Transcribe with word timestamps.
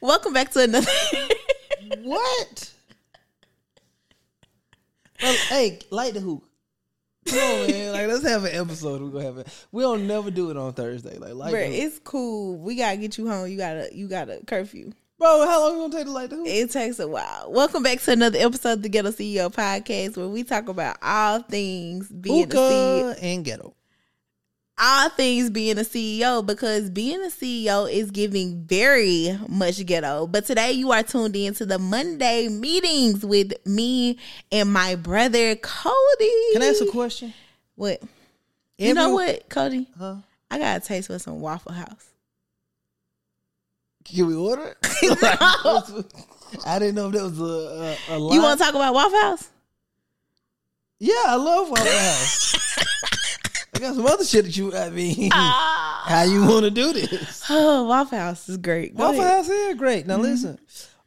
Welcome 0.00 0.32
back 0.32 0.50
to 0.52 0.62
another. 0.62 0.90
What? 2.02 2.72
Well, 5.22 5.36
hey, 5.48 5.78
light 5.90 6.14
the 6.14 6.20
hook. 6.20 6.42
Come 7.26 7.38
on, 7.38 7.70
man. 7.70 7.92
Like, 7.92 8.08
let's 8.08 8.24
have 8.26 8.44
an 8.44 8.54
episode. 8.54 9.02
We're 9.02 9.10
gonna 9.10 9.24
have 9.24 9.38
it. 9.38 9.66
We 9.70 9.82
don't 9.82 10.08
never 10.08 10.32
do 10.32 10.50
it 10.50 10.56
on 10.56 10.72
Thursday. 10.72 11.16
Like, 11.16 11.34
light 11.34 11.54
Bruh, 11.54 11.68
the 11.68 11.76
hook. 11.76 11.84
it's 11.84 11.98
cool. 12.00 12.58
We 12.58 12.74
gotta 12.74 12.96
get 12.96 13.16
you 13.18 13.28
home. 13.28 13.48
You 13.48 13.56
gotta 13.56 13.88
you 13.92 14.08
got 14.08 14.28
a 14.28 14.40
curfew. 14.44 14.92
Bro, 15.18 15.46
how 15.46 15.60
long 15.60 15.76
you 15.76 15.82
gonna 15.84 15.96
take 15.96 16.06
to 16.06 16.12
light 16.12 16.30
the 16.30 16.36
hook? 16.36 16.46
It 16.48 16.72
takes 16.72 16.98
a 16.98 17.06
while. 17.06 17.52
Welcome 17.52 17.84
back 17.84 18.00
to 18.00 18.10
another 18.12 18.38
episode 18.40 18.72
of 18.72 18.82
the 18.82 18.88
Ghetto 18.88 19.12
CEO 19.12 19.52
podcast 19.52 20.16
where 20.16 20.28
we 20.28 20.42
talk 20.42 20.68
about 20.68 20.96
all 21.02 21.40
things 21.42 22.08
being 22.08 22.44
a 22.44 22.46
CEO. 22.48 23.18
And 23.22 23.44
ghetto. 23.44 23.75
All 24.78 25.08
things 25.08 25.48
being 25.48 25.78
a 25.78 25.82
CEO 25.82 26.44
because 26.44 26.90
being 26.90 27.22
a 27.22 27.28
CEO 27.28 27.90
is 27.90 28.10
giving 28.10 28.62
very 28.64 29.38
much 29.48 29.84
ghetto. 29.86 30.26
But 30.26 30.44
today 30.44 30.72
you 30.72 30.92
are 30.92 31.02
tuned 31.02 31.34
in 31.34 31.54
to 31.54 31.64
the 31.64 31.78
Monday 31.78 32.48
meetings 32.48 33.24
with 33.24 33.54
me 33.64 34.18
and 34.52 34.70
my 34.70 34.94
brother 34.96 35.56
Kody. 35.56 36.52
Can 36.52 36.62
I 36.62 36.66
ask 36.66 36.82
a 36.82 36.90
question? 36.90 37.32
What? 37.74 38.02
you 38.76 38.92
know 38.92 39.14
what, 39.14 39.48
Kody? 39.48 39.86
Huh? 39.98 40.16
I 40.50 40.58
got 40.58 40.82
a 40.82 40.86
taste 40.86 41.06
for 41.06 41.18
some 41.18 41.40
Waffle 41.40 41.72
House. 41.72 42.10
Can 44.04 44.26
we 44.26 44.34
order 44.34 44.76
it? 44.82 46.06
I 46.66 46.78
didn't 46.78 46.94
know 46.94 47.06
if 47.06 47.12
that 47.14 47.22
was 47.22 47.40
a 47.40 47.96
a, 48.12 48.16
a. 48.16 48.34
You 48.34 48.42
want 48.42 48.58
to 48.58 48.64
talk 48.64 48.74
about 48.74 48.94
Waffle 48.94 49.20
House? 49.20 49.48
Yeah, 50.98 51.14
I 51.26 51.36
love 51.36 51.70
Waffle 51.70 51.86
House. 51.86 53.02
I 53.76 53.78
got 53.78 53.94
some 53.94 54.06
other 54.06 54.24
shit 54.24 54.46
that 54.46 54.56
you. 54.56 54.74
I 54.74 54.88
mean, 54.88 55.30
how 55.32 56.22
you 56.22 56.42
ah. 56.42 56.48
want 56.48 56.64
to 56.64 56.70
do 56.70 56.94
this? 56.94 57.44
Oh, 57.50 57.84
Waffle 57.84 58.18
House 58.18 58.48
is 58.48 58.56
great. 58.56 58.96
Go 58.96 59.04
Waffle 59.04 59.20
ahead. 59.20 59.36
House 59.36 59.48
is 59.48 59.74
great. 59.74 60.06
Now 60.06 60.14
mm-hmm. 60.14 60.22
listen, 60.22 60.58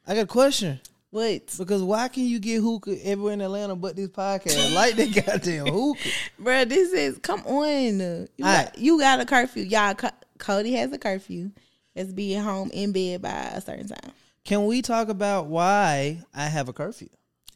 I 0.08 0.14
got 0.14 0.22
a 0.22 0.28
question. 0.28 0.80
What? 1.10 1.56
Because 1.58 1.82
why 1.82 2.08
can 2.10 2.26
you 2.26 2.38
get 2.38 2.62
hookah 2.62 3.04
everywhere 3.04 3.34
in 3.34 3.42
Atlanta 3.42 3.76
but 3.76 3.96
this 3.96 4.10
podcast? 4.10 4.74
Like 4.76 4.96
that 4.96 5.26
goddamn 5.26 5.66
hookah. 5.66 6.10
Bro, 6.38 6.66
this 6.66 6.94
is 6.94 7.18
come 7.18 7.42
on. 7.48 8.00
You, 8.00 8.28
got, 8.40 8.48
Alright. 8.48 8.78
you 8.78 9.00
got 9.00 9.20
a 9.20 9.26
curfew. 9.26 9.64
Y'all 9.64 9.96
Co- 9.96 10.10
Kody 10.38 10.76
has 10.76 10.94
a 10.94 11.00
curfew. 11.00 11.50
It's 11.96 12.14
being 12.14 12.42
home 12.42 12.70
in 12.72 12.92
bed 12.92 13.24
by 13.24 13.30
a 13.30 13.62
certain 13.62 13.88
time. 13.88 14.12
Can 14.44 14.68
we 14.68 14.84
talk 14.84 15.10
about 15.10 15.48
why 15.48 16.22
I 16.34 16.46
have 16.46 16.70
a 16.70 16.74
curfew? 16.74 17.10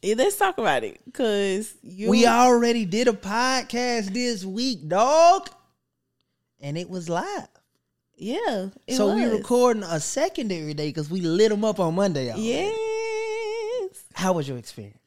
Yeah, 0.04 0.16
let's 0.18 0.36
talk 0.36 0.58
about 0.58 0.84
it. 0.84 1.00
Cause 1.14 1.74
you 1.82 2.10
We 2.10 2.26
already 2.26 2.84
did 2.84 3.08
a 3.08 3.12
podcast 3.12 4.12
this 4.12 4.44
week, 4.44 4.86
dog. 4.86 5.48
And 6.60 6.76
it 6.76 6.90
was 6.90 7.08
live. 7.08 7.48
Yeah. 8.14 8.68
it 8.86 8.96
so 8.96 9.14
we 9.14 9.22
was. 9.22 9.32
recording 9.32 9.82
a 9.82 9.98
secondary 9.98 10.74
day 10.74 10.90
because 10.90 11.08
we 11.08 11.22
lit 11.22 11.48
them 11.48 11.64
up 11.64 11.80
on 11.80 11.94
Monday. 11.94 12.30
already. 12.30 12.42
Yes. 12.42 14.04
How 14.12 14.34
was 14.34 14.46
your 14.46 14.58
experience? 14.58 14.98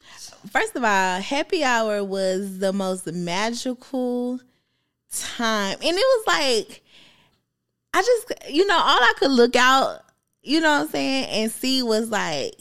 First 0.50 0.74
of 0.74 0.82
all, 0.82 1.20
happy 1.20 1.62
hour 1.62 2.02
was 2.02 2.58
the 2.58 2.72
most 2.72 3.06
magical 3.06 4.40
time. 5.12 5.76
And 5.80 5.96
it 5.96 5.96
was 5.96 6.24
like 6.26 6.82
I 7.94 8.02
just 8.02 8.50
you 8.50 8.66
know, 8.66 8.76
all 8.76 8.82
I 9.00 9.12
could 9.16 9.30
look 9.30 9.54
out, 9.54 10.00
you 10.42 10.60
know 10.60 10.70
what 10.70 10.82
I'm 10.82 10.88
saying, 10.88 11.26
and 11.26 11.52
see 11.52 11.84
was 11.84 12.10
like, 12.10 12.54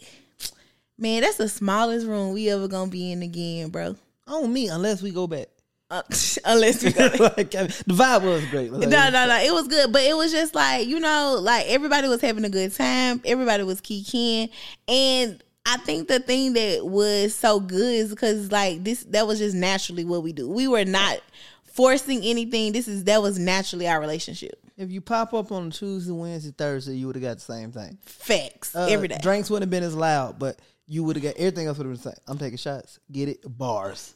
man, 0.98 1.22
that's 1.22 1.38
the 1.38 1.50
smallest 1.50 2.08
room 2.08 2.34
we 2.34 2.50
ever 2.50 2.68
gonna 2.68 2.92
be 2.92 3.12
in 3.12 3.22
again, 3.22 3.70
bro. 3.70 3.96
On 4.28 4.52
me, 4.52 4.68
unless 4.68 5.02
we 5.02 5.12
go 5.12 5.28
back. 5.28 5.48
Uh, 5.90 6.02
unless 6.46 6.84
we 6.84 6.92
go 6.92 7.04
like, 7.20 7.52
the 7.52 7.84
vibe 7.88 8.24
was 8.24 8.46
great. 8.48 8.72
Like, 8.72 8.90
no, 8.90 9.10
no, 9.10 9.26
no. 9.28 9.38
It 9.42 9.54
was 9.54 9.68
good, 9.70 9.94
but 9.94 10.02
it 10.04 10.16
was 10.18 10.32
just 10.32 10.54
like 10.54 10.88
you 10.88 11.00
know, 11.00 11.38
like 11.42 11.66
everybody 11.68 12.08
was 12.08 12.22
having 12.22 12.44
a 12.46 12.50
good 12.50 12.74
time. 12.74 13.22
Everybody 13.26 13.64
was 13.64 13.80
kicking, 13.80 14.50
and 14.88 15.42
I 15.66 15.78
think 15.78 16.08
the 16.08 16.20
thing 16.20 16.54
that 16.54 16.86
was 16.86 17.34
so 17.36 17.60
good 17.60 17.94
is 17.96 18.10
because 18.10 18.52
like 18.52 18.84
this, 18.84 19.04
that 19.10 19.28
was 19.28 19.40
just 19.40 19.56
naturally 19.56 20.04
what 20.04 20.24
we 20.24 20.34
do. 20.34 20.50
We 20.50 20.68
were 20.68 20.86
not 20.86 21.20
forcing 21.64 22.22
anything. 22.24 22.74
This 22.74 22.88
is 22.88 23.06
that 23.06 23.22
was 23.22 23.40
naturally 23.40 23.88
our 23.88 24.00
relationship. 24.02 24.60
If 24.78 24.92
you 24.92 25.02
pop 25.02 25.34
up 25.34 25.52
on 25.52 25.72
Tuesday, 25.72 26.12
Wednesday, 26.12 26.52
Thursday, 26.52 26.96
you 26.96 27.08
would 27.08 27.16
have 27.16 27.24
got 27.24 27.36
the 27.38 27.42
same 27.42 27.72
thing. 27.72 27.98
Facts 28.04 28.76
Uh, 28.76 28.88
every 28.90 29.08
day. 29.08 29.18
Drinks 29.22 29.50
wouldn't 29.50 29.64
have 29.64 29.72
been 29.72 29.84
as 29.84 29.96
loud, 29.96 30.38
but 30.38 30.60
you 30.88 31.04
would 31.04 31.16
have 31.18 31.24
got 31.24 31.36
everything 31.38 31.68
else 31.68 31.78
would 31.78 31.86
have 31.88 31.94
been 31.96 32.02
the 32.04 32.10
same. 32.16 32.24
I'm 32.28 32.38
taking 32.38 32.58
shots. 32.58 33.00
Get 33.12 33.30
it? 33.30 33.40
Bars. 33.46 34.14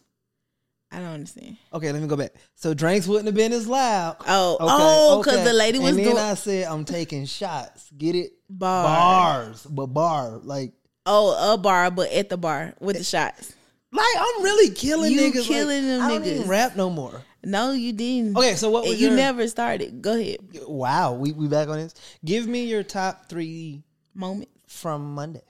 I 0.93 0.97
don't 0.99 1.07
understand. 1.09 1.55
Okay, 1.73 1.91
let 1.91 2.01
me 2.01 2.07
go 2.07 2.17
back. 2.17 2.33
So 2.55 2.73
drinks 2.73 3.07
wouldn't 3.07 3.25
have 3.27 3.35
been 3.35 3.53
as 3.53 3.65
loud. 3.67 4.17
Oh, 4.27 4.57
oh 4.59 4.65
Okay, 4.65 4.73
oh, 4.83 5.17
because 5.19 5.35
okay. 5.35 5.43
the 5.45 5.53
lady 5.53 5.79
was 5.79 5.89
and 5.89 5.99
then 5.99 6.05
doing 6.05 6.17
I 6.17 6.33
said 6.33 6.67
I'm 6.67 6.83
taking 6.83 7.25
shots. 7.25 7.89
Get 7.97 8.15
it? 8.15 8.31
bar. 8.49 8.83
Bars, 8.85 9.65
but 9.65 9.87
bar 9.87 10.39
like 10.43 10.73
Oh, 11.05 11.53
a 11.53 11.57
bar, 11.57 11.89
but 11.91 12.11
at 12.11 12.29
the 12.29 12.37
bar 12.37 12.73
with 12.81 12.97
the 12.97 13.03
shots. 13.05 13.53
like 13.93 14.05
I'm 14.19 14.43
really 14.43 14.73
killing 14.75 15.13
You 15.13 15.21
niggas. 15.21 15.35
like, 15.37 15.47
killing 15.47 15.87
them 15.87 16.01
I 16.01 16.09
don't 16.09 16.25
even 16.25 16.43
niggas. 16.43 16.47
rap 16.49 16.75
no 16.75 16.89
more. 16.89 17.21
No, 17.43 17.71
you 17.71 17.93
didn't. 17.93 18.37
Okay, 18.37 18.55
so 18.55 18.69
what 18.69 18.83
was 18.83 18.99
you 19.01 19.07
your- 19.07 19.15
never 19.15 19.47
started. 19.47 20.01
Go 20.01 20.19
ahead. 20.19 20.37
Wow, 20.67 21.13
we 21.13 21.31
we 21.31 21.47
back 21.47 21.69
on 21.69 21.77
this. 21.77 21.93
Give 22.23 22.45
me 22.47 22.65
your 22.65 22.83
top 22.83 23.29
three 23.29 23.81
Moment. 24.13 24.49
from 24.67 25.15
Monday. 25.15 25.41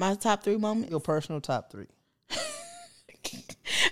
My 0.00 0.14
top 0.14 0.42
three 0.42 0.56
moments. 0.56 0.90
Your 0.90 0.98
personal 1.00 1.42
top 1.42 1.70
three. 1.70 1.84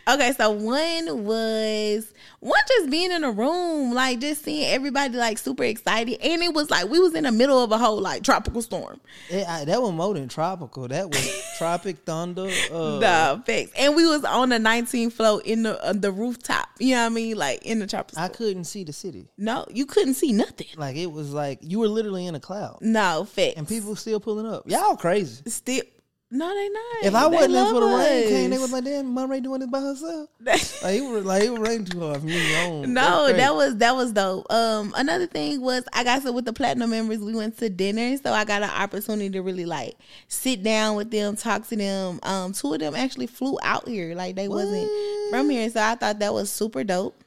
Okay, 0.09 0.33
so 0.33 0.51
one 0.51 1.25
was 1.25 2.13
one 2.41 2.61
just 2.67 2.91
being 2.91 3.13
in 3.13 3.25
a 3.25 3.31
room, 3.31 3.93
like 3.93 4.21
just 4.21 4.43
seeing 4.43 4.65
everybody 4.73 5.17
like 5.17 5.37
super 5.39 5.65
excited, 5.65 6.19
and 6.23 6.43
it 6.43 6.53
was 6.55 6.71
like 6.71 6.89
we 6.89 6.99
was 6.99 7.15
in 7.15 7.25
the 7.25 7.31
middle 7.33 7.63
of 7.63 7.71
a 7.73 7.79
whole 7.79 8.01
like 8.01 8.23
tropical 8.23 8.63
storm. 8.63 9.01
It, 9.29 9.47
I, 9.47 9.67
that 9.67 9.81
was 9.83 9.93
more 9.93 10.15
than 10.15 10.29
tropical. 10.29 10.89
That 10.89 11.11
was 11.11 11.55
tropic 11.59 11.99
thunder. 12.07 12.51
Uh, 12.73 12.99
the 12.99 13.43
facts, 13.45 13.73
and 13.79 13.95
we 13.95 14.07
was 14.07 14.25
on 14.25 14.49
the 14.49 14.57
19th 14.57 15.13
floor 15.13 15.43
in 15.45 15.63
the 15.63 15.83
uh, 15.85 15.93
the 15.93 16.11
rooftop. 16.11 16.69
You 16.79 16.95
know 16.95 17.03
what 17.03 17.07
I 17.07 17.11
mean? 17.11 17.37
Like 17.37 17.63
in 17.67 17.79
the 17.79 17.87
tropical. 17.87 18.21
I 18.21 18.29
couldn't 18.29 18.65
see 18.65 18.85
the 18.85 18.95
city. 18.95 19.29
no, 19.37 19.67
you 19.71 19.85
couldn't 19.85 20.15
see 20.15 20.33
nothing. 20.33 20.69
Like 20.77 20.97
it 20.97 21.13
was 21.13 21.33
like 21.35 21.59
you 21.63 21.79
were 21.81 21.89
literally 21.89 22.27
in 22.27 22.35
a 22.35 22.41
cloud, 22.41 22.79
No 22.81 23.25
facts, 23.25 23.55
and 23.59 23.69
people 23.69 23.95
still 23.95 24.21
pulling 24.21 24.47
up. 24.47 24.63
Y'all 24.69 24.97
crazy. 24.97 25.43
still. 25.51 25.85
No, 26.31 26.47
they 26.55 26.69
not. 26.69 27.05
If 27.05 27.15
I 27.15 27.27
wasn't 27.27 27.55
there 27.55 27.65
for 27.67 27.81
the 27.81 27.87
rain 27.87 28.29
came, 28.29 28.51
they 28.51 28.59
was 28.59 28.71
like, 28.71 28.85
"Damn, 28.85 29.15
Monrae 29.15 29.43
doing 29.43 29.61
this 29.61 29.71
by 29.71 29.81
herself." 29.81 30.29
Like 30.83 30.95
it 30.95 31.11
was 31.11 31.25
like 31.25 31.43
it 31.43 31.51
was 31.51 31.61
raining 31.61 31.87
too 31.87 32.01
hard 32.01 32.21
for 32.21 32.27
me. 32.27 32.87
No, 32.87 33.33
that 33.33 33.55
was 33.55 33.77
that 33.79 33.97
was 33.97 34.13
dope. 34.13 34.47
Um, 34.53 34.93
another 34.97 35.27
thing 35.27 35.63
was 35.63 35.85
I 35.93 36.05
got 36.05 36.23
so 36.23 36.33
with 36.33 36.45
the 36.45 36.53
platinum 36.53 36.91
members, 36.91 37.19
we 37.19 37.35
went 37.35 37.57
to 37.59 37.71
dinner, 37.71 38.17
so 38.19 38.33
I 38.33 38.45
got 38.45 38.63
an 38.63 38.71
opportunity 38.71 39.31
to 39.31 39.41
really 39.41 39.65
like 39.65 39.97
sit 40.29 40.63
down 40.63 40.97
with 40.97 41.11
them, 41.11 41.35
talk 41.35 41.67
to 41.69 41.77
them. 41.77 42.21
Um, 42.23 42.53
two 42.53 42.75
of 42.75 42.81
them 42.81 42.95
actually 42.95 43.27
flew 43.27 43.59
out 43.63 43.89
here, 43.89 44.15
like 44.15 44.37
they 44.37 44.49
wasn't 44.49 44.89
from 45.31 45.49
here, 45.49 45.69
so 45.71 45.81
I 45.81 45.95
thought 45.95 46.19
that 46.19 46.35
was 46.35 46.51
super 46.51 46.85
dope. 46.85 47.19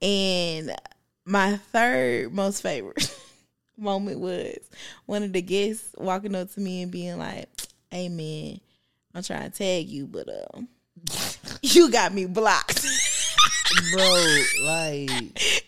And 0.00 0.74
my 1.24 1.56
third 1.56 2.32
most 2.32 2.62
favorite 2.62 3.12
moment 3.76 4.20
was 4.20 4.58
one 5.06 5.22
of 5.22 5.32
the 5.32 5.42
guests 5.42 5.94
walking 5.98 6.34
up 6.34 6.50
to 6.52 6.60
me 6.60 6.82
and 6.82 6.92
being 6.92 7.18
like, 7.18 7.48
"Hey 7.90 8.08
man, 8.08 8.60
I'm 9.14 9.22
trying 9.22 9.50
to 9.50 9.56
tag 9.56 9.88
you, 9.88 10.06
but 10.06 10.28
um, 10.54 10.68
you 11.62 11.90
got 11.90 12.12
me 12.12 12.26
blocked." 12.26 12.84
bro. 13.92 14.42
Like 14.64 15.10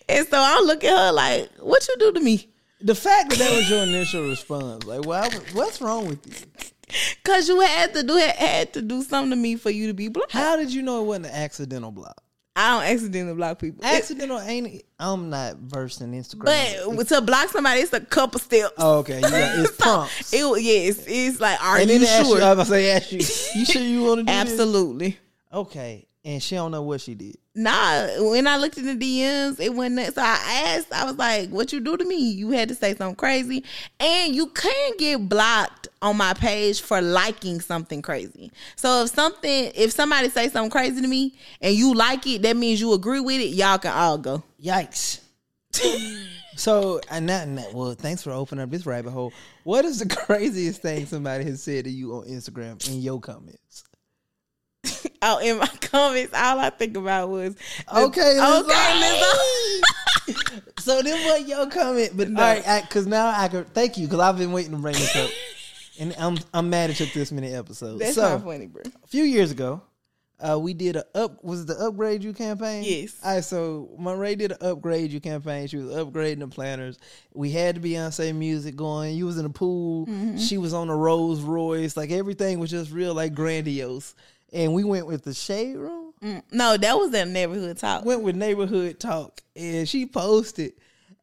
And 0.08 0.26
so 0.26 0.36
I 0.36 0.62
look 0.64 0.84
at 0.84 0.96
her 0.96 1.12
like, 1.12 1.50
"What 1.58 1.86
you 1.88 1.96
do 1.98 2.12
to 2.12 2.20
me?" 2.20 2.48
the 2.82 2.94
fact 2.94 3.30
that 3.30 3.38
that 3.38 3.52
was 3.52 3.70
your 3.70 3.82
initial 3.82 4.28
response. 4.28 4.84
Like, 4.84 5.06
why? 5.06 5.28
What's 5.52 5.80
wrong 5.80 6.08
with 6.08 6.26
you? 6.26 6.64
Cause 7.24 7.48
you 7.48 7.58
had 7.60 7.94
to 7.94 8.02
do 8.02 8.16
it 8.16 8.36
had 8.36 8.74
to 8.74 8.82
do 8.82 9.02
something 9.02 9.30
to 9.30 9.36
me 9.36 9.56
for 9.56 9.70
you 9.70 9.86
to 9.86 9.94
be 9.94 10.08
blocked. 10.08 10.32
How 10.32 10.56
did 10.56 10.72
you 10.74 10.82
know 10.82 11.02
it 11.02 11.06
wasn't 11.06 11.26
an 11.26 11.32
accidental 11.32 11.90
block? 11.90 12.22
I 12.54 12.72
don't 12.72 12.92
accidentally 12.92 13.34
block 13.34 13.58
people, 13.58 13.82
Accidental 13.84 14.38
ain't. 14.38 14.82
I'm 14.98 15.30
not 15.30 15.56
versed 15.56 16.02
in 16.02 16.12
Instagram. 16.12 16.96
but 16.96 17.08
to 17.08 17.20
block 17.22 17.48
somebody, 17.48 17.80
it's 17.80 17.92
a 17.94 18.00
couple 18.00 18.40
steps. 18.40 18.74
oh, 18.76 18.98
okay, 18.98 19.20
yeah, 19.20 19.62
it's 19.62 19.76
prompts. 19.78 20.34
It 20.34 20.40
yeah, 20.62 20.88
it's, 20.90 21.04
it's 21.06 21.40
like, 21.40 21.62
are 21.64 21.78
and 21.78 21.88
you 21.88 21.98
then 22.00 22.24
sure? 22.24 22.38
you, 22.38 22.44
I 22.44 22.54
was 22.54 22.68
gonna 22.68 22.78
say, 22.78 22.90
ask 22.90 23.10
you, 23.10 23.18
you 23.58 23.64
sure 23.64 23.82
you 23.82 24.02
want 24.04 24.18
to 24.20 24.22
do 24.24 24.32
this? 24.32 24.34
Absolutely. 24.52 25.18
Okay, 25.52 26.06
and 26.24 26.42
she 26.42 26.54
don't 26.54 26.70
know 26.70 26.82
what 26.82 27.00
she 27.00 27.14
did. 27.14 27.38
Nah, 27.54 28.30
when 28.30 28.46
I 28.46 28.56
looked 28.56 28.78
in 28.78 28.86
the 28.86 29.20
DMs, 29.20 29.60
it 29.60 29.74
wasn't 29.74 29.96
that. 29.96 30.14
So 30.14 30.22
I 30.22 30.74
asked, 30.74 30.90
I 30.90 31.04
was 31.04 31.16
like, 31.16 31.50
what 31.50 31.70
you 31.70 31.80
do 31.80 31.98
to 31.98 32.04
me? 32.04 32.16
You 32.16 32.50
had 32.50 32.70
to 32.70 32.74
say 32.74 32.94
something 32.94 33.14
crazy. 33.14 33.62
And 34.00 34.34
you 34.34 34.46
can 34.46 34.96
get 34.96 35.28
blocked 35.28 35.88
on 36.00 36.16
my 36.16 36.32
page 36.32 36.80
for 36.80 37.02
liking 37.02 37.60
something 37.60 38.00
crazy. 38.00 38.50
So 38.76 39.02
if 39.02 39.10
something, 39.10 39.70
if 39.74 39.92
somebody 39.92 40.30
say 40.30 40.48
something 40.48 40.70
crazy 40.70 41.02
to 41.02 41.06
me 41.06 41.34
and 41.60 41.74
you 41.74 41.92
like 41.92 42.26
it, 42.26 42.40
that 42.40 42.56
means 42.56 42.80
you 42.80 42.94
agree 42.94 43.20
with 43.20 43.40
it, 43.40 43.48
y'all 43.48 43.76
can 43.76 43.92
all 43.92 44.16
go. 44.16 44.42
Yikes. 44.62 45.20
so 46.56 47.00
and 47.10 47.28
that, 47.28 47.46
and 47.46 47.58
that 47.58 47.74
well, 47.74 47.92
thanks 47.92 48.22
for 48.22 48.30
opening 48.30 48.62
up 48.62 48.70
this 48.70 48.86
rabbit 48.86 49.10
hole. 49.10 49.32
What 49.64 49.84
is 49.84 49.98
the 49.98 50.06
craziest 50.16 50.80
thing 50.80 51.04
somebody 51.04 51.44
has 51.44 51.62
said 51.62 51.84
to 51.84 51.90
you 51.90 52.14
on 52.14 52.24
Instagram 52.24 52.88
in 52.88 53.02
your 53.02 53.20
comments? 53.20 53.84
Oh, 55.24 55.38
in 55.38 55.56
my 55.58 55.68
comments, 55.80 56.34
all 56.34 56.58
I 56.58 56.70
think 56.70 56.96
about 56.96 57.28
was 57.28 57.54
Okay, 57.96 58.40
okay. 58.40 59.20
So 60.80 61.00
then 61.00 61.24
what 61.26 61.46
your 61.46 61.68
comment? 61.68 62.10
But 62.16 62.28
No. 62.30 62.42
all 62.42 62.56
right, 62.60 62.82
because 62.82 63.06
now 63.06 63.28
I 63.28 63.46
could 63.48 63.72
thank 63.72 63.96
you 63.96 64.06
because 64.08 64.18
I've 64.20 64.36
been 64.36 64.50
waiting 64.50 64.72
to 64.72 64.78
bring 64.78 64.94
this 64.94 65.14
up, 65.14 65.30
and 66.00 66.14
I'm 66.18 66.38
I'm 66.52 66.70
mad 66.70 66.90
it 66.90 66.96
took 66.96 67.12
this 67.12 67.30
many 67.30 67.54
episodes. 67.54 68.00
That's 68.00 68.16
so 68.16 68.22
not 68.30 68.42
funny, 68.44 68.66
bro. 68.66 68.82
a 69.04 69.06
few 69.06 69.22
years 69.22 69.52
ago, 69.52 69.80
uh, 70.40 70.58
we 70.58 70.74
did 70.74 70.96
a 70.96 71.04
up 71.14 71.42
was 71.44 71.60
it 71.62 71.66
the 71.68 71.74
upgrade 71.76 72.24
you 72.24 72.32
campaign? 72.32 72.82
Yes. 72.84 73.16
All 73.24 73.34
right, 73.36 73.44
so 73.44 73.90
Monrae 74.00 74.36
did 74.36 74.50
an 74.52 74.58
upgrade 74.60 75.12
you 75.12 75.20
campaign. 75.20 75.68
She 75.68 75.76
was 75.76 75.94
upgrading 75.94 76.40
the 76.40 76.48
planners. 76.48 76.98
We 77.32 77.50
had 77.52 77.80
the 77.80 77.94
Beyonce 77.94 78.34
music 78.34 78.74
going. 78.74 79.14
You 79.16 79.26
was 79.26 79.38
in 79.38 79.44
the 79.44 79.50
pool. 79.50 80.06
Mm-hmm. 80.06 80.38
She 80.38 80.58
was 80.58 80.74
on 80.74 80.88
a 80.88 80.96
Rolls 80.96 81.42
Royce. 81.42 81.96
Like 81.96 82.10
everything 82.10 82.58
was 82.58 82.70
just 82.72 82.90
real 82.90 83.14
like 83.14 83.34
grandiose. 83.34 84.16
And 84.52 84.74
we 84.74 84.84
went 84.84 85.06
with 85.06 85.22
the 85.24 85.32
shade 85.34 85.76
room. 85.76 86.12
Mm, 86.22 86.42
No, 86.52 86.76
that 86.76 86.96
was 86.98 87.10
that 87.12 87.28
neighborhood 87.28 87.78
talk. 87.78 88.04
Went 88.04 88.22
with 88.22 88.36
neighborhood 88.36 89.00
talk, 89.00 89.40
and 89.56 89.88
she 89.88 90.06
posted, 90.06 90.74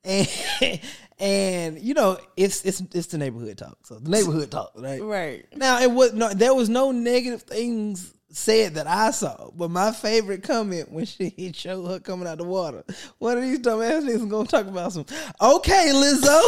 and 0.03 0.27
and 1.19 1.79
you 1.79 1.93
know 1.93 2.17
it's 2.35 2.65
it's 2.65 2.81
it's 2.93 3.07
the 3.07 3.17
neighborhood 3.17 3.57
talk. 3.57 3.77
So 3.85 3.95
the 3.99 4.09
neighborhood 4.09 4.49
talk, 4.51 4.71
right? 4.75 5.01
Right. 5.01 5.45
Now 5.55 5.79
it 5.79 5.91
was 5.91 6.13
no, 6.13 6.29
there 6.33 6.53
was 6.53 6.69
no 6.69 6.91
negative 6.91 7.43
things 7.43 8.13
said 8.31 8.75
that 8.75 8.85
I 8.87 9.09
saw, 9.11 9.49
but 9.55 9.71
my 9.71 9.91
favorite 9.91 10.43
comment 10.43 10.91
when 10.91 11.05
she 11.05 11.51
showed 11.55 11.87
her 11.87 11.99
coming 11.99 12.27
out 12.27 12.37
the 12.39 12.43
water, 12.43 12.83
one 13.19 13.37
of 13.37 13.43
these 13.43 13.59
dumbass 13.59 14.03
niggas 14.03 14.29
gonna 14.29 14.47
talk 14.47 14.67
about 14.67 14.91
some. 14.93 15.05
Okay, 15.41 15.91
Lizzo. 15.93 16.41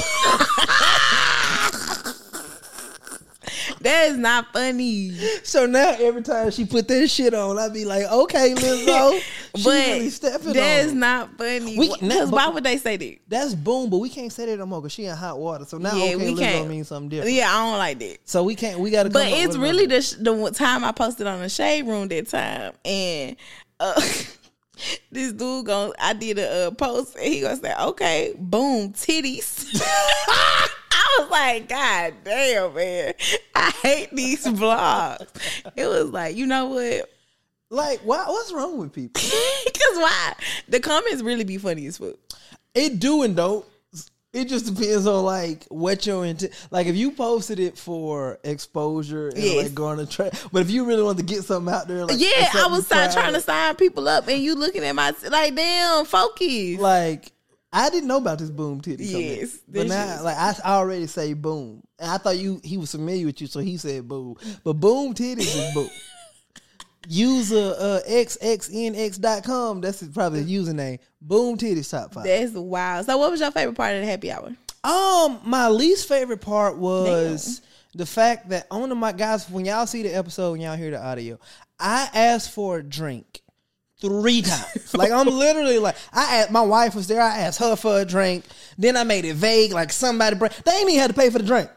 That 3.84 4.10
is 4.10 4.18
not 4.18 4.52
funny. 4.54 5.12
so 5.44 5.66
now 5.66 5.96
every 6.00 6.22
time 6.22 6.52
she 6.52 6.66
put 6.66 6.88
that 6.88 7.08
shit 7.10 7.34
on, 7.34 7.58
I'd 7.60 7.74
be 7.74 7.86
like, 7.86 8.06
okay, 8.06 8.54
Lizzo. 8.54 9.22
She 9.54 9.64
but 9.66 9.74
really 9.74 10.10
stepping 10.10 10.54
that 10.54 10.80
on 10.80 10.86
is 10.86 10.94
not 10.94 11.38
funny. 11.38 11.78
Because 11.78 12.32
why 12.32 12.48
would 12.48 12.64
they 12.64 12.78
say 12.78 12.96
that? 12.96 13.18
That's 13.28 13.54
boom, 13.54 13.90
but 13.90 13.98
we 13.98 14.08
can't 14.08 14.32
say 14.32 14.46
that 14.46 14.58
no 14.58 14.66
more 14.66 14.80
because 14.82 14.94
she 14.94 15.04
in 15.04 15.14
hot 15.14 15.38
water. 15.40 15.66
So 15.66 15.78
now 15.78 15.94
Yeah, 15.94 16.16
okay, 16.16 16.16
we 16.16 16.24
Lizzo 16.36 16.40
can't. 16.40 16.70
means 16.70 16.88
something 16.88 17.10
different. 17.10 17.34
Yeah, 17.36 17.50
I 17.50 17.66
don't 17.70 17.78
like 17.78 18.00
that. 18.00 18.18
So 18.24 18.44
we 18.44 18.56
can't. 18.56 18.80
We 18.80 18.92
got 18.92 19.04
to. 19.04 19.10
But 19.10 19.28
it's 19.28 19.58
really 19.58 19.88
the 19.88 20.02
sh- 20.02 20.14
the 20.14 20.52
time 20.52 20.86
I 20.86 20.94
posted 20.94 21.28
on 21.28 21.42
the 21.42 21.50
shade 21.50 21.86
room 21.86 22.08
that 22.08 22.30
time, 22.30 22.72
and 22.86 23.36
uh, 23.82 24.00
this 25.12 25.34
dude 25.34 25.66
going 25.66 25.92
I 26.00 26.14
did 26.14 26.40
a 26.40 26.68
uh, 26.68 26.72
post, 26.72 27.16
and 27.18 27.26
he 27.26 27.42
gonna 27.42 27.58
say, 27.58 27.74
"Okay, 27.78 28.34
boom, 28.38 28.94
titties." 28.94 29.82
I 31.18 31.22
was 31.22 31.30
like, 31.32 31.70
God 31.70 32.14
damn, 32.24 32.74
man, 32.74 33.14
I 33.56 33.72
hate 33.84 34.16
these 34.16 34.46
vlogs. 34.46 35.28
It 35.76 35.88
was 35.88 36.10
like, 36.10 36.36
you 36.36 36.46
know 36.46 36.68
what? 36.68 37.10
like 37.70 38.02
why? 38.02 38.26
What's 38.28 38.52
wrong 38.52 38.78
with 38.78 38.92
people? 38.94 39.22
Because 39.66 39.98
why? 39.98 40.34
The 40.68 40.80
comments 40.80 41.22
really 41.22 41.44
be 41.46 41.58
funny 41.58 41.86
as 41.88 41.98
fuck. 41.98 42.16
It 42.76 43.00
do 43.00 43.24
and 43.24 43.36
don't. 43.36 43.66
It 44.34 44.46
just 44.48 44.74
depends 44.74 45.06
on 45.08 45.26
like 45.26 45.66
what 45.70 46.06
your 46.06 46.26
intent. 46.26 46.54
Like 46.72 46.88
if 46.88 46.96
you 46.96 47.12
posted 47.12 47.60
it 47.60 47.78
for 47.78 48.40
exposure 48.44 49.28
and 49.30 49.38
Yes. 49.38 49.64
like 49.66 49.74
going 49.74 49.98
to 49.98 50.06
try, 50.06 50.30
but 50.54 50.62
if 50.62 50.72
you 50.72 50.86
really 50.86 51.04
want 51.04 51.18
to 51.18 51.24
get 51.24 51.44
something 51.44 51.74
out 51.74 51.88
there, 51.88 52.06
like 52.06 52.18
Yeah, 52.20 52.50
I 52.54 52.68
was 52.68 52.88
trying 52.88 53.34
to 53.34 53.42
sign 53.42 53.76
people 53.76 54.08
up, 54.08 54.28
and 54.28 54.42
you 54.42 54.56
looking 54.56 54.84
at 54.84 54.96
my 54.96 55.14
like, 55.30 55.56
damn, 55.56 56.06
focus. 56.06 56.80
like. 56.80 57.32
I 57.74 57.90
didn't 57.90 58.08
know 58.08 58.18
about 58.18 58.40
this 58.40 58.50
boom 58.50 58.82
titty. 58.82 59.06
Yes, 59.06 59.60
but 59.68 59.88
now 59.88 60.16
is- 60.16 60.24
like 60.24 60.38
I 60.38 60.54
already 60.66 61.08
say 61.08 61.34
boom, 61.34 61.84
and 62.00 62.12
I 62.12 62.18
thought 62.18 62.38
you 62.38 62.60
he 62.64 62.78
was 62.78 62.92
familiar 62.92 63.26
with 63.28 63.40
you, 63.42 63.48
so 63.48 63.60
he 63.60 63.78
said 63.78 64.08
boom. 64.08 64.36
But 64.64 64.74
boom 64.74 65.14
titties 65.14 65.40
is 65.56 65.74
boom. 65.74 65.90
User 67.08 67.74
uh, 67.80 68.00
xxnx.com. 68.08 69.82
That's 69.82 70.04
probably 70.10 70.44
the 70.44 70.54
username. 70.56 71.00
Boom 71.20 71.58
titties 71.58 71.90
top 71.90 72.14
five. 72.14 72.26
That's 72.26 72.52
wild. 72.54 73.06
So, 73.08 73.18
what 73.18 73.32
was 73.32 73.40
your 73.40 73.52
favorite 73.52 73.76
part 73.76 73.96
of 73.96 74.02
the 74.02 74.06
happy 74.08 74.32
hour? 74.32 74.56
Um, 74.84 75.40
my 75.44 75.68
least 75.70 76.08
favorite 76.08 76.42
part 76.42 76.78
was 76.78 77.62
the 77.96 78.06
fact 78.06 78.50
that 78.50 78.68
on 78.70 78.90
the 78.90 78.96
my 78.96 79.12
guys, 79.14 79.50
when 79.50 79.66
y'all 79.66 79.88
see 79.88 80.04
the 80.04 80.10
episode, 80.16 80.52
when 80.54 80.62
y'all 80.62 80.76
hear 80.78 80.92
the 80.92 81.04
audio, 81.04 81.40
I 81.80 82.10
asked 82.14 82.52
for 82.52 82.78
a 82.78 82.84
drink 82.84 83.41
three 84.02 84.42
times. 84.42 84.94
like 84.94 85.12
I'm 85.12 85.28
literally 85.28 85.80
like 85.80 85.96
I 86.12 86.38
asked 86.38 86.52
my 86.52 86.62
wife 86.62 86.96
was 86.96 87.08
there, 87.08 87.22
I 87.22 87.40
asked 87.40 87.60
her 87.60 87.76
for 87.76 88.00
a 88.02 88.06
drink. 88.06 88.46
Then 88.78 88.98
I 88.98 89.04
made 89.04 89.26
it 89.26 89.36
vague, 89.36 89.72
like 89.72 89.92
somebody 89.92 90.36
bring 90.36 90.52
they 90.66 90.72
ain't 90.72 90.90
even 90.90 91.00
had 91.00 91.12
to 91.12 91.14
pay 91.14 91.30
for 91.30 91.40
the 91.40 91.46
drink. 91.46 91.70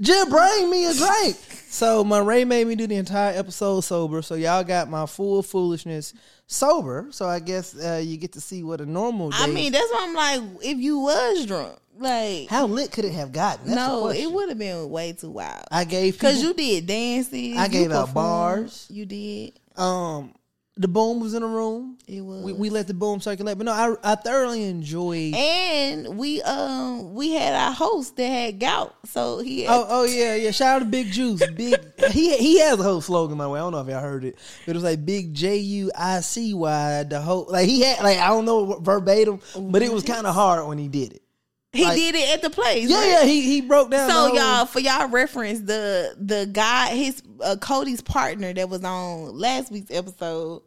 Just 0.00 0.30
bring 0.30 0.70
me 0.70 0.86
a 0.86 0.94
drink. 0.94 1.36
So 1.68 2.02
my 2.02 2.18
Ray 2.20 2.44
made 2.44 2.66
me 2.66 2.74
do 2.74 2.86
the 2.86 2.96
entire 2.96 3.38
episode 3.38 3.82
sober. 3.82 4.22
So 4.22 4.34
y'all 4.34 4.64
got 4.64 4.88
my 4.88 5.06
full 5.06 5.42
foolishness 5.42 6.14
sober. 6.46 7.08
So 7.10 7.28
I 7.28 7.38
guess 7.38 7.78
uh, 7.78 8.00
you 8.02 8.16
get 8.16 8.32
to 8.32 8.40
see 8.40 8.62
what 8.62 8.80
a 8.80 8.86
normal 8.86 9.30
day. 9.30 9.36
I 9.38 9.46
mean, 9.46 9.72
that's 9.72 9.90
why 9.92 10.06
I'm 10.08 10.14
like, 10.14 10.64
if 10.64 10.78
you 10.78 11.00
was 11.00 11.44
drunk, 11.46 11.78
like, 11.98 12.48
how 12.48 12.66
lit 12.66 12.92
could 12.92 13.04
it 13.04 13.12
have 13.12 13.30
gotten? 13.30 13.66
That's 13.66 13.76
no, 13.76 14.08
it 14.08 14.30
would 14.30 14.48
have 14.48 14.58
been 14.58 14.88
way 14.88 15.12
too 15.12 15.30
wild. 15.30 15.64
I 15.70 15.84
gave 15.84 16.18
Cause 16.18 16.42
you 16.42 16.54
did 16.54 16.86
dances. 16.86 17.58
I 17.58 17.68
gave 17.68 17.92
out 17.92 18.08
performed, 18.08 18.14
bars. 18.14 18.86
You 18.90 19.04
did. 19.04 19.52
um 19.76 20.32
the 20.76 20.88
boom 20.88 21.20
was 21.20 21.34
in 21.34 21.42
the 21.42 21.48
room. 21.48 21.98
It 22.06 22.22
was. 22.22 22.42
We, 22.42 22.52
we 22.54 22.70
let 22.70 22.86
the 22.86 22.94
boom 22.94 23.20
circulate, 23.20 23.58
but 23.58 23.64
no, 23.66 23.72
I 23.72 24.12
I 24.12 24.14
thoroughly 24.14 24.64
enjoyed. 24.64 25.34
and 25.34 26.16
we 26.16 26.40
um 26.42 27.12
we 27.14 27.32
had 27.32 27.54
our 27.54 27.72
host 27.72 28.16
that 28.16 28.26
had 28.28 28.60
gout, 28.60 28.94
so 29.04 29.40
he 29.40 29.66
Oh 29.66 29.86
oh 29.88 30.04
yeah 30.04 30.36
yeah! 30.36 30.50
Shout 30.52 30.76
out 30.76 30.78
to 30.80 30.84
Big 30.86 31.10
Juice. 31.12 31.42
Big 31.50 31.76
he 32.10 32.36
he 32.36 32.60
has 32.60 32.78
a 32.78 32.82
whole 32.82 33.00
slogan 33.00 33.36
by 33.36 33.44
the 33.44 33.50
way. 33.50 33.58
I 33.58 33.62
don't 33.62 33.72
know 33.72 33.80
if 33.80 33.88
y'all 33.88 34.00
heard 34.00 34.24
it, 34.24 34.38
but 34.64 34.70
it 34.72 34.74
was 34.76 34.84
like 34.84 35.04
Big 35.04 35.34
J 35.34 35.56
U 35.56 35.90
I 35.94 36.20
C 36.20 36.54
Y. 36.54 37.02
The 37.04 37.20
whole 37.20 37.46
like 37.50 37.68
he 37.68 37.82
had 37.82 38.02
like 38.02 38.18
I 38.18 38.28
don't 38.28 38.44
know 38.46 38.78
verbatim, 38.80 39.40
but 39.58 39.82
it 39.82 39.92
was 39.92 40.02
kind 40.04 40.26
of 40.26 40.34
hard 40.34 40.66
when 40.66 40.78
he 40.78 40.88
did 40.88 41.12
it. 41.12 41.22
He 41.72 41.84
like- 41.84 41.96
did 41.96 42.14
it 42.14 42.30
at 42.34 42.42
the 42.42 42.50
place. 42.50 42.88
Yeah 42.88 42.98
right? 42.98 43.08
yeah 43.08 43.24
he 43.24 43.42
he 43.42 43.60
broke 43.60 43.90
down. 43.90 44.08
So 44.10 44.34
y'all, 44.34 44.66
for 44.66 44.80
y'all 44.80 45.08
reference, 45.08 45.60
the 45.60 46.14
the 46.18 46.48
guy, 46.52 46.94
his 46.94 47.22
uh, 47.42 47.56
Cody's 47.60 48.00
partner 48.00 48.52
that 48.52 48.68
was 48.68 48.84
on 48.84 49.36
last 49.38 49.70
week's 49.72 49.90
episode. 49.90 50.62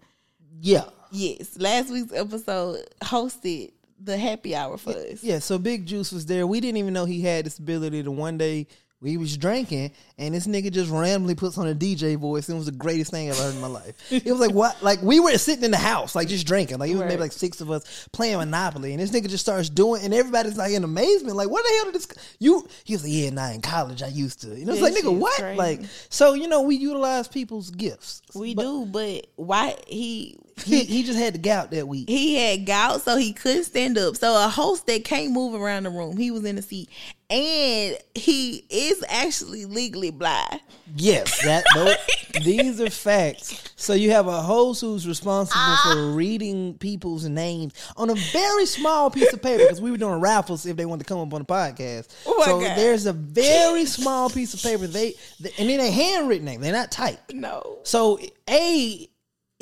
yeah 0.61 0.85
Yes, 1.15 1.59
last 1.59 1.91
week's 1.91 2.11
episode 2.11 2.83
hosted 3.03 3.71
the 4.01 4.17
happy 4.17 4.55
hour 4.55 4.77
for 4.77 4.89
us. 4.93 5.23
Yeah, 5.23 5.37
so 5.39 5.59
Big 5.59 5.85
Juice 5.85 6.11
was 6.11 6.25
there. 6.25 6.47
We 6.47 6.59
didn't 6.59 6.77
even 6.77 6.91
know 6.93 7.05
he 7.05 7.21
had 7.21 7.45
this 7.45 7.59
ability 7.59 8.01
to 8.03 8.11
one 8.11 8.37
day 8.39 8.65
we 9.03 9.17
was 9.17 9.35
drinking 9.37 9.91
and 10.17 10.33
this 10.33 10.47
nigga 10.47 10.71
just 10.71 10.89
randomly 10.89 11.35
puts 11.35 11.57
on 11.57 11.67
a 11.67 11.75
DJ 11.75 12.15
voice 12.17 12.47
and 12.47 12.55
it 12.55 12.57
was 12.57 12.65
the 12.67 12.71
greatest 12.71 13.11
thing 13.11 13.29
I've 13.29 13.35
ever 13.35 13.43
heard 13.43 13.55
in 13.55 13.61
my 13.61 13.67
life. 13.67 13.95
It 14.11 14.25
was 14.25 14.39
like 14.39 14.53
what 14.53 14.81
like 14.81 15.01
we 15.03 15.19
were 15.19 15.37
sitting 15.37 15.65
in 15.65 15.71
the 15.71 15.77
house, 15.77 16.15
like 16.15 16.27
just 16.29 16.47
drinking. 16.47 16.79
Like 16.79 16.89
it 16.89 16.95
was 16.95 17.03
maybe 17.05 17.21
like 17.21 17.33
six 17.33 17.61
of 17.61 17.69
us 17.69 18.07
playing 18.13 18.37
Monopoly 18.37 18.93
and 18.93 19.01
this 19.01 19.11
nigga 19.11 19.27
just 19.29 19.43
starts 19.43 19.69
doing 19.69 20.01
and 20.03 20.13
everybody's 20.13 20.57
like 20.57 20.71
in 20.71 20.83
amazement, 20.83 21.35
like 21.35 21.49
what 21.49 21.63
the 21.63 21.69
hell 21.75 21.85
did 21.85 21.95
this 21.95 22.07
you 22.39 22.67
he 22.85 22.93
was 22.93 23.03
like, 23.03 23.11
Yeah, 23.13 23.29
nah, 23.31 23.51
in 23.51 23.61
college 23.61 24.01
I 24.01 24.07
used 24.07 24.41
to. 24.41 24.57
You 24.57 24.65
know, 24.65 24.71
it's 24.73 24.81
That 24.81 24.93
like 24.93 25.03
nigga, 25.03 25.15
what? 25.19 25.37
crazy. 25.39 25.57
Like 25.57 25.81
so, 26.09 26.33
you 26.33 26.47
know, 26.47 26.61
we 26.61 26.75
utilize 26.75 27.27
people's 27.27 27.69
gifts. 27.69 28.21
We 28.33 28.55
But 28.55 28.61
do, 28.63 28.85
but 28.85 29.27
why 29.35 29.75
he 29.87 30.37
He 30.65 30.83
he 30.85 31.03
just 31.03 31.17
had 31.19 31.33
the 31.33 31.39
gout 31.39 31.71
that 31.71 31.87
week. 31.87 32.09
he 32.09 32.35
had 32.35 32.65
gout, 32.65 33.01
so 33.01 33.17
he 33.17 33.33
couldn't 33.33 33.63
stand 33.65 33.97
up. 33.97 34.15
So 34.17 34.35
a 34.45 34.47
host 34.47 34.85
that 34.87 35.03
can't 35.03 35.31
move 35.31 35.53
around 35.59 35.83
the 35.83 35.89
room, 35.89 36.17
he 36.17 36.31
was 36.31 36.45
in 36.45 36.55
the 36.55 36.61
seat, 36.61 36.89
and 37.29 37.97
he 38.15 38.65
is 38.69 39.03
actually 39.09 39.65
legally 39.65 40.11
blind. 40.11 40.61
Yes, 40.95 41.43
that 41.43 41.63
those, 41.73 41.95
these 42.45 42.79
are 42.79 42.89
facts. 42.89 43.71
So 43.75 43.93
you 43.93 44.11
have 44.11 44.27
a 44.27 44.41
host 44.41 44.81
who's 44.81 45.07
responsible 45.07 45.59
Ah. 45.59 45.91
for 45.93 46.11
reading 46.11 46.75
people's 46.77 47.25
names 47.27 47.73
on 47.97 48.09
a 48.11 48.15
very 48.15 48.65
small 48.65 49.09
piece 49.09 49.33
of 49.33 49.41
paper 49.41 49.63
because 49.63 49.81
we 49.81 49.89
were 49.91 49.97
doing 49.97 50.19
raffles 50.21 50.65
if 50.65 50.77
they 50.77 50.85
wanted 50.85 51.05
to 51.05 51.09
come 51.13 51.19
up 51.19 51.33
on 51.33 51.41
the 51.41 51.45
podcast. 51.45 52.07
Oh 52.27 52.43
so 52.45 52.59
God. 52.61 52.77
there's 52.77 53.05
a 53.07 53.13
very 53.13 53.85
small 53.97 54.29
piece 54.29 54.53
of 54.53 54.61
paper. 54.61 54.85
They, 54.87 55.15
they 55.39 55.51
and 55.57 55.67
then 55.69 55.79
a 55.79 55.89
handwritten 55.91 56.45
name. 56.45 56.61
They're 56.61 56.71
not 56.71 56.91
typed. 56.91 57.33
No, 57.33 57.79
So 57.83 58.19
a 58.49 59.09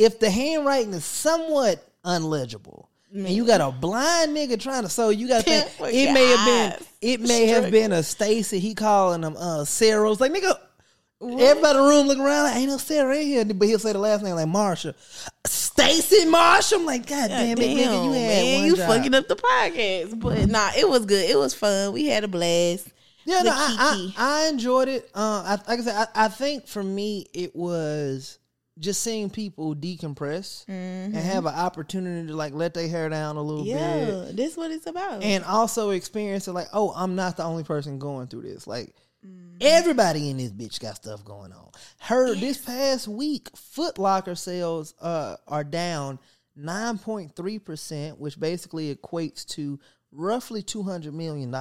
if 0.01 0.20
the 0.20 0.29
handwriting 0.29 0.93
is 0.93 1.05
somewhat 1.05 1.88
unlegible. 2.03 2.88
And 3.13 3.29
you 3.29 3.46
got 3.46 3.60
a 3.60 3.72
blind 3.72 4.36
nigga 4.36 4.60
trying 4.60 4.84
to 4.84 4.89
so 4.89 5.10
you 5.10 5.27
got 5.27 5.43
to 5.43 5.43
think 5.43 5.67
it 5.93 6.05
your 6.05 6.13
may 6.13 6.27
have 6.27 6.46
been 6.46 6.88
it 7.01 7.20
may 7.20 7.48
have 7.48 7.70
been 7.70 7.91
a 7.91 8.03
Stacy 8.03 8.58
he 8.60 8.74
calling 8.74 9.20
them 9.20 9.36
uh 9.38 9.65
Sarah's 9.65 10.22
like 10.22 10.31
nigga 10.31 10.58
everybody 11.22 11.77
in 11.77 11.84
the 11.84 11.89
room 11.89 12.08
looking 12.08 12.24
around 12.24 12.46
like 12.46 12.55
ain't 12.55 12.70
no 12.70 12.77
Sarah 12.77 13.17
in 13.17 13.27
here 13.27 13.43
but 13.43 13.67
he'll 13.67 13.79
say 13.79 13.91
the 13.91 14.00
last 14.00 14.24
name 14.24 14.36
like 14.36 14.48
Marsha 14.48 14.96
Stacy 15.46 16.25
Marsha 16.25 16.75
I'm 16.75 16.86
like 16.86 17.05
god, 17.05 17.27
damn, 17.27 17.58
it 17.58 17.62
nigga 17.62 18.05
you 18.05 18.12
had 18.13 18.43
man, 18.43 18.65
you 18.65 18.77
job. 18.77 18.88
fucking 18.88 19.13
up 19.13 19.27
the 19.27 19.36
podcast. 19.36 20.17
But 20.17 20.48
nah, 20.48 20.72
it 20.77 20.88
was 20.88 21.05
good. 21.05 21.29
It 21.29 21.38
was 21.38 21.53
fun. 21.53 21.91
We 21.91 22.05
had 22.05 22.24
a 22.24 22.29
blast. 22.29 22.88
Yeah, 23.25 23.41
no, 23.41 23.51
I, 23.51 24.13
I, 24.17 24.46
I 24.46 24.48
enjoyed 24.50 24.88
it. 24.88 25.10
Uh, 25.13 25.43
I, 25.46 25.70
like 25.70 25.79
I 25.79 25.84
said, 25.84 26.08
I, 26.15 26.25
I 26.25 26.27
think 26.29 26.67
for 26.67 26.81
me 26.81 27.27
it 27.34 27.55
was 27.55 28.39
just 28.80 29.01
seeing 29.01 29.30
people 29.30 29.75
decompress 29.75 30.63
and 30.68 31.13
have 31.16 31.46
an 31.46 31.54
opportunity 31.54 32.28
to 32.28 32.36
like 32.36 32.54
let 32.54 32.74
their 32.74 32.88
hair 32.88 33.10
down 33.10 33.36
a 33.38 33.42
little 33.42 33.63
bit, 33.66 33.72
Yeah, 33.75 34.32
this 34.34 34.56
what 34.58 34.72
it's 34.72 34.88
about. 34.88 35.22
and 35.24 35.44
also 35.44 35.90
experience 35.92 36.48
it 36.48 36.54
like, 36.54 36.68
oh, 36.74 36.94
I'm 36.96 37.16
not 37.16 37.38
the 37.38 37.44
only 37.44 37.63
person 37.63 38.00
going 38.00 38.28
through 38.28 38.44
this. 38.44 38.66
Like 38.68 38.96
everybody 39.60 40.30
in 40.30 40.38
this 40.38 40.51
bitch 40.51 40.80
got 40.80 40.96
stuff 40.96 41.24
going 41.24 41.51
on. 41.51 41.70
Her 42.00 42.34
this 42.34 42.58
past 42.60 43.08
week, 43.08 43.50
Foot 43.56 43.98
Locker 44.00 44.36
sales 44.36 44.96
uh, 45.01 45.36
are 45.48 45.63
down 45.63 46.18
9.3%, 46.58 48.18
which 48.18 48.40
basically 48.40 48.94
equates 48.96 49.46
to 49.50 49.80
roughly 50.12 50.63
$200 50.63 51.13
million. 51.13 51.54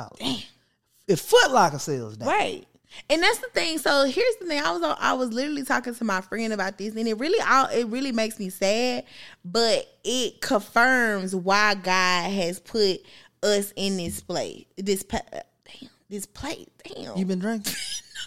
If 1.07 1.21
Foot 1.21 1.50
Locker 1.50 1.79
sells 1.79 2.17
that. 2.19 2.26
Right. 2.26 2.67
And 3.09 3.23
that's 3.23 3.38
the 3.38 3.49
thing. 3.49 3.78
So 3.78 4.04
here's 4.04 4.37
the 4.37 4.47
thing. 4.47 4.62
I 4.62 4.73
was 4.73 4.97
I 5.00 5.12
was 5.14 5.32
literally 5.32 5.64
talking 5.64 5.94
to 5.94 6.04
my 6.04 6.20
friend 6.20 6.52
about 6.52 6.78
this, 6.78 6.94
and 6.94 7.06
it 7.06 7.18
really 7.18 7.40
all 7.40 7.66
it 7.66 7.87
really 7.87 8.12
makes 8.12 8.38
me 8.38 8.50
sad, 8.50 9.04
but 9.44 9.87
it 10.04 10.40
confirms 10.40 11.35
why 11.35 11.75
God 11.75 12.30
has 12.30 12.61
put 12.61 13.00
us 13.42 13.73
in 13.76 13.97
this 13.97 14.20
place. 14.20 14.64
This 14.76 15.02
pa- 15.02 15.20
damn 15.32 15.90
this 16.11 16.26
place. 16.26 16.66
Damn. 16.85 17.16
You 17.16 17.25
been 17.25 17.38
drinking? 17.38 17.73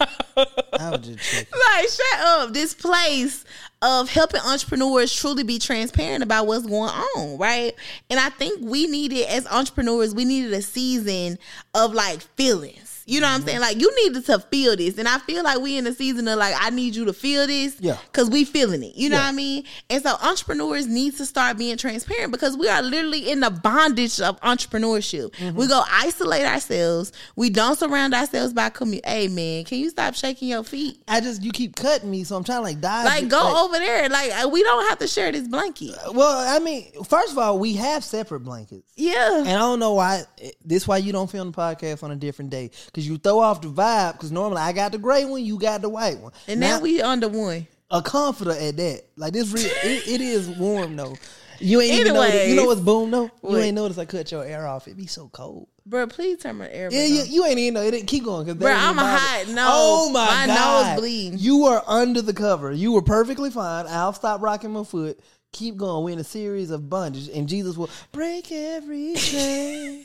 I 0.00 0.90
was 0.90 1.06
just 1.06 1.30
checking. 1.30 1.52
like 1.52 1.88
shut 1.88 2.20
up 2.20 2.52
this 2.52 2.74
place 2.74 3.44
of 3.80 4.08
helping 4.08 4.40
entrepreneurs 4.40 5.14
truly 5.14 5.44
be 5.44 5.60
transparent 5.60 6.24
about 6.24 6.48
what's 6.48 6.66
going 6.66 6.90
on 6.90 7.38
right 7.38 7.74
and 8.10 8.18
i 8.18 8.28
think 8.30 8.58
we 8.60 8.88
needed 8.88 9.24
as 9.28 9.46
entrepreneurs 9.46 10.12
we 10.12 10.24
needed 10.24 10.52
a 10.52 10.62
season 10.62 11.38
of 11.74 11.94
like 11.94 12.22
feelings 12.34 12.83
you 13.06 13.20
know 13.20 13.26
what 13.28 13.34
I'm 13.34 13.42
saying? 13.42 13.60
Like 13.60 13.80
you 13.80 13.94
needed 14.04 14.24
to 14.26 14.38
feel 14.38 14.76
this, 14.76 14.98
and 14.98 15.06
I 15.08 15.18
feel 15.18 15.44
like 15.44 15.60
we 15.60 15.76
in 15.76 15.84
the 15.84 15.92
season 15.92 16.26
of 16.28 16.38
like 16.38 16.54
I 16.58 16.70
need 16.70 16.94
you 16.96 17.04
to 17.06 17.12
feel 17.12 17.46
this, 17.46 17.76
Yeah. 17.80 17.96
because 18.12 18.30
we 18.30 18.44
feeling 18.44 18.82
it. 18.82 18.94
You 18.96 19.08
know 19.10 19.16
Yeah. 19.16 19.24
what 19.24 19.28
I 19.28 19.32
mean? 19.32 19.64
And 19.90 20.02
so 20.02 20.16
entrepreneurs 20.22 20.86
need 20.86 21.16
to 21.18 21.26
start 21.26 21.58
being 21.58 21.76
transparent 21.76 22.32
because 22.32 22.56
we 22.56 22.68
are 22.68 22.82
literally 22.82 23.30
in 23.30 23.40
the 23.40 23.50
bondage 23.50 24.20
of 24.20 24.40
entrepreneurship. 24.40 25.30
Mm-hmm. 25.32 25.56
We 25.56 25.66
go 25.66 25.82
isolate 25.90 26.44
ourselves. 26.46 27.12
We 27.36 27.50
don't 27.50 27.78
surround 27.78 28.14
ourselves 28.14 28.52
by 28.52 28.70
community. 28.70 29.08
Hey 29.08 29.28
man, 29.28 29.64
can 29.64 29.78
you 29.78 29.90
stop 29.90 30.14
shaking 30.14 30.48
your 30.48 30.64
feet? 30.64 31.02
I 31.08 31.20
just 31.20 31.42
you 31.42 31.52
keep 31.52 31.76
cutting 31.76 32.10
me, 32.10 32.24
so 32.24 32.36
I'm 32.36 32.44
trying 32.44 32.58
to 32.58 32.62
like 32.62 32.80
die. 32.80 33.04
Like 33.04 33.28
go 33.28 33.64
over 33.64 33.78
there. 33.78 34.08
Like 34.08 34.30
uh, 34.44 34.48
we 34.48 34.62
don't 34.62 34.88
have 34.88 34.98
to 35.00 35.06
share 35.06 35.30
this 35.32 35.46
blanket. 35.48 35.94
Well, 36.12 36.56
I 36.56 36.58
mean, 36.58 36.90
first 37.04 37.32
of 37.32 37.38
all, 37.38 37.58
we 37.58 37.74
have 37.74 38.04
separate 38.04 38.40
blankets. 38.40 38.90
Yeah. 38.96 39.38
And 39.40 39.48
I 39.48 39.58
don't 39.58 39.78
know 39.80 39.94
why. 39.94 40.22
This 40.64 40.86
why 40.88 40.98
you 40.98 41.12
don't 41.12 41.30
film 41.30 41.50
the 41.52 41.56
podcast 41.56 42.02
on 42.02 42.10
a 42.10 42.16
different 42.16 42.50
day 42.50 42.70
because 42.94 43.08
you 43.08 43.18
throw 43.18 43.40
off 43.40 43.60
the 43.60 43.68
vibe. 43.68 44.12
Because 44.12 44.30
normally 44.30 44.62
I 44.62 44.72
got 44.72 44.92
the 44.92 44.98
gray 44.98 45.24
one, 45.24 45.44
you 45.44 45.58
got 45.58 45.82
the 45.82 45.88
white 45.88 46.18
one, 46.20 46.32
And 46.46 46.60
now 46.60 46.78
we 46.80 47.02
under 47.02 47.28
one. 47.28 47.66
a 47.90 48.00
comforter 48.00 48.52
at 48.52 48.76
that. 48.76 49.02
Like 49.16 49.32
this, 49.32 49.50
real, 49.52 49.64
it, 49.66 50.06
it 50.08 50.20
is 50.20 50.48
warm 50.48 50.96
though. 50.96 51.16
You 51.60 51.80
ain't 51.80 51.92
even 52.00 52.14
know. 52.14 52.20
that- 52.22 52.48
You 52.48 52.54
know 52.56 52.64
what's 52.66 52.80
boom 52.80 53.10
though? 53.10 53.30
You 53.48 53.56
ain't 53.58 53.74
notice 53.74 53.98
I 53.98 54.04
cut 54.04 54.30
your 54.32 54.44
air 54.44 54.66
off. 54.66 54.88
It 54.88 54.96
be 54.96 55.06
so 55.06 55.28
cold. 55.32 55.68
Bro, 55.86 56.06
please 56.06 56.38
turn 56.38 56.56
my 56.56 56.70
air. 56.70 56.88
Yeah, 56.90 57.04
you, 57.04 57.22
you 57.24 57.44
ain't 57.44 57.58
even 57.58 57.74
know. 57.74 57.82
It 57.82 57.90
didn't 57.90 58.06
keep 58.06 58.24
going 58.24 58.46
because 58.46 58.58
Bruh, 58.60 58.74
I'm 58.74 58.98
a 58.98 59.02
hot- 59.18 59.48
no, 59.48 59.66
Oh 59.70 60.10
my, 60.10 60.24
god. 60.24 60.36
my 60.38 60.46
nose 60.46 60.56
god, 60.56 60.98
bleeding. 60.98 61.38
You 61.38 61.58
were 61.64 61.82
under 61.86 62.22
the 62.22 62.32
cover. 62.32 62.72
You 62.72 62.92
were 62.92 63.02
perfectly 63.02 63.50
fine. 63.50 63.86
I'll 63.86 64.14
stop 64.14 64.40
rocking 64.40 64.70
my 64.72 64.82
foot. 64.84 65.20
Keep 65.54 65.76
going. 65.76 66.04
We're 66.04 66.10
in 66.10 66.18
a 66.18 66.24
series 66.24 66.70
of 66.72 66.90
bondage, 66.90 67.28
and 67.28 67.48
Jesus 67.48 67.76
will 67.76 67.88
break 68.10 68.50
every 68.50 69.14
chain. 69.16 70.04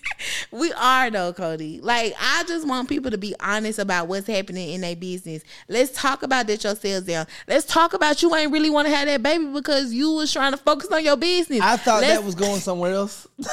We 0.52 0.72
are 0.74 1.10
though, 1.10 1.34
Kody. 1.34 1.82
Like 1.82 2.14
I 2.22 2.44
just 2.48 2.68
want 2.68 2.88
people 2.88 3.10
to 3.10 3.18
be 3.18 3.34
honest 3.40 3.80
about 3.80 4.08
what's 4.08 4.28
happening 4.28 4.70
in 4.70 4.82
their 4.82 4.96
business. 4.96 5.42
Let's 5.68 5.92
talk 5.92 6.22
about 6.22 6.46
that 6.48 6.64
your 6.64 6.76
sales 6.76 7.06
down. 7.06 7.26
Let's 7.48 7.66
talk 7.66 7.96
about 7.96 8.22
you 8.22 8.34
ain't 8.36 8.52
really 8.52 8.70
want 8.70 8.88
to 8.90 8.96
have 8.96 9.08
that 9.08 9.24
baby 9.24 9.46
because 9.48 9.92
you 9.92 10.12
was 10.12 10.32
trying 10.32 10.52
to 10.52 10.58
focus 10.58 10.92
on 10.92 11.04
your 11.04 11.18
business. 11.18 11.62
I 11.62 11.78
thought 11.78 12.02
Let's- 12.02 12.20
that 12.20 12.24
was 12.24 12.36
going 12.36 12.60
somewhere 12.60 12.94
else. 12.94 13.28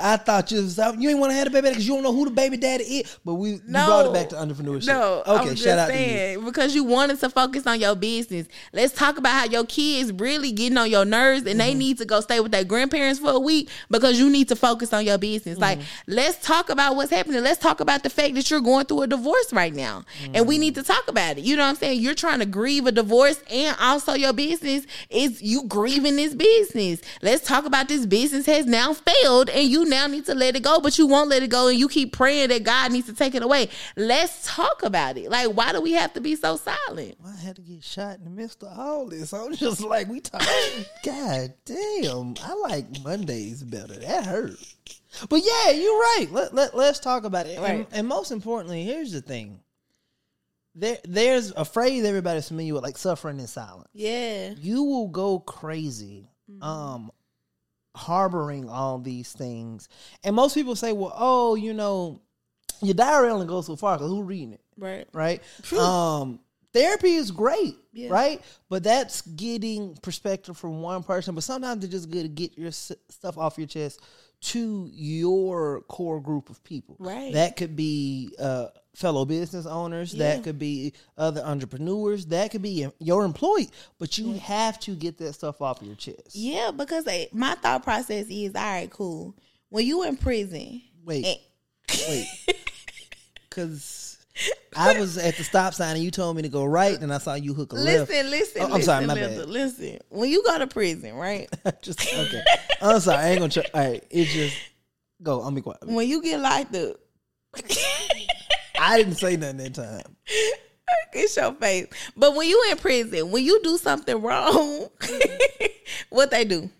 I 0.00 0.16
thought 0.16 0.50
you 0.50 0.62
was, 0.62 0.78
you 0.98 1.10
ain't 1.10 1.18
want 1.20 1.30
to 1.30 1.36
have 1.36 1.46
a 1.46 1.50
baby 1.50 1.68
because 1.68 1.86
you 1.86 1.94
don't 1.94 2.02
know 2.02 2.12
who 2.12 2.24
the 2.24 2.30
baby 2.32 2.56
daddy 2.56 2.82
is. 2.84 3.18
But 3.24 3.34
we, 3.34 3.60
No. 3.68 3.86
brought 3.86 4.06
it 4.06 4.12
back 4.12 4.28
to 4.30 4.34
entrepreneurship. 4.36 4.86
No, 4.88 5.22
okay. 5.26 5.30
I'm 5.32 5.48
just 5.50 5.62
shout 5.62 5.78
out 5.78 5.86
to 5.88 5.92
you. 5.92 5.98
saying 5.98 6.44
because 6.44 6.74
you 6.74 6.82
wanted 6.82 7.20
to 7.20 7.30
focus 7.30 7.68
on 7.68 7.78
your 7.78 7.94
business. 7.94 8.48
Let's 8.72 8.92
talk 8.94 9.16
about 9.18 9.32
how 9.32 9.44
your 9.44 9.64
kids 9.64 10.10
really 10.12 10.50
getting 10.50 10.71
on 10.78 10.90
your 10.90 11.04
nerves 11.04 11.40
and 11.46 11.48
Mm-hmm. 11.52 11.58
they 11.58 11.74
need 11.74 11.98
to 11.98 12.04
go 12.04 12.20
stay 12.20 12.40
with 12.40 12.50
their 12.52 12.64
grandparents 12.64 13.20
for 13.20 13.30
a 13.30 13.38
week 13.38 13.68
because 13.90 14.18
you 14.18 14.28
need 14.30 14.48
to 14.48 14.56
focus 14.56 14.92
on 14.92 15.04
your 15.04 15.18
business. 15.18 15.58
Like, 15.58 15.78
Mm-hmm. 15.78 16.12
let's 16.14 16.38
talk 16.44 16.70
about 16.70 16.96
what's 16.96 17.10
happening. 17.10 17.42
Let's 17.42 17.58
talk 17.60 17.80
about 17.80 18.02
the 18.02 18.10
fact 18.10 18.34
that 18.34 18.50
you're 18.50 18.60
going 18.60 18.86
through 18.86 19.02
a 19.02 19.06
divorce 19.06 19.52
right 19.52 19.74
now, 19.74 20.04
and 20.34 20.46
we 20.46 20.58
need 20.58 20.74
to 20.76 20.82
talk 20.82 21.06
about 21.08 21.38
it. 21.38 21.44
You 21.44 21.56
know 21.56 21.62
what 21.62 21.68
I'm 21.70 21.76
saying? 21.76 22.00
You're 22.00 22.14
trying 22.14 22.38
to 22.40 22.46
grieve 22.46 22.86
a 22.86 22.92
divorce, 22.92 23.42
and 23.50 23.76
also 23.80 24.14
your 24.14 24.32
business 24.32 24.86
is 25.10 25.42
you 25.42 25.64
grieving 25.64 26.16
this 26.16 26.34
business. 26.34 27.00
Let's 27.22 27.46
talk 27.46 27.64
about 27.66 27.88
this 27.88 28.06
business 28.06 28.46
has 28.46 28.66
now 28.66 28.92
failed, 28.94 29.50
and 29.50 29.68
you 29.68 29.84
now 29.84 30.06
need 30.06 30.26
to 30.26 30.34
let 30.34 30.56
it 30.56 30.62
go, 30.62 30.80
but 30.80 30.98
you 30.98 31.06
won't 31.06 31.28
let 31.30 31.42
it 31.42 31.50
go, 31.50 31.68
and 31.68 31.78
you 31.78 31.88
keep 31.88 32.12
praying 32.12 32.48
that 32.48 32.62
God 32.64 32.92
needs 32.92 33.06
to 33.06 33.12
take 33.12 33.34
it 33.34 33.42
away. 33.42 33.68
Let's 33.96 34.46
talk 34.46 34.82
about 34.82 35.16
it. 35.18 35.30
Like, 35.30 35.48
why 35.48 35.72
do 35.72 35.80
we 35.80 35.92
have 35.92 36.12
to 36.14 36.20
be 36.20 36.36
so 36.36 36.56
silent? 36.56 37.16
I 37.24 37.36
had 37.40 37.56
to 37.56 37.62
get 37.62 37.82
shot 37.84 38.18
in 38.18 38.24
the 38.24 38.30
midst 38.30 38.62
of 38.62 38.78
all 38.78 39.06
this. 39.06 39.32
I'm 39.32 39.54
just 39.54 39.80
like, 39.80 40.08
we 40.08 40.20
talking. 40.20 40.46
God 41.04 41.54
damn, 41.64 42.34
I 42.42 42.54
like 42.54 43.02
Mondays 43.02 43.62
better. 43.62 43.94
That 43.94 44.24
hurt. 44.26 44.56
But 45.28 45.42
yeah, 45.44 45.70
you're 45.70 45.98
right. 45.98 46.26
Let, 46.30 46.54
let, 46.54 46.74
let's 46.76 46.98
talk 46.98 47.24
about 47.24 47.46
it. 47.46 47.56
And, 47.58 47.62
Right. 47.62 47.88
and 47.92 48.08
most 48.08 48.30
importantly, 48.30 48.84
here's 48.84 49.12
the 49.12 49.20
thing. 49.20 49.60
There, 50.74 50.96
there's 51.04 51.50
a 51.54 51.64
phrase 51.66 52.04
everybody's 52.04 52.48
familiar 52.48 52.74
with, 52.74 52.82
like 52.82 52.96
suffering 52.96 53.38
in 53.38 53.46
silence. 53.46 53.88
Yeah. 53.92 54.54
You 54.58 54.82
will 54.84 55.08
go 55.08 55.38
crazy, 55.40 56.30
um, 56.62 57.10
harboring 57.94 58.70
all 58.70 58.98
these 58.98 59.32
things. 59.32 59.88
And 60.24 60.34
most 60.34 60.54
people 60.54 60.74
say, 60.74 60.92
well, 60.94 61.12
oh, 61.14 61.56
you 61.56 61.74
know, 61.74 62.22
your 62.80 62.94
diary 62.94 63.28
only 63.28 63.46
goes 63.46 63.66
so 63.66 63.76
far 63.76 63.96
because 63.96 64.10
who 64.10 64.22
reading 64.22 64.54
it? 64.54 64.62
Right. 64.78 65.06
right? 65.12 65.42
Um, 65.78 66.40
therapy 66.72 67.14
is 67.14 67.30
great, 67.30 67.76
Yeah. 67.92 68.10
right? 68.10 68.42
But 68.68 68.82
that's 68.82 69.22
getting 69.22 69.96
perspective 70.02 70.56
from 70.56 70.82
one 70.82 71.02
person. 71.02 71.34
But 71.34 71.44
sometimes 71.44 71.84
it's 71.84 71.92
just 71.92 72.10
good 72.10 72.22
to 72.22 72.28
get 72.28 72.56
your 72.58 72.68
s- 72.68 72.92
stuff 73.08 73.36
off 73.38 73.58
your 73.58 73.66
chest 73.66 74.00
to 74.42 74.88
your 74.92 75.82
core 75.82 76.20
group 76.20 76.50
of 76.50 76.62
people. 76.64 76.96
Right. 76.98 77.32
That 77.34 77.56
could 77.56 77.76
be 77.76 78.34
uh, 78.40 78.68
fellow 78.96 79.24
business 79.24 79.66
owners. 79.66 80.12
Yeah. 80.14 80.34
That 80.34 80.42
could 80.44 80.58
be 80.58 80.94
other 81.16 81.42
entrepreneurs. 81.42 82.26
That 82.26 82.50
could 82.50 82.62
be 82.62 82.88
your 82.98 83.24
employee. 83.24 83.70
But 84.00 84.18
you 84.18 84.32
have 84.34 84.80
to 84.80 84.96
get 84.96 85.16
that 85.18 85.34
stuff 85.34 85.62
off 85.62 85.80
your 85.80 85.94
chest. 85.94 86.34
Yeah, 86.34 86.72
because 86.72 87.06
my 87.32 87.54
thought 87.54 87.84
process 87.84 88.26
is 88.28 88.54
all 88.56 88.62
right, 88.62 88.90
cool. 88.90 89.36
When 89.68 89.86
you 89.86 90.02
in 90.02 90.16
prison, 90.16 90.82
Wait, 91.04 91.24
and- 91.24 92.00
wait, 92.08 92.26
because. 93.48 94.18
I 94.76 94.98
was 94.98 95.18
at 95.18 95.36
the 95.36 95.44
stop 95.44 95.74
sign 95.74 95.94
and 95.96 96.02
you 96.04 96.10
told 96.10 96.36
me 96.36 96.42
to 96.42 96.48
go 96.48 96.64
right, 96.64 96.98
and 96.98 97.12
I 97.12 97.18
saw 97.18 97.34
you 97.34 97.52
hook 97.54 97.72
a 97.72 97.76
left. 97.76 98.08
listen, 98.10 98.30
listen, 98.30 98.62
Oh, 98.62 98.64
I'm 98.66 98.70
listen, 98.72 98.84
sorry, 98.86 99.06
my 99.06 99.14
listen, 99.14 99.38
bad. 99.38 99.48
listen. 99.50 99.98
When 100.08 100.30
you 100.30 100.42
go 100.44 100.58
to 100.58 100.66
prison, 100.66 101.14
right? 101.14 101.48
just 101.82 102.00
okay. 102.00 102.42
I'm 102.80 102.98
sorry. 103.00 103.18
I 103.18 103.30
ain't 103.30 103.40
gonna 103.40 103.52
try. 103.52 103.64
All 103.74 103.80
right, 103.90 104.04
it's 104.10 104.32
just 104.32 104.56
go. 105.22 105.42
I'm 105.42 105.54
be 105.54 105.60
quiet. 105.60 105.86
when 105.86 106.08
you 106.08 106.22
get 106.22 106.40
locked 106.40 106.74
up, 106.74 106.96
I 108.80 108.96
didn't 108.98 109.14
say 109.16 109.36
nothing 109.36 109.58
that 109.58 109.74
time. 109.74 110.16
it's 111.12 111.36
your 111.36 111.52
face. 111.54 111.86
But 112.16 112.34
when 112.34 112.48
you 112.48 112.64
in 112.70 112.76
prison, 112.78 113.30
when 113.30 113.44
you 113.44 113.62
do 113.62 113.76
something 113.78 114.20
wrong, 114.20 114.88
what 116.10 116.30
they 116.30 116.44
do? 116.44 116.70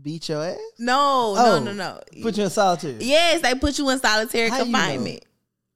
Beat 0.00 0.28
your 0.28 0.42
ass. 0.44 0.56
No, 0.78 1.34
Oh, 1.36 1.58
no, 1.58 1.72
no, 1.72 1.72
no. 1.72 2.00
Put 2.22 2.38
you 2.38 2.44
in 2.44 2.50
solitary. 2.50 2.96
yes, 3.00 3.42
they 3.42 3.54
put 3.54 3.76
you 3.78 3.90
in 3.90 3.98
solitary 3.98 4.48
How 4.48 4.58
you 4.64 4.72
know? 4.72 5.18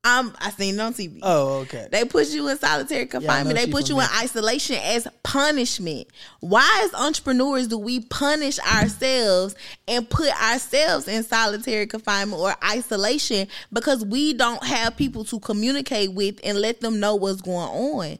Um, 0.05 0.35
I 0.39 0.51
seen 0.51 0.75
it 0.75 0.81
on 0.81 0.93
TV. 0.93 1.19
Oh, 1.23 1.61
okay. 1.61 1.89
They 1.91 2.05
put 2.05 2.29
you 2.29 2.47
in 2.49 2.59
solitary 2.59 3.07
confinement. 3.07 3.57
know 3.57 3.65
they 3.65 3.71
put 3.73 3.89
you 3.89 3.99
in 4.01 4.07
isolation 4.21 4.77
as 4.77 5.09
punishment. 5.23 6.09
Why, 6.41 6.83
as 6.85 6.93
entrepreneurs, 6.95 7.69
do 7.69 7.79
we 7.79 8.01
punish 8.01 8.59
ourselves 8.61 9.55
and 9.89 10.09
put 10.09 10.29
ourselves 10.43 11.09
in 11.09 11.23
solitary 11.25 11.87
confinement 11.87 12.41
or 12.41 12.55
isolation 12.63 13.49
because 13.73 14.05
we 14.05 14.35
don't 14.35 14.63
have 14.65 14.97
people 14.97 15.25
to 15.25 15.41
communicate 15.41 16.13
with 16.13 16.39
and 16.45 16.59
let 16.61 16.81
them 16.83 17.01
know 17.01 17.15
what's 17.17 17.41
going 17.41 17.57
on? 17.69 18.19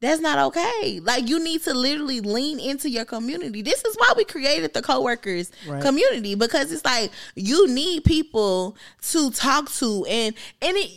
That's 0.00 0.20
not 0.20 0.38
okay. 0.48 1.00
Like 1.02 1.28
you 1.28 1.42
need 1.42 1.62
to 1.62 1.72
literally 1.72 2.20
lean 2.20 2.60
into 2.60 2.90
your 2.90 3.06
community. 3.06 3.62
This 3.62 3.82
is 3.84 3.96
why 3.96 4.12
we 4.16 4.24
created 4.24 4.74
the 4.74 4.82
coworkers 4.82 5.50
Right. 5.66 5.80
community 5.82 6.34
because 6.34 6.70
it's 6.72 6.84
like 6.84 7.10
you 7.34 7.66
need 7.68 8.04
people 8.04 8.76
to 9.10 9.30
talk 9.30 9.72
to 9.72 10.04
and 10.04 10.34
and 10.60 10.76
it 10.76 10.90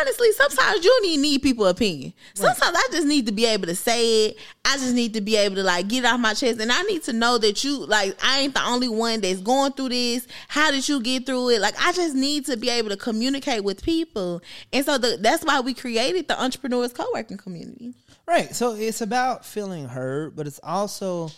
honestly 0.00 0.32
sometimes 0.32 0.84
you 0.84 0.90
don't 0.90 1.06
even 1.06 1.22
need 1.22 1.42
people 1.42 1.66
opinion. 1.66 2.12
Sometimes 2.34 2.76
I 2.76 2.88
just 2.92 3.06
need 3.06 3.26
to 3.26 3.32
be 3.32 3.46
able 3.46 3.66
to 3.66 3.74
say 3.74 4.26
it. 4.26 4.38
I 4.64 4.76
just 4.76 4.94
need 4.94 5.14
to 5.14 5.20
be 5.20 5.36
able 5.36 5.56
to 5.56 5.62
like 5.62 5.88
get 5.88 6.04
it 6.04 6.06
off 6.06 6.20
my 6.20 6.34
chest 6.34 6.60
and 6.60 6.70
I 6.70 6.82
need 6.82 7.02
to 7.04 7.12
know 7.12 7.38
that 7.38 7.64
you 7.64 7.84
like 7.86 8.18
I 8.24 8.40
ain't 8.40 8.54
the 8.54 8.64
only 8.64 8.88
one 8.88 9.20
that's 9.20 9.40
going 9.40 9.72
through 9.72 9.90
this. 9.90 10.26
How 10.48 10.70
did 10.70 10.88
you 10.88 11.00
get 11.00 11.26
through 11.26 11.50
it? 11.50 11.60
Like 11.60 11.74
I 11.80 11.92
just 11.92 12.14
need 12.14 12.46
to 12.46 12.56
be 12.56 12.70
able 12.70 12.90
to 12.90 12.96
communicate 12.96 13.64
with 13.64 13.82
people. 13.82 14.42
And 14.72 14.84
so 14.84 14.98
the, 14.98 15.18
that's 15.20 15.44
why 15.44 15.60
we 15.60 15.74
created 15.74 16.28
the 16.28 16.40
entrepreneurs 16.40 16.92
co-working 16.92 17.38
community. 17.38 17.94
Right. 18.26 18.54
So 18.54 18.74
it's 18.74 19.00
about 19.00 19.44
feeling 19.44 19.88
heard, 19.88 20.36
but 20.36 20.46
it's 20.46 20.60
also 20.62 21.30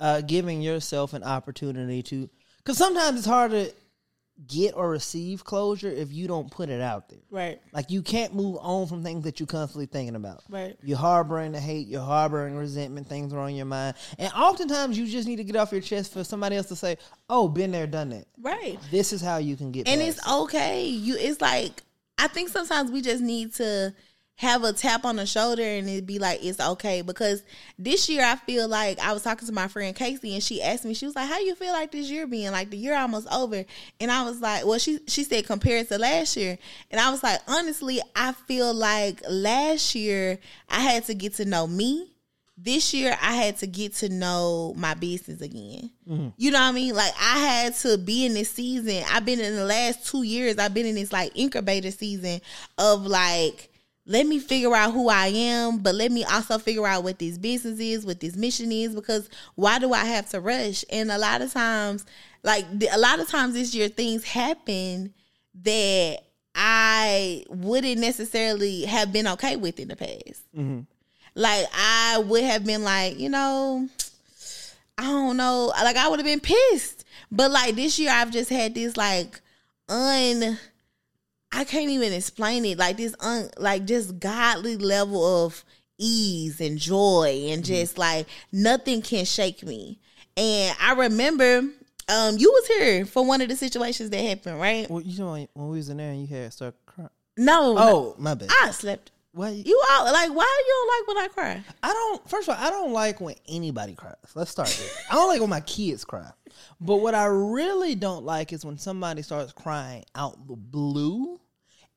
uh, 0.00 0.22
giving 0.22 0.60
yourself 0.60 1.12
an 1.12 1.22
opportunity 1.22 2.02
to. 2.04 2.28
Because 2.58 2.76
sometimes 2.76 3.18
it's 3.18 3.26
hard 3.26 3.52
to 3.52 3.72
get 4.46 4.74
or 4.74 4.90
receive 4.90 5.44
closure 5.44 5.88
if 5.90 6.12
you 6.12 6.26
don't 6.26 6.50
put 6.50 6.68
it 6.68 6.80
out 6.80 7.08
there. 7.08 7.20
Right. 7.30 7.60
Like 7.72 7.90
you 7.90 8.02
can't 8.02 8.34
move 8.34 8.58
on 8.60 8.86
from 8.86 9.02
things 9.02 9.24
that 9.24 9.38
you're 9.40 9.46
constantly 9.46 9.86
thinking 9.86 10.16
about. 10.16 10.42
Right. 10.48 10.76
You're 10.82 10.98
harboring 10.98 11.52
the 11.52 11.60
hate, 11.60 11.86
you're 11.88 12.00
harboring 12.00 12.56
resentment, 12.56 13.08
things 13.08 13.32
are 13.32 13.38
on 13.38 13.54
your 13.54 13.66
mind. 13.66 13.96
And 14.18 14.32
oftentimes 14.32 14.98
you 14.98 15.06
just 15.06 15.28
need 15.28 15.36
to 15.36 15.44
get 15.44 15.56
off 15.56 15.72
your 15.72 15.80
chest 15.80 16.12
for 16.12 16.24
somebody 16.24 16.56
else 16.56 16.66
to 16.68 16.76
say, 16.76 16.96
Oh, 17.28 17.48
been 17.48 17.70
there, 17.70 17.86
done 17.86 18.10
that. 18.10 18.26
Right. 18.40 18.78
This 18.90 19.12
is 19.12 19.20
how 19.20 19.38
you 19.38 19.56
can 19.56 19.72
get 19.72 19.86
and 19.88 20.00
it's 20.00 20.18
it. 20.18 20.32
okay. 20.32 20.86
You 20.86 21.16
it's 21.18 21.40
like 21.40 21.82
I 22.18 22.28
think 22.28 22.50
sometimes 22.50 22.90
we 22.90 23.00
just 23.00 23.22
need 23.22 23.54
to 23.54 23.94
have 24.40 24.64
a 24.64 24.72
tap 24.72 25.04
on 25.04 25.16
the 25.16 25.26
shoulder 25.26 25.62
and 25.62 25.86
it'd 25.86 26.06
be 26.06 26.18
like 26.18 26.42
it's 26.42 26.58
okay 26.58 27.02
because 27.02 27.42
this 27.78 28.08
year 28.08 28.24
I 28.24 28.36
feel 28.36 28.68
like 28.68 28.98
I 28.98 29.12
was 29.12 29.22
talking 29.22 29.46
to 29.46 29.52
my 29.52 29.68
friend 29.68 29.94
Casey 29.94 30.32
and 30.32 30.42
she 30.42 30.62
asked 30.62 30.86
me 30.86 30.94
she 30.94 31.04
was 31.04 31.14
like 31.14 31.28
how 31.28 31.38
you 31.40 31.54
feel 31.54 31.74
like 31.74 31.92
this 31.92 32.08
year 32.08 32.26
being 32.26 32.50
like 32.50 32.70
the 32.70 32.78
year 32.78 32.96
almost 32.96 33.30
over 33.30 33.66
and 34.00 34.10
I 34.10 34.22
was 34.22 34.40
like 34.40 34.64
well 34.64 34.78
she 34.78 34.98
she 35.08 35.24
said 35.24 35.44
compared 35.44 35.88
to 35.88 35.98
last 35.98 36.38
year 36.38 36.56
and 36.90 36.98
I 36.98 37.10
was 37.10 37.22
like 37.22 37.38
honestly 37.48 38.00
I 38.16 38.32
feel 38.32 38.72
like 38.72 39.20
last 39.28 39.94
year 39.94 40.38
I 40.70 40.80
had 40.80 41.04
to 41.04 41.14
get 41.14 41.34
to 41.34 41.44
know 41.44 41.66
me 41.66 42.10
this 42.56 42.94
year 42.94 43.18
I 43.20 43.34
had 43.34 43.58
to 43.58 43.66
get 43.66 43.94
to 43.96 44.08
know 44.08 44.72
my 44.74 44.94
business 44.94 45.42
again. 45.42 45.90
Mm-hmm. 46.08 46.28
You 46.38 46.50
know 46.50 46.60
what 46.60 46.68
I 46.68 46.72
mean? 46.72 46.94
Like 46.94 47.12
I 47.20 47.38
had 47.38 47.74
to 47.76 47.98
be 47.98 48.24
in 48.24 48.34
this 48.34 48.50
season. 48.50 49.02
I've 49.10 49.24
been 49.24 49.40
in 49.40 49.56
the 49.56 49.64
last 49.64 50.06
two 50.06 50.22
years, 50.22 50.58
I've 50.58 50.74
been 50.74 50.86
in 50.86 50.94
this 50.94 51.12
like 51.12 51.32
incubator 51.34 51.90
season 51.90 52.40
of 52.78 53.06
like 53.06 53.69
let 54.10 54.26
me 54.26 54.40
figure 54.40 54.74
out 54.74 54.92
who 54.92 55.08
I 55.08 55.28
am, 55.28 55.78
but 55.78 55.94
let 55.94 56.10
me 56.10 56.24
also 56.24 56.58
figure 56.58 56.84
out 56.84 57.04
what 57.04 57.20
this 57.20 57.38
business 57.38 57.78
is, 57.78 58.04
what 58.04 58.18
this 58.18 58.34
mission 58.34 58.72
is, 58.72 58.92
because 58.92 59.30
why 59.54 59.78
do 59.78 59.92
I 59.92 60.04
have 60.04 60.28
to 60.30 60.40
rush? 60.40 60.84
And 60.90 61.12
a 61.12 61.16
lot 61.16 61.42
of 61.42 61.52
times, 61.52 62.04
like 62.42 62.64
a 62.92 62.98
lot 62.98 63.20
of 63.20 63.28
times 63.28 63.54
this 63.54 63.72
year, 63.72 63.86
things 63.86 64.24
happen 64.24 65.14
that 65.62 66.24
I 66.56 67.44
wouldn't 67.50 68.00
necessarily 68.00 68.84
have 68.86 69.12
been 69.12 69.28
okay 69.28 69.54
with 69.54 69.78
in 69.78 69.86
the 69.86 69.94
past. 69.94 70.42
Mm-hmm. 70.56 70.80
Like 71.36 71.66
I 71.72 72.18
would 72.18 72.42
have 72.42 72.64
been 72.64 72.82
like, 72.82 73.16
you 73.16 73.28
know, 73.28 73.88
I 74.98 75.04
don't 75.04 75.36
know, 75.36 75.72
like 75.84 75.96
I 75.96 76.08
would 76.08 76.18
have 76.18 76.26
been 76.26 76.40
pissed. 76.40 77.04
But 77.30 77.52
like 77.52 77.76
this 77.76 77.96
year, 77.96 78.10
I've 78.10 78.32
just 78.32 78.50
had 78.50 78.74
this 78.74 78.96
like 78.96 79.40
un. 79.88 80.58
I 81.52 81.64
can't 81.64 81.90
even 81.90 82.12
explain 82.12 82.64
it. 82.64 82.78
Like 82.78 82.96
this 82.96 83.14
un, 83.20 83.50
like 83.58 83.84
just 83.84 84.18
godly 84.20 84.76
level 84.76 85.44
of 85.44 85.64
ease 85.98 86.60
and 86.60 86.78
joy, 86.78 87.46
and 87.50 87.64
just 87.64 87.98
like 87.98 88.26
nothing 88.52 89.02
can 89.02 89.24
shake 89.24 89.64
me. 89.64 89.98
And 90.36 90.76
I 90.80 90.94
remember, 90.94 91.58
um, 92.08 92.38
you 92.38 92.50
was 92.50 92.66
here 92.68 93.04
for 93.04 93.24
one 93.26 93.40
of 93.40 93.48
the 93.48 93.56
situations 93.56 94.10
that 94.10 94.18
happened, 94.20 94.60
right? 94.60 94.88
Well, 94.88 95.02
you 95.02 95.18
know, 95.18 95.32
when 95.32 95.68
we 95.68 95.76
was 95.78 95.88
in 95.88 95.96
there 95.98 96.10
and 96.10 96.20
you 96.26 96.34
had 96.34 96.52
started 96.52 96.78
crying. 96.86 97.10
No, 97.36 97.74
Oh, 97.78 98.14
my 98.18 98.34
bad. 98.34 98.48
I 98.62 98.70
slept. 98.70 99.10
Why 99.32 99.50
you, 99.50 99.62
You 99.64 99.82
all 99.92 100.12
like 100.12 100.28
why 100.30 100.62
you 100.66 100.86
don't 100.88 100.88
like 100.98 101.08
when 101.08 101.24
I 101.24 101.28
cry? 101.28 101.64
I 101.84 101.92
don't. 101.92 102.28
First 102.28 102.48
of 102.48 102.56
all, 102.56 102.64
I 102.66 102.70
don't 102.70 102.92
like 102.92 103.20
when 103.20 103.36
anybody 103.48 103.94
cries. 103.94 104.16
Let's 104.34 104.50
start 104.50 104.68
there. 104.68 104.88
I 105.10 105.14
don't 105.14 105.28
like 105.28 105.40
when 105.40 105.50
my 105.50 105.60
kids 105.60 106.04
cry. 106.04 106.28
But 106.80 106.96
what 106.96 107.14
I 107.14 107.26
really 107.26 107.94
don't 107.94 108.24
like 108.24 108.52
is 108.52 108.64
when 108.64 108.78
somebody 108.78 109.22
starts 109.22 109.52
crying 109.52 110.04
out 110.14 110.48
the 110.48 110.56
blue, 110.56 111.38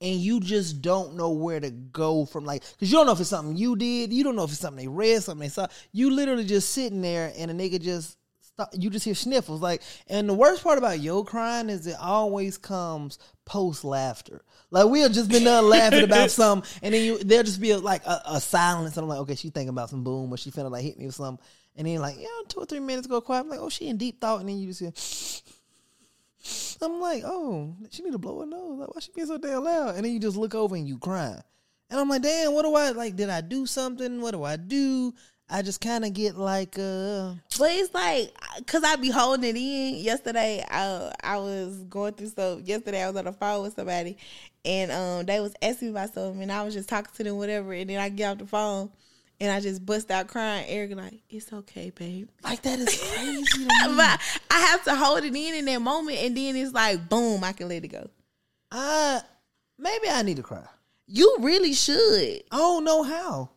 and 0.02 0.20
you 0.20 0.42
just 0.42 0.82
don't 0.82 1.16
know 1.16 1.30
where 1.30 1.62
to 1.62 1.72
go 1.72 2.26
from. 2.26 2.44
Like, 2.44 2.64
because 2.74 2.92
you 2.92 2.98
don't 2.98 3.06
know 3.06 3.14
if 3.14 3.22
it's 3.22 3.30
something 3.30 3.56
you 3.56 3.78
did, 3.78 4.12
you 4.12 4.26
don't 4.26 4.36
know 4.36 4.44
if 4.44 4.52
it's 4.52 4.60
something 4.60 4.84
they 4.84 4.90
read, 4.90 5.24
something 5.24 5.42
they 5.42 5.50
saw. 5.50 5.68
You 5.94 6.12
literally 6.12 6.44
just 6.44 6.72
sitting 6.72 7.02
there, 7.02 7.32
and 7.38 7.50
a 7.50 7.54
nigga 7.54 7.82
just. 7.82 8.18
Stop, 8.56 8.70
you 8.78 8.92
just 8.92 9.04
hear 9.04 9.16
sniffles 9.16 9.64
like, 9.64 9.82
and 10.08 10.30
the 10.30 10.34
worst 10.36 10.64
part 10.64 10.78
about 10.78 11.00
your 11.00 11.26
crying 11.26 11.72
is 11.72 11.88
it 11.88 11.96
always 12.00 12.56
comes 12.56 13.18
post 13.46 13.84
laughter. 13.84 14.44
Like 14.70 14.86
we'll 14.90 15.10
just 15.10 15.32
been 15.32 15.44
done 15.44 15.70
laughing 15.70 16.04
about 16.04 16.30
something, 16.32 16.70
and 16.84 16.94
then 16.94 17.04
you 17.04 17.18
there'll 17.18 17.46
just 17.46 17.60
be 17.60 17.72
a, 17.72 17.80
like 17.80 18.06
a, 18.06 18.22
a 18.26 18.40
silence, 18.40 18.96
and 18.96 19.06
I'm 19.06 19.10
like, 19.10 19.22
okay, 19.22 19.34
she 19.34 19.50
thinking 19.50 19.70
about 19.70 19.90
some 19.90 20.04
boom, 20.04 20.32
or 20.32 20.38
she 20.38 20.52
finna 20.52 20.70
like 20.70 20.84
hit 20.84 21.00
me 21.00 21.08
with 21.08 21.16
something, 21.16 21.44
and 21.76 21.88
then 21.88 22.00
like 22.00 22.16
yeah, 22.20 22.28
two 22.48 22.60
or 22.60 22.66
three 22.66 22.80
minutes 22.80 23.08
go 23.08 23.22
quiet. 23.22 23.42
I'm 23.42 23.50
like, 23.50 23.60
oh, 23.60 23.70
she 23.70 23.88
in 23.88 23.98
deep 23.98 24.20
thought, 24.22 24.40
and 24.40 24.50
then 24.50 24.58
you 24.58 24.68
just 24.68 24.80
hear. 24.80 24.94
I'm 26.82 27.00
like, 27.00 27.24
oh, 27.26 27.74
she 27.90 28.04
need 28.04 28.12
to 28.12 28.18
blow 28.18 28.42
her 28.42 28.46
nose. 28.46 28.80
Like, 28.80 28.94
why 28.94 29.00
she 29.00 29.12
being 29.14 29.28
so 29.28 29.38
damn 29.38 29.64
loud? 29.64 29.96
And 29.96 30.04
then 30.04 30.12
you 30.12 30.20
just 30.20 30.36
look 30.36 30.54
over 30.54 30.76
and 30.76 30.88
you 30.88 30.98
cry, 30.98 31.42
and 31.90 32.00
I'm 32.00 32.10
like, 32.10 32.22
damn, 32.24 32.54
what 32.54 32.64
do 32.64 32.76
I 32.76 32.92
like? 32.92 33.16
Did 33.16 33.30
I 33.30 33.42
do 33.42 33.66
something? 33.66 34.22
What 34.22 34.32
do 34.32 34.44
I 34.44 34.56
do? 34.58 35.14
I 35.50 35.62
just 35.62 35.82
kind 35.82 36.06
of 36.06 36.14
get 36.14 36.36
like, 36.36 36.80
uh, 36.80 37.34
But 37.60 37.72
it's 37.72 37.94
like, 37.94 38.34
cause 38.66 38.84
I 38.84 38.96
be 38.96 39.10
holding 39.10 39.50
it 39.50 39.56
in. 39.56 39.96
Yesterday, 40.04 40.66
I 40.68 41.14
I 41.24 41.38
was 41.38 41.84
going 41.84 42.14
through 42.14 42.30
stuff. 42.30 42.62
Yesterday, 42.64 43.04
I 43.04 43.08
was 43.08 43.18
on 43.18 43.26
the 43.26 43.34
phone 43.34 43.64
with 43.64 43.76
somebody, 43.76 44.18
and 44.66 44.92
um, 44.92 45.26
they 45.26 45.40
was 45.40 45.54
asking 45.62 45.90
me 45.90 45.92
about 45.92 46.14
something, 46.14 46.42
and 46.42 46.52
I 46.52 46.64
was 46.64 46.74
just 46.74 46.90
talking 46.90 47.12
to 47.16 47.24
them, 47.24 47.38
whatever. 47.38 47.74
And 47.74 47.90
then 47.90 48.00
I 48.00 48.10
get 48.10 48.32
off 48.32 48.38
the 48.40 48.48
phone, 48.48 48.90
and 49.40 49.52
I 49.52 49.60
just 49.60 49.86
bust 49.86 50.10
out 50.12 50.28
crying. 50.28 50.66
Eric 50.68 50.96
like, 50.96 51.22
it's 51.30 51.52
okay, 51.52 51.90
babe. 51.90 52.30
like 52.44 52.62
that 52.62 52.80
is 52.80 52.88
crazy. 53.14 53.44
to 53.44 53.60
me. 53.60 53.68
but 53.98 54.20
I 54.52 54.60
have 54.60 54.84
to 54.86 54.96
hold 54.96 55.24
it 55.24 55.36
in 55.36 55.36
in 55.56 55.66
that 55.66 55.82
moment, 55.82 56.18
and 56.20 56.36
then 56.38 56.56
it's 56.56 56.74
like, 56.74 57.08
boom, 57.10 57.44
I 57.44 57.52
can 57.54 57.68
let 57.70 57.84
it 57.84 57.88
go. 57.90 58.10
Uh, 58.72 59.20
maybe 59.78 60.08
I 60.10 60.22
need 60.24 60.38
to 60.38 60.44
cry. 60.44 60.64
You 61.06 61.38
really 61.42 61.74
should. 61.74 62.44
I 62.52 62.58
don't 62.58 62.84
know 62.86 63.04
how. 63.04 63.50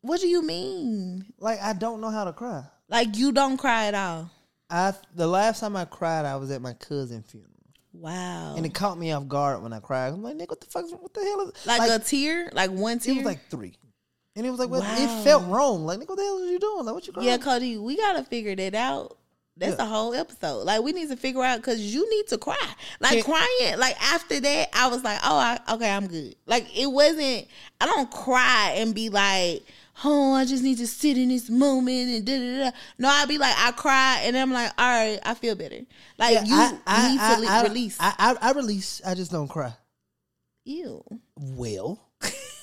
What 0.00 0.20
do 0.20 0.26
you 0.28 0.42
mean? 0.42 1.24
Like 1.38 1.60
I 1.60 1.72
don't 1.74 2.00
know 2.00 2.10
how 2.10 2.24
to 2.24 2.32
cry. 2.32 2.64
Like 2.88 3.16
you 3.16 3.32
don't 3.32 3.56
cry 3.56 3.86
at 3.86 3.94
all? 3.94 4.30
I 4.68 4.94
the 5.14 5.26
last 5.26 5.60
time 5.60 5.76
I 5.76 5.84
cried, 5.84 6.24
I 6.24 6.36
was 6.36 6.50
at 6.50 6.60
my 6.62 6.72
cousin's 6.72 7.30
funeral, 7.30 7.50
Wow. 7.92 8.54
and 8.56 8.64
it 8.66 8.72
caught 8.74 8.98
me 8.98 9.12
off 9.12 9.28
guard 9.28 9.62
when 9.62 9.72
I 9.72 9.80
cried. 9.80 10.08
I'm 10.08 10.22
like, 10.22 10.34
"Nigga, 10.36 10.48
what 10.48 10.60
the 10.60 10.66
fuck? 10.66 10.84
What 11.00 11.12
the 11.14 11.20
hell 11.20 11.40
is 11.42 11.66
like, 11.66 11.90
a 11.90 11.98
tear, 12.02 12.50
like 12.54 12.70
one 12.70 12.98
tear? 12.98 13.12
It 13.14 13.16
was 13.18 13.26
like 13.26 13.48
three, 13.50 13.74
and 14.36 14.46
it 14.46 14.50
was 14.50 14.58
like, 14.58 14.68
well, 14.70 14.80
Wow. 14.82 14.94
it 14.98 15.24
felt 15.24 15.46
wrong. 15.48 15.84
Like, 15.84 15.98
nigga, 15.98 16.08
what 16.08 16.16
the 16.18 16.22
hell 16.24 16.42
are 16.42 16.46
you 16.46 16.58
doing? 16.58 16.84
Like, 16.86 16.94
what 16.94 17.06
you 17.06 17.12
crying? 17.12 17.28
Yeah, 17.28 17.36
Kody, 17.38 17.80
we 17.80 17.96
gotta 17.96 18.24
figure 18.24 18.54
that 18.56 18.74
out. 18.74 19.18
That's 19.56 19.76
Yeah. 19.78 19.84
a 19.84 19.86
whole 19.86 20.14
episode. 20.14 20.64
Like 20.64 20.82
we 20.82 20.92
need 20.92 21.10
to 21.10 21.16
figure 21.16 21.42
out 21.42 21.58
because 21.58 21.78
you 21.94 22.08
need 22.08 22.26
to 22.28 22.38
cry. 22.38 22.56
Like 23.00 23.22
crying. 23.24 23.78
Like 23.78 23.96
after 24.02 24.40
that, 24.40 24.68
I 24.72 24.88
was 24.88 25.04
like, 25.04 25.18
oh, 25.22 25.36
I, 25.36 25.58
okay, 25.74 25.90
I'm 25.90 26.06
good. 26.06 26.34
Like 26.46 26.66
it 26.74 26.86
wasn't. 26.86 27.46
I 27.78 27.84
don't 27.86 28.10
cry 28.10 28.72
and 28.76 28.94
be 28.94 29.10
like, 29.10 29.62
oh, 30.04 30.32
I 30.32 30.46
just 30.46 30.62
need 30.62 30.78
to 30.78 30.86
sit 30.86 31.18
in 31.18 31.28
this 31.28 31.50
moment 31.50 32.08
and 32.08 32.24
da 32.24 32.38
da 32.38 32.64
da. 32.70 32.76
No, 32.98 33.08
I'd 33.10 33.28
be 33.28 33.36
like, 33.36 33.54
I 33.58 33.72
cry 33.72 34.20
and 34.24 34.38
I'm 34.38 34.52
like, 34.52 34.72
all 34.78 34.88
right, 34.90 35.20
I 35.22 35.34
feel 35.34 35.54
better. 35.54 35.80
Like 36.18 36.32
Yeah, 36.36 36.44
you 36.44 36.54
I, 36.54 36.78
I, 36.86 37.10
need 37.12 37.20
I, 37.20 37.62
to 37.62 37.68
release. 37.68 37.96
I, 38.00 38.14
I, 38.18 38.48
I 38.48 38.52
release. 38.52 39.02
I 39.04 39.14
just 39.14 39.30
don't 39.30 39.48
cry. 39.48 39.74
Ew. 40.64 41.04
Well, 41.36 42.00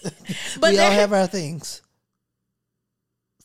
But 0.60 0.72
we 0.72 0.80
all 0.80 0.92
have 0.92 1.14
our 1.14 1.28
things. 1.28 1.82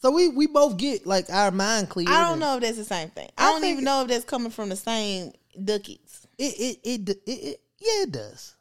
So 0.00 0.10
we 0.10 0.28
we 0.28 0.46
both 0.46 0.76
get 0.76 1.06
like 1.06 1.30
our 1.30 1.50
mind 1.50 1.88
clear. 1.88 2.08
I 2.08 2.28
don't 2.28 2.38
know 2.38 2.56
if 2.56 2.62
that's 2.62 2.76
the 2.76 2.84
same 2.84 3.08
thing. 3.10 3.30
I, 3.38 3.48
I 3.48 3.52
don't 3.52 3.64
even 3.64 3.84
know 3.84 4.02
if 4.02 4.08
that's 4.08 4.24
coming 4.24 4.50
from 4.50 4.68
the 4.68 4.76
same 4.76 5.32
ducats. 5.62 6.26
It 6.36 6.54
it, 6.58 6.78
it 6.84 7.08
it 7.08 7.18
it 7.26 7.60
yeah 7.78 8.02
it 8.02 8.12
does. 8.12 8.54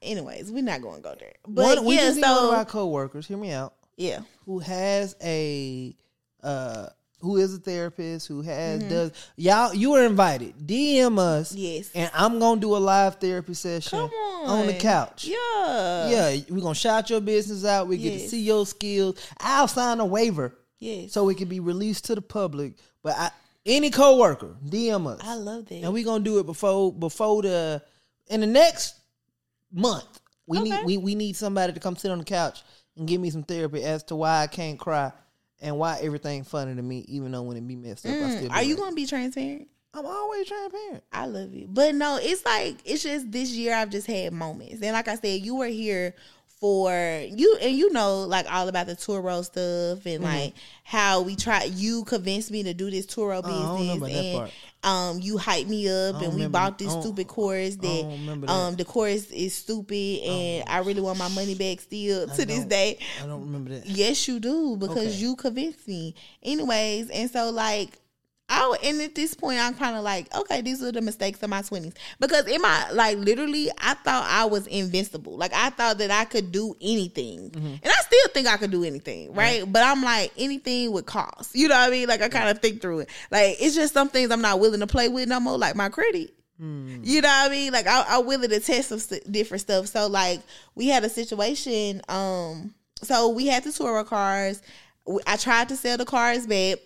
Anyways, 0.00 0.50
we're 0.50 0.62
not 0.64 0.82
going 0.82 0.96
to 0.96 1.02
go 1.02 1.14
there. 1.18 1.34
But 1.46 1.76
One, 1.78 1.84
we 1.84 1.94
yeah, 1.94 2.00
just 2.02 2.16
need 2.16 2.22
one 2.22 2.44
of 2.46 2.50
our 2.54 2.64
coworkers. 2.64 3.28
Hear 3.28 3.36
me 3.36 3.52
out. 3.52 3.74
yeah. 3.96 4.20
who 4.46 4.58
has 4.58 5.14
a 5.22 5.94
uh 6.42 6.86
who 7.22 7.36
is 7.36 7.54
a 7.54 7.58
therapist 7.58 8.26
who 8.28 8.42
has 8.42 8.80
Mm-hmm. 8.80 8.88
does 8.90 9.12
y'all 9.36 9.72
you 9.72 9.92
are 9.94 10.04
invited 10.04 10.54
dm 10.66 11.18
us 11.18 11.54
Yes. 11.54 11.90
and 11.94 12.10
i'm 12.14 12.38
gonna 12.38 12.60
do 12.60 12.76
a 12.76 12.78
live 12.78 13.14
therapy 13.16 13.54
session 13.54 13.98
Come 14.00 14.10
on. 14.10 14.60
on 14.60 14.66
the 14.66 14.74
couch 14.74 15.24
Yeah. 15.24 16.08
yeah 16.10 16.40
we're 16.50 16.60
gonna 16.60 16.74
shout 16.74 17.08
your 17.10 17.20
business 17.20 17.64
out 17.64 17.86
we 17.88 17.96
get 17.96 18.12
to 18.18 18.28
see 18.28 18.42
your 18.42 18.66
skills 18.66 19.16
i'll 19.40 19.68
sign 19.68 20.00
a 20.00 20.06
waiver 20.06 20.52
Yes. 20.78 21.12
so 21.12 21.28
it 21.28 21.36
can 21.38 21.48
be 21.48 21.60
released 21.60 22.04
to 22.06 22.14
the 22.16 22.22
public 22.22 22.74
but 23.04 23.14
I, 23.16 23.30
any 23.64 23.90
coworker 23.90 24.56
dm 24.66 25.06
us 25.06 25.20
I 25.22 25.34
love 25.36 25.66
that. 25.66 25.76
and 25.76 25.92
we're 25.92 26.04
gonna 26.04 26.24
do 26.24 26.40
it 26.40 26.46
before 26.46 26.92
before 26.92 27.42
the 27.42 27.82
in 28.28 28.40
the 28.40 28.46
next 28.48 28.96
month 29.72 30.20
we 30.46 30.58
Okay. 30.58 30.70
need 30.70 30.84
we, 30.84 30.96
we 30.98 31.14
need 31.14 31.36
somebody 31.36 31.72
to 31.72 31.80
come 31.80 31.96
sit 31.96 32.10
on 32.10 32.18
the 32.18 32.24
couch 32.24 32.62
and 32.96 33.06
give 33.08 33.20
me 33.20 33.30
some 33.30 33.42
therapy 33.44 33.82
as 33.84 34.02
to 34.04 34.16
why 34.16 34.42
i 34.42 34.46
can't 34.46 34.78
cry 34.78 35.12
and 35.62 35.78
why 35.78 35.98
everything 36.02 36.44
funny 36.44 36.74
to 36.74 36.82
me 36.82 37.04
even 37.08 37.32
though 37.32 37.42
when 37.42 37.56
it 37.56 37.66
be 37.66 37.76
messed 37.76 38.04
up 38.04 38.12
i 38.12 38.28
still 38.30 38.50
Mm, 38.50 38.54
Are 38.54 38.62
you 38.62 38.74
it. 38.74 38.76
to 38.90 38.94
be 38.94 39.06
transparent? 39.06 39.68
i'm 39.94 40.04
always 40.04 40.46
transparent 40.46 41.02
I 41.12 41.26
love 41.26 41.54
it. 41.54 41.72
But 41.72 41.94
no, 41.94 42.18
it's 42.20 42.44
like 42.44 42.76
it's 42.84 43.02
just 43.02 43.30
this 43.32 43.50
year 43.52 43.74
I've 43.74 43.90
just 43.90 44.06
had 44.06 44.32
moments. 44.32 44.82
And 44.82 44.92
like 44.92 45.06
I 45.08 45.14
said, 45.16 45.40
you 45.44 45.54
were 45.56 45.66
here 45.66 46.14
for 46.62 46.92
you 47.28 47.58
and 47.60 47.76
you 47.76 47.92
know 47.92 48.22
like 48.22 48.46
all 48.48 48.68
about 48.68 48.86
the 48.86 48.94
Turo 48.94 49.44
stuff 49.44 50.06
and 50.06 50.22
like 50.22 50.54
how 50.84 51.20
we 51.20 51.34
try 51.34 51.64
you 51.64 52.04
convinced 52.04 52.52
me 52.52 52.62
to 52.62 52.72
do 52.72 52.88
this 52.88 53.04
Turo 53.04 53.42
Mm-hmm. 53.42 53.50
Oh, 53.50 53.92
I 53.92 53.98
business 53.98 54.34
and 54.34 54.52
um 54.84 55.20
you 55.20 55.38
hyped 55.38 55.66
me 55.66 55.88
up 55.88 56.22
and 56.22 56.36
we 56.36 56.46
bought 56.46 56.78
this 56.78 56.92
stupid 56.92 57.26
course 57.26 57.74
that, 57.74 58.38
that. 58.46 58.48
Um 58.48 58.76
the 58.76 58.84
course 58.84 59.28
is 59.32 59.54
stupid 59.54 60.20
and 60.22 60.64
I 60.68 60.78
really 60.78 61.00
want 61.00 61.18
my 61.18 61.26
money 61.26 61.56
back 61.56 61.80
still 61.80 62.28
to 62.28 62.46
this 62.46 62.64
day. 62.64 62.98
i 63.20 63.26
don't 63.26 63.40
remember 63.40 63.70
that 63.70 63.84
Yes, 63.84 64.28
you 64.28 64.38
do 64.38 64.76
because 64.76 64.98
Okay. 64.98 65.16
you 65.16 65.34
convinced 65.34 65.88
me. 65.88 66.14
Anyways, 66.44 67.10
and 67.10 67.28
so 67.28 67.50
like 67.50 67.98
I 68.48 68.76
and 68.84 69.00
at 69.00 69.14
this 69.14 69.32
point 69.34 69.58
I'm 69.60 69.74
kind 69.74 69.96
of 69.96 70.02
like, 70.04 70.34
okay, 70.34 70.60
these 70.60 70.82
are 70.82 70.92
the 70.92 71.00
mistakes 71.00 71.42
of 71.42 71.48
my 71.50 71.62
twenties 71.62 71.94
because 72.20 72.46
in 72.46 72.60
my 72.60 72.90
like 72.92 73.16
literally, 73.18 73.70
I 73.78 73.94
thought 73.94 74.24
I 74.28 74.44
was 74.44 74.66
invincible. 74.66 75.36
Like 75.38 75.52
I 75.54 75.70
thought 75.70 75.98
that 75.98 76.10
I 76.10 76.24
could 76.26 76.52
do 76.52 76.74
anything, 76.80 77.50
Mm-hmm. 77.50 77.66
and 77.66 77.86
I 77.86 78.02
still 78.02 78.28
think 78.34 78.48
I 78.48 78.56
could 78.58 78.70
do 78.70 78.84
anything, 78.84 79.32
right? 79.32 79.64
But 79.70 79.82
I'm 79.84 80.02
like 80.02 80.32
anything 80.36 80.92
with 80.92 81.06
cost. 81.06 81.54
You 81.54 81.68
know 81.68 81.76
what 81.76 81.88
I 81.88 81.90
mean? 81.90 82.08
Like 82.08 82.20
I 82.22 82.28
kind 82.28 82.50
of 82.50 82.58
think 82.60 82.82
through 82.82 83.00
it. 83.00 83.08
Like 83.30 83.56
it's 83.60 83.74
just 83.74 83.94
some 83.94 84.08
things 84.10 84.30
I'm 84.30 84.42
not 84.42 84.60
willing 84.60 84.80
to 84.80 84.86
play 84.86 85.08
with 85.08 85.28
no 85.28 85.40
more, 85.40 85.56
like 85.56 85.74
my 85.74 85.88
credit. 85.88 86.34
Hmm. 86.58 86.98
You 87.02 87.22
know 87.22 87.28
what 87.28 87.48
I 87.50 87.52
mean? 87.52 87.72
Like 87.72 87.86
I, 87.86 88.04
I'm 88.08 88.26
willing 88.26 88.50
to 88.50 88.60
test 88.60 88.90
some 88.90 88.98
st- 88.98 89.30
different 89.32 89.62
stuff. 89.62 89.86
So 89.86 90.06
like 90.08 90.40
we 90.74 90.88
had 90.88 91.04
a 91.04 91.08
situation. 91.08 92.02
Um, 92.08 92.74
so 93.02 93.30
we 93.30 93.46
had 93.46 93.62
to 93.64 93.72
tour 93.72 93.96
our 93.96 94.04
cars. 94.04 94.60
I 95.26 95.36
tried 95.38 95.70
to 95.70 95.76
sell 95.76 95.96
the 95.96 96.04
cars 96.04 96.46
back 96.46 96.78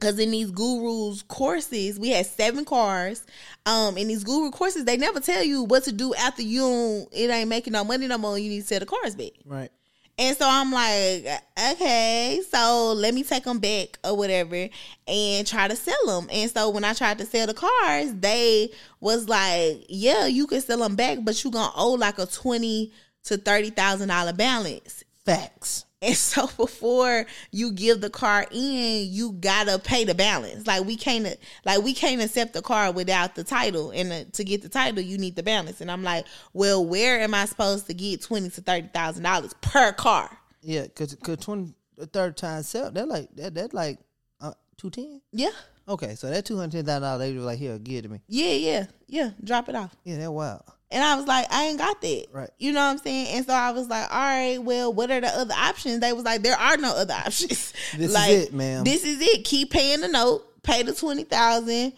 because 0.00 0.18
in 0.18 0.30
these 0.30 0.50
gurus 0.50 1.22
courses 1.22 1.98
we 2.00 2.08
had 2.08 2.24
seven 2.24 2.64
cars 2.64 3.24
um 3.66 3.98
in 3.98 4.08
these 4.08 4.24
guru 4.24 4.50
courses 4.50 4.84
they 4.86 4.96
never 4.96 5.20
tell 5.20 5.44
you 5.44 5.62
what 5.64 5.84
to 5.84 5.92
do 5.92 6.14
after 6.14 6.42
you 6.42 7.06
it 7.12 7.28
ain't 7.30 7.48
making 7.50 7.72
no 7.74 7.84
money 7.84 8.06
no 8.06 8.16
more 8.18 8.38
you 8.38 8.48
need 8.48 8.62
to 8.62 8.66
sell 8.66 8.80
the 8.80 8.86
cars 8.86 9.14
back 9.14 9.32
Right. 9.44 9.70
and 10.18 10.36
so 10.36 10.46
i'm 10.48 10.72
like 10.72 11.26
okay 11.72 12.40
so 12.50 12.94
let 12.96 13.12
me 13.12 13.22
take 13.22 13.44
them 13.44 13.58
back 13.58 13.98
or 14.02 14.16
whatever 14.16 14.68
and 15.06 15.46
try 15.46 15.68
to 15.68 15.76
sell 15.76 16.06
them 16.06 16.28
and 16.32 16.50
so 16.50 16.70
when 16.70 16.84
i 16.84 16.94
tried 16.94 17.18
to 17.18 17.26
sell 17.26 17.46
the 17.46 17.54
cars 17.54 18.14
they 18.14 18.70
was 19.00 19.28
like 19.28 19.84
yeah 19.88 20.26
you 20.26 20.46
can 20.46 20.60
sell 20.62 20.78
them 20.78 20.96
back 20.96 21.18
but 21.22 21.44
you 21.44 21.50
gonna 21.50 21.70
owe 21.76 21.92
like 21.92 22.18
a 22.18 22.24
20 22.26 22.90
to 23.24 23.36
30 23.36 23.70
thousand 23.70 24.08
dollar 24.08 24.32
balance 24.32 25.04
Facts. 25.26 25.84
And 26.02 26.16
so 26.16 26.46
before 26.56 27.26
you 27.50 27.72
give 27.72 28.00
the 28.00 28.10
car 28.10 28.46
in, 28.50 29.06
you 29.10 29.32
gotta 29.32 29.78
pay 29.78 30.04
the 30.04 30.14
balance. 30.14 30.66
Like 30.66 30.84
we 30.84 30.96
can't, 30.96 31.36
like 31.64 31.82
we 31.82 31.94
can't 31.94 32.22
accept 32.22 32.52
the 32.54 32.62
car 32.62 32.92
without 32.92 33.34
the 33.34 33.44
title. 33.44 33.90
And 33.90 34.32
to 34.34 34.44
get 34.44 34.62
the 34.62 34.68
title, 34.68 35.02
you 35.02 35.18
need 35.18 35.36
the 35.36 35.42
balance. 35.42 35.80
And 35.80 35.90
I'm 35.90 36.02
like, 36.02 36.26
well, 36.52 36.84
where 36.84 37.20
am 37.20 37.34
I 37.34 37.44
supposed 37.44 37.86
to 37.86 37.94
get 37.94 38.22
twenty 38.22 38.50
to 38.50 38.60
thirty 38.60 38.88
thousand 38.88 39.24
dollars 39.24 39.54
per 39.60 39.92
car? 39.92 40.30
Yeah, 40.62 40.86
cause 40.88 41.14
cause 41.22 41.38
twenty 41.38 41.74
the 41.96 42.06
third 42.06 42.36
time 42.36 42.62
sell 42.62 42.90
that 42.90 43.08
like 43.08 43.28
that 43.36 43.54
that 43.54 43.74
like 43.74 43.98
uh, 44.40 44.54
two 44.76 44.90
ten. 44.90 45.20
Yeah, 45.32 45.50
Okay, 45.90 46.14
so 46.14 46.30
that 46.30 46.44
two 46.44 46.56
hundred 46.56 46.72
ten 46.72 46.84
thousand 46.86 47.02
dollars 47.02 47.20
they 47.20 47.36
were 47.36 47.44
like 47.44 47.58
here 47.58 47.76
give 47.78 47.96
it 47.98 48.02
to 48.02 48.08
me. 48.08 48.20
yeah, 48.28 48.52
yeah, 48.52 48.86
yeah. 49.08 49.30
Drop 49.42 49.68
it 49.68 49.74
off. 49.74 49.94
Yeah, 50.04 50.18
that 50.18 50.32
wild. 50.32 50.62
And 50.92 51.04
I 51.04 51.14
was 51.16 51.26
like, 51.26 51.46
I 51.52 51.66
ain't 51.66 51.78
got 51.78 52.00
that. 52.00 52.26
Right. 52.32 52.50
You 52.58 52.72
know 52.72 52.80
what 52.80 52.90
I'm 52.92 52.98
saying? 52.98 53.28
And 53.36 53.46
so 53.46 53.52
I 53.52 53.70
was 53.70 53.88
like, 53.88 54.10
all 54.10 54.18
right, 54.18 54.58
well, 54.58 54.92
what 54.92 55.08
are 55.12 55.20
the 55.20 55.28
other 55.28 55.54
options? 55.54 56.00
They 56.00 56.12
was 56.12 56.24
like, 56.24 56.42
there 56.42 56.56
are 56.56 56.76
no 56.76 56.96
other 56.96 57.14
options. 57.26 57.72
This 57.96 58.08
is 58.08 58.12
like, 58.14 58.30
it, 58.30 58.52
ma'am. 58.52 58.82
This 58.84 59.04
is 59.04 59.20
it. 59.20 59.44
Keep 59.44 59.70
paying 59.70 60.00
the 60.00 60.08
note, 60.08 60.62
pay 60.62 60.82
the 60.82 60.92
twenty 60.94 61.24
thousand, 61.24 61.92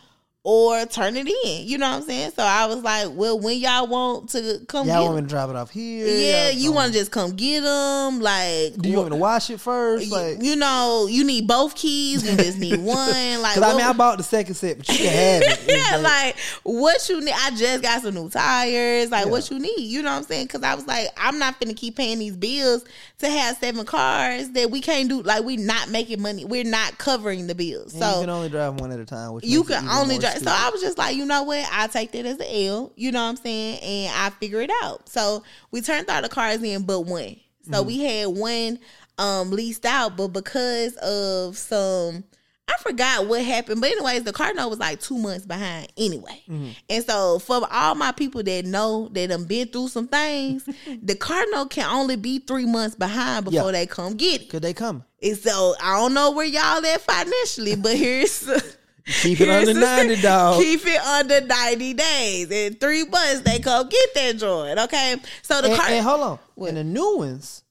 or 0.45 0.85
turn 0.87 1.17
it 1.17 1.29
in. 1.29 1.67
You 1.69 1.79
know 1.79 1.89
what 1.89 1.97
I'm 1.99 2.03
saying? 2.03 2.33
So 2.35 2.43
I 2.43 2.67
was 2.67 2.83
like, 2.83 3.09
well, 3.13 3.39
when 3.39 3.59
y'all 3.59 3.87
want 3.87 4.31
to 4.31 4.59
come 4.67 4.89
Y'all 4.89 5.05
want 5.05 5.17
me 5.17 5.23
to 5.23 5.29
drop 5.29 5.49
it 5.51 5.55
off 5.57 5.71
here? 5.71 6.05
yeah, 6.07 6.51
Y'all 6.51 6.75
want- 6.75 6.93
to 6.93 6.99
just 6.99 7.13
come 7.13 7.37
get 7.37 7.61
them, 7.63 8.19
like. 8.21 8.75
Do 8.77 8.89
you 8.89 8.97
want 8.97 9.11
me 9.11 9.17
to 9.17 9.21
wash 9.21 9.51
it 9.51 9.61
first? 9.61 10.07
you- 10.07 10.13
Like, 10.13 10.43
you 10.43 10.57
know, 10.57 11.07
you 11.09 11.23
need 11.23 11.47
both 11.47 11.77
keys. 11.77 12.29
You 12.29 12.37
just 12.37 12.59
need 12.59 12.81
one. 12.83 13.41
Like, 13.41 13.57
I 13.57 13.73
mean, 13.73 13.83
I 13.83 13.93
bought 13.93 14.19
the 14.19 14.25
second 14.25 14.55
set, 14.55 14.79
but 14.79 14.89
you 14.89 14.97
can 14.99 15.13
have 15.13 15.43
it. 15.43 15.65
yeah, 15.91 15.97
like 15.99 16.37
what 16.65 17.09
you 17.09 17.21
need. 17.21 17.35
I 17.37 17.51
just 17.53 17.83
got 17.83 18.03
some 18.03 18.15
new 18.15 18.29
tires. 18.29 19.11
Like 19.13 19.27
Yeah. 19.27 19.31
what 19.31 19.49
you 19.49 19.61
need. 19.61 19.79
You 19.83 20.03
know 20.03 20.11
what 20.11 20.17
I'm 20.19 20.25
saying? 20.25 20.47
Because 20.47 20.65
I 20.65 20.75
was 20.75 20.87
like, 20.89 21.07
I'm 21.17 21.39
not 21.39 21.61
gonna 21.61 21.75
keep 21.75 21.97
paying 21.97 22.19
these 22.19 22.37
bills 22.37 22.85
to 23.19 23.29
have 23.29 23.59
seven 23.59 23.87
cars 23.87 24.51
that 24.51 24.73
we 24.73 24.81
can't 24.81 25.09
do. 25.09 25.23
Like 25.23 25.45
we're 25.45 25.65
not 25.65 25.89
making 25.91 26.21
money. 26.21 26.45
We're 26.45 26.65
not 26.65 26.99
covering 26.99 27.47
the 27.47 27.55
bills. 27.55 27.93
and 27.95 28.03
so 28.03 28.15
you 28.17 28.21
can 28.23 28.31
only 28.31 28.49
drive 28.49 28.81
one 28.81 28.91
at 28.91 28.99
a 28.99 29.05
time. 29.05 29.35
Which 29.35 29.45
you 29.45 29.63
can 29.63 29.89
only 29.89 30.19
drive. 30.19 30.32
So. 30.41 30.51
I 30.51 30.71
was 30.71 30.81
just 30.81 30.99
like, 30.99 31.17
you 31.17 31.25
know 31.27 31.43
what? 31.43 31.67
I'll 31.71 31.89
take 31.89 32.13
that 32.13 32.25
as 32.27 32.39
an 32.39 32.47
L. 32.49 32.93
You 32.97 33.13
know 33.13 33.23
what 33.23 33.29
I'm 33.31 33.37
saying? 33.37 33.79
And 33.83 34.15
I 34.17 34.31
figure 34.31 34.61
it 34.61 34.71
out. 34.83 35.09
So 35.09 35.43
we 35.71 35.81
turned 35.81 36.09
all 36.11 36.23
the 36.23 36.29
cars 36.29 36.63
in, 36.63 36.83
but 36.85 37.01
one. 37.03 37.37
So 37.65 37.79
Mm-hmm. 37.79 37.87
we 37.87 38.01
had 38.01 38.27
one 38.29 38.79
um 39.19 39.51
leased 39.51 39.85
out, 39.87 40.17
but 40.17 40.29
because 40.29 40.95
of 40.97 41.57
some. 41.57 42.25
I 42.69 42.75
forgot 42.81 43.27
what 43.27 43.43
happened, 43.45 43.81
but 43.81 43.91
anyways, 43.91 44.23
the 44.23 44.33
car 44.33 44.55
note 44.55 44.69
was 44.69 44.79
like 44.79 45.01
two 45.01 45.19
months 45.19 45.45
behind 45.45 45.93
anyway. 45.99 46.43
Mm-hmm. 46.49 46.71
And 46.89 47.05
so 47.05 47.39
for 47.41 47.67
all 47.71 47.97
my 47.97 48.13
people 48.13 48.43
that 48.45 48.65
know 48.65 49.09
that 49.13 49.29
done 49.29 49.45
been 49.45 49.69
through 49.69 49.89
some 49.89 50.07
things, 50.09 50.65
the 51.03 51.15
car 51.17 51.45
note 51.51 51.71
can 51.71 51.91
only 51.91 52.17
be 52.17 52.39
three 52.39 52.65
months 52.65 52.95
behind 52.95 53.45
before 53.45 53.67
Yeah. 53.67 53.73
they 53.73 53.87
come 53.87 54.15
get 54.17 54.43
it. 54.43 54.49
Cause 54.49 54.61
they 54.61 54.73
come. 54.73 55.05
And 55.23 55.37
so 55.37 55.75
I 55.83 55.99
don't 55.99 56.15
know 56.15 56.31
where 56.31 56.47
y'all 56.47 56.87
at 56.87 57.01
financially, 57.03 57.75
but 57.77 57.97
here's 57.97 58.49
Keep 59.05 59.41
it 59.41 59.49
here's 59.49 59.69
under 59.69 59.81
ninety, 59.81 60.17
dog. 60.23 60.63
Keep 60.63 60.87
it 60.87 61.01
under 61.01 61.41
90 61.41 61.95
days. 61.95 62.51
In 62.51 62.75
three 62.75 63.05
months, 63.05 63.41
they 63.41 63.59
come 63.59 63.89
get 63.89 64.15
that 64.15 64.37
joint. 64.39 64.79
Okay. 64.79 65.17
So 65.43 65.61
the 65.61 65.69
and, 65.71 65.77
car 65.77 65.87
and 65.91 66.05
hold 66.05 66.21
on. 66.21 66.39
What? 66.55 66.69
And 66.69 66.77
the 66.77 66.85
new 66.85 67.17
ones, 67.19 67.63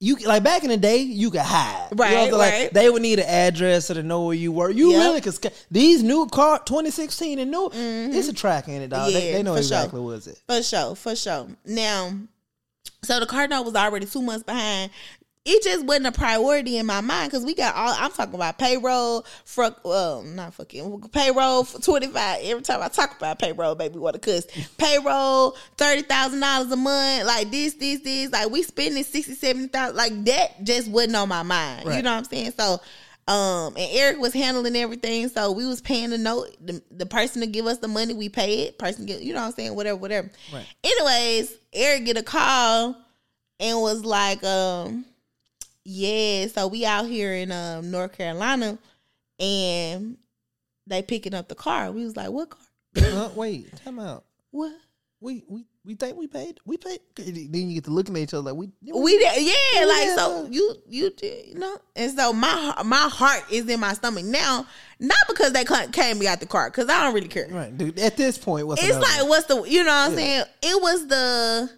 you 0.00 0.16
like 0.16 0.42
back 0.42 0.64
in 0.64 0.70
the 0.70 0.76
day, 0.76 0.96
you 0.98 1.30
could 1.30 1.40
hide. 1.42 1.88
Right. 1.94 2.10
You 2.10 2.16
know 2.16 2.22
Right, 2.22 2.32
what 2.32 2.40
I'm 2.40 2.50
saying? 2.50 2.52
Like, 2.52 2.52
right. 2.64 2.72
they 2.74 2.90
would 2.90 3.02
need 3.02 3.18
an 3.20 3.26
address 3.28 3.86
so 3.86 3.94
to 3.94 4.02
know 4.02 4.24
where 4.24 4.34
you 4.34 4.50
were. 4.50 4.70
You 4.70 4.92
Yep. 4.92 5.00
really 5.00 5.20
could. 5.20 5.52
These 5.70 6.02
new 6.02 6.26
car 6.26 6.58
2016 6.64 7.38
and 7.38 7.50
new, 7.50 7.70
it's 7.72 8.28
a 8.28 8.32
track 8.32 8.66
in 8.68 8.82
it, 8.82 8.88
dog. 8.88 9.12
they, 9.12 9.20
Mm-hmm. 9.20 9.26
Yeah, 9.26 9.32
they 9.34 9.42
know 9.42 9.54
exactly 9.54 9.98
sure. 9.98 10.04
what's 10.06 10.26
it. 10.26 10.40
For 10.48 10.62
sure, 10.62 10.94
for 10.96 11.14
sure. 11.14 11.46
Now, 11.66 12.12
so 13.02 13.20
the 13.20 13.26
car 13.26 13.46
note 13.46 13.62
was 13.66 13.74
already 13.76 14.06
two 14.06 14.22
months 14.22 14.42
behind. 14.42 14.90
It 15.52 15.64
just 15.64 15.84
wasn't 15.84 16.06
a 16.06 16.12
priority 16.12 16.78
in 16.78 16.86
my 16.86 17.00
mind 17.00 17.32
because 17.32 17.44
we 17.44 17.56
got 17.56 17.74
all. 17.74 17.92
I'm 17.98 18.12
talking 18.12 18.36
about 18.36 18.56
payroll, 18.56 19.26
for 19.44 19.74
um, 19.84 20.36
not 20.36 20.54
fucking 20.54 21.08
payroll 21.12 21.64
for 21.64 21.82
twenty 21.82 22.06
five. 22.06 22.38
Every 22.44 22.62
time 22.62 22.80
I 22.80 22.86
talk 22.86 23.16
about 23.16 23.40
payroll, 23.40 23.74
baby, 23.74 23.98
what 23.98 24.14
a 24.14 24.20
cuss. 24.20 24.46
Payroll 24.78 25.56
thirty 25.76 26.02
thousand 26.02 26.38
dollars 26.38 26.70
a 26.70 26.76
month, 26.76 27.26
like 27.26 27.50
this, 27.50 27.74
this, 27.74 27.98
this. 28.00 28.30
Like 28.30 28.48
we 28.50 28.62
spending 28.62 29.02
sixty, 29.02 29.34
seventy 29.34 29.66
thousand. 29.66 29.96
Like 29.96 30.24
that 30.26 30.62
just 30.62 30.88
wasn't 30.88 31.16
on 31.16 31.28
my 31.28 31.42
mind. 31.42 31.84
You 31.84 32.02
know 32.02 32.12
what 32.12 32.18
I'm 32.18 32.24
saying? 32.24 32.52
So 32.56 32.78
um, 33.26 33.76
and 33.76 33.88
Eric 33.92 34.18
was 34.18 34.32
handling 34.32 34.76
everything, 34.76 35.28
so 35.28 35.52
we 35.52 35.66
was 35.66 35.80
paying 35.80 36.10
the 36.10 36.18
note. 36.18 36.48
The, 36.64 36.80
the 36.92 37.06
person 37.06 37.40
to 37.40 37.46
give 37.46 37.66
us 37.66 37.78
the 37.78 37.88
money, 37.88 38.14
we 38.14 38.28
pay 38.28 38.62
it. 38.62 38.78
Person 38.78 39.06
get, 39.06 39.22
you 39.22 39.32
know 39.32 39.40
what 39.40 39.46
I'm 39.48 39.52
saying, 39.52 39.74
whatever, 39.74 39.96
whatever. 39.96 40.30
Right. 40.52 40.66
Anyways, 40.82 41.56
Eric 41.72 42.04
get 42.06 42.16
a 42.16 42.22
call 42.22 42.96
and 43.60 43.80
was 43.80 44.04
like, 44.04 44.42
um, 44.42 45.04
yeah, 45.84 46.46
so 46.48 46.66
we 46.68 46.84
out 46.84 47.06
here 47.06 47.32
in 47.34 47.50
um 47.52 47.90
North 47.90 48.16
Carolina, 48.16 48.78
and 49.38 50.16
they 50.86 51.02
picking 51.02 51.34
up 51.34 51.48
the 51.48 51.54
car. 51.54 51.90
We 51.92 52.04
was 52.04 52.16
like, 52.16 52.30
what 52.30 52.50
car? 52.50 52.60
uh, 52.96 53.30
wait, 53.34 53.74
time 53.84 53.98
out. 53.98 54.24
What? 54.50 54.72
We 55.22 55.44
we 55.48 55.66
we 55.84 55.94
think 55.96 56.16
we 56.16 56.26
paid. 56.26 56.60
We 56.64 56.78
paid. 56.78 57.00
Then 57.14 57.68
you 57.68 57.74
get 57.74 57.84
to 57.84 57.90
looking 57.90 58.16
at 58.16 58.22
each 58.22 58.32
other 58.34 58.52
like 58.52 58.54
we. 58.54 58.70
We 58.92 59.18
did, 59.18 59.42
yeah, 59.42 59.84
like 59.84 60.08
so 60.18 60.48
you 60.50 60.76
you 60.88 61.10
did, 61.10 61.48
you 61.48 61.54
know, 61.56 61.76
and 61.94 62.10
so 62.16 62.32
my 62.32 62.80
my 62.86 63.08
heart 63.12 63.44
is 63.50 63.68
in 63.68 63.80
my 63.80 63.92
stomach 63.92 64.24
now, 64.24 64.66
not 64.98 65.18
because 65.28 65.52
they 65.52 65.64
ca- 65.64 65.88
came 65.92 66.18
me 66.18 66.26
out 66.26 66.40
the 66.40 66.46
car, 66.46 66.70
because 66.70 66.88
I 66.88 67.02
don't 67.04 67.14
really 67.14 67.28
care. 67.28 67.48
Right, 67.50 67.76
dude. 67.76 67.98
At 67.98 68.16
this 68.16 68.38
point, 68.38 68.66
what's 68.66 68.82
It's 68.82 68.96
like 68.96 69.20
one? 69.20 69.28
what's 69.28 69.46
the 69.46 69.62
you 69.64 69.84
know 69.84 69.90
what 69.90 70.10
I'm 70.10 70.10
Yeah. 70.12 70.16
saying? 70.16 70.44
It 70.62 70.82
was 70.82 71.06
the 71.06 71.70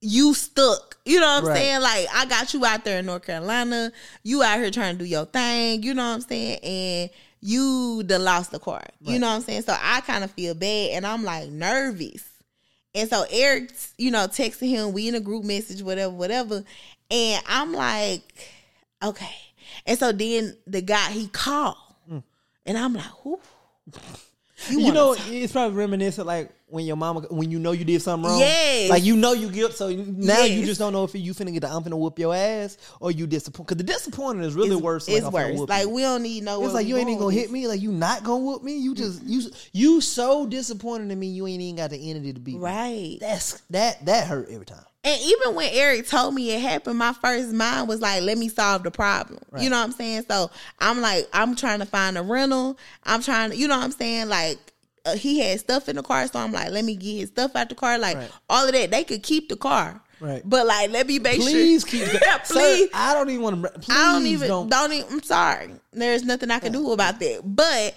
you 0.00 0.34
stuck. 0.34 0.96
You 1.04 1.20
know 1.20 1.26
what 1.26 1.42
I'm 1.42 1.48
Right. 1.48 1.56
saying? 1.56 1.80
Like 1.82 2.06
I 2.14 2.26
got 2.26 2.54
you 2.54 2.64
out 2.64 2.84
there 2.84 2.98
in 3.00 3.06
North 3.06 3.24
Carolina. 3.26 3.92
You 4.22 4.42
out 4.42 4.58
here 4.58 4.70
trying 4.70 4.96
to 4.96 5.04
do 5.04 5.08
your 5.08 5.24
thing. 5.26 5.82
You 5.82 5.94
know 5.94 6.06
what 6.08 6.14
I'm 6.14 6.20
saying? 6.20 6.58
And 6.62 7.10
you 7.40 8.02
the 8.04 8.18
lost 8.18 8.50
the 8.52 8.58
car. 8.58 8.84
You 9.00 9.18
know 9.18 9.28
what 9.28 9.34
I'm 9.36 9.42
saying? 9.42 9.62
So 9.62 9.74
I 9.80 10.00
kind 10.02 10.24
of 10.24 10.30
feel 10.32 10.54
bad 10.54 10.90
and 10.92 11.06
I'm 11.06 11.24
like 11.24 11.48
nervous. 11.50 12.24
And 12.94 13.08
so 13.08 13.24
Eric's, 13.30 13.92
you 13.98 14.10
know, 14.10 14.26
texting 14.26 14.70
him, 14.70 14.92
we 14.92 15.08
in 15.08 15.14
a 15.14 15.20
group 15.20 15.44
message, 15.44 15.82
whatever, 15.82 16.12
whatever. 16.12 16.64
And 17.10 17.42
I'm 17.46 17.72
like, 17.72 18.22
okay. 19.02 19.36
And 19.86 19.98
so 19.98 20.10
then 20.12 20.56
the 20.66 20.80
guy 20.80 21.10
he 21.12 21.28
called. 21.28 21.76
Mm. 22.10 22.22
And 22.66 22.76
I'm 22.78 22.94
like, 22.94 23.04
who? 23.22 23.38
You, 24.68 24.80
wanna 24.80 24.94
know, 24.94 25.14
talk- 25.14 25.28
it's 25.28 25.52
probably 25.52 25.76
reminiscent 25.76 26.26
like 26.26 26.50
when 26.70 26.84
your 26.84 26.96
mama, 26.96 27.20
when 27.30 27.50
you 27.50 27.58
know 27.58 27.72
you 27.72 27.84
did 27.84 28.02
something 28.02 28.28
wrong. 28.28 28.40
Yes. 28.40 28.90
Like 28.90 29.02
you 29.02 29.16
know 29.16 29.32
you 29.32 29.50
guilt, 29.50 29.72
so 29.72 29.88
now 29.90 30.44
you 30.44 30.64
just 30.66 30.78
don't 30.78 30.92
know 30.92 31.04
if 31.04 31.14
you 31.14 31.34
finna 31.34 31.52
get 31.52 31.60
the 31.60 31.68
I'm 31.68 31.82
finna 31.82 31.98
whoop 31.98 32.18
your 32.18 32.34
ass 32.34 32.76
or 33.00 33.10
you 33.10 33.26
disappoint. 33.26 33.68
Because 33.68 33.78
the 33.78 33.92
disappointing 33.92 34.42
is 34.42 34.54
really 34.54 34.74
it's, 34.74 34.82
worse. 34.82 35.08
It's 35.08 35.26
worse. 35.26 35.58
Like 35.58 35.86
we 35.86 36.02
don't 36.02 36.22
need 36.22 36.44
no. 36.44 36.64
It's 36.64 36.74
like 36.74 36.86
you 36.86 36.96
ain't 36.96 37.08
even 37.08 37.20
gonna 37.20 37.34
hit 37.34 37.50
me. 37.50 37.66
Like 37.66 37.80
you 37.80 37.92
not 37.92 38.24
gonna 38.24 38.44
whoop 38.44 38.62
me. 38.62 38.76
You 38.76 38.94
just 38.94 39.22
you 39.22 39.42
you 39.72 40.00
so 40.00 40.46
disappointed 40.46 41.10
in 41.10 41.18
me. 41.18 41.28
You 41.28 41.46
ain't 41.46 41.62
even 41.62 41.76
got 41.76 41.90
the 41.90 42.10
energy 42.10 42.32
to 42.32 42.40
beat 42.40 42.56
me. 42.56 42.60
Right. 42.60 43.18
That's 43.20 43.60
that 43.70 44.04
that 44.06 44.26
hurt 44.26 44.48
every 44.50 44.66
time. 44.66 44.84
And 45.04 45.20
even 45.22 45.54
when 45.54 45.70
Eric 45.72 46.08
told 46.08 46.34
me 46.34 46.50
it 46.50 46.60
happened, 46.60 46.98
my 46.98 47.12
first 47.12 47.52
mind 47.52 47.88
was 47.88 48.00
like, 48.00 48.22
let 48.22 48.36
me 48.36 48.48
solve 48.48 48.82
the 48.82 48.90
problem. 48.90 49.40
You 49.58 49.70
know 49.70 49.78
what 49.78 49.84
I'm 49.84 49.92
saying? 49.92 50.24
So 50.28 50.50
I'm 50.80 51.00
like, 51.00 51.26
I'm 51.32 51.54
trying 51.54 51.78
to 51.78 51.86
find 51.86 52.18
a 52.18 52.22
rental. 52.22 52.76
I'm 53.04 53.22
trying 53.22 53.50
to, 53.50 53.56
you 53.56 53.68
know 53.68 53.76
what 53.78 53.84
I'm 53.84 53.92
saying? 53.92 54.28
Like, 54.28 54.58
uh, 55.12 55.16
he 55.16 55.40
had 55.40 55.58
stuff 55.60 55.88
in 55.88 55.96
the 55.96 56.02
car. 56.02 56.26
So 56.26 56.38
I'm 56.38 56.52
like, 56.52 56.70
let 56.70 56.84
me 56.84 56.96
get 56.96 57.16
his 57.16 57.28
stuff 57.28 57.54
out 57.56 57.68
the 57.68 57.74
car. 57.74 57.98
Like, 57.98 58.16
Right. 58.16 58.30
all 58.48 58.66
of 58.66 58.72
that. 58.72 58.90
They 58.90 59.04
could 59.04 59.22
keep 59.22 59.48
the 59.48 59.56
car. 59.56 60.00
Right. 60.20 60.42
But 60.44 60.66
like, 60.66 60.90
let 60.90 61.06
me 61.06 61.18
make 61.20 61.40
Please 61.40 61.86
sure. 61.88 62.06
keep. 62.06 62.12
yeah, 62.22 62.42
Sir, 62.42 62.54
please. 62.54 62.90
I 62.92 63.14
don't 63.14 63.30
even 63.30 63.42
want 63.42 63.62
to. 63.62 63.70
Please 63.78 63.96
I 63.96 64.12
don't 64.12 64.26
even 64.26 64.48
don't. 64.48 64.68
don't. 64.68 64.92
even. 64.92 65.12
I'm 65.12 65.22
sorry. 65.22 65.70
There's 65.92 66.24
nothing 66.24 66.50
I 66.50 66.58
can 66.58 66.72
do 66.72 66.90
about 66.92 67.20
that. 67.20 67.40
But 67.44 67.94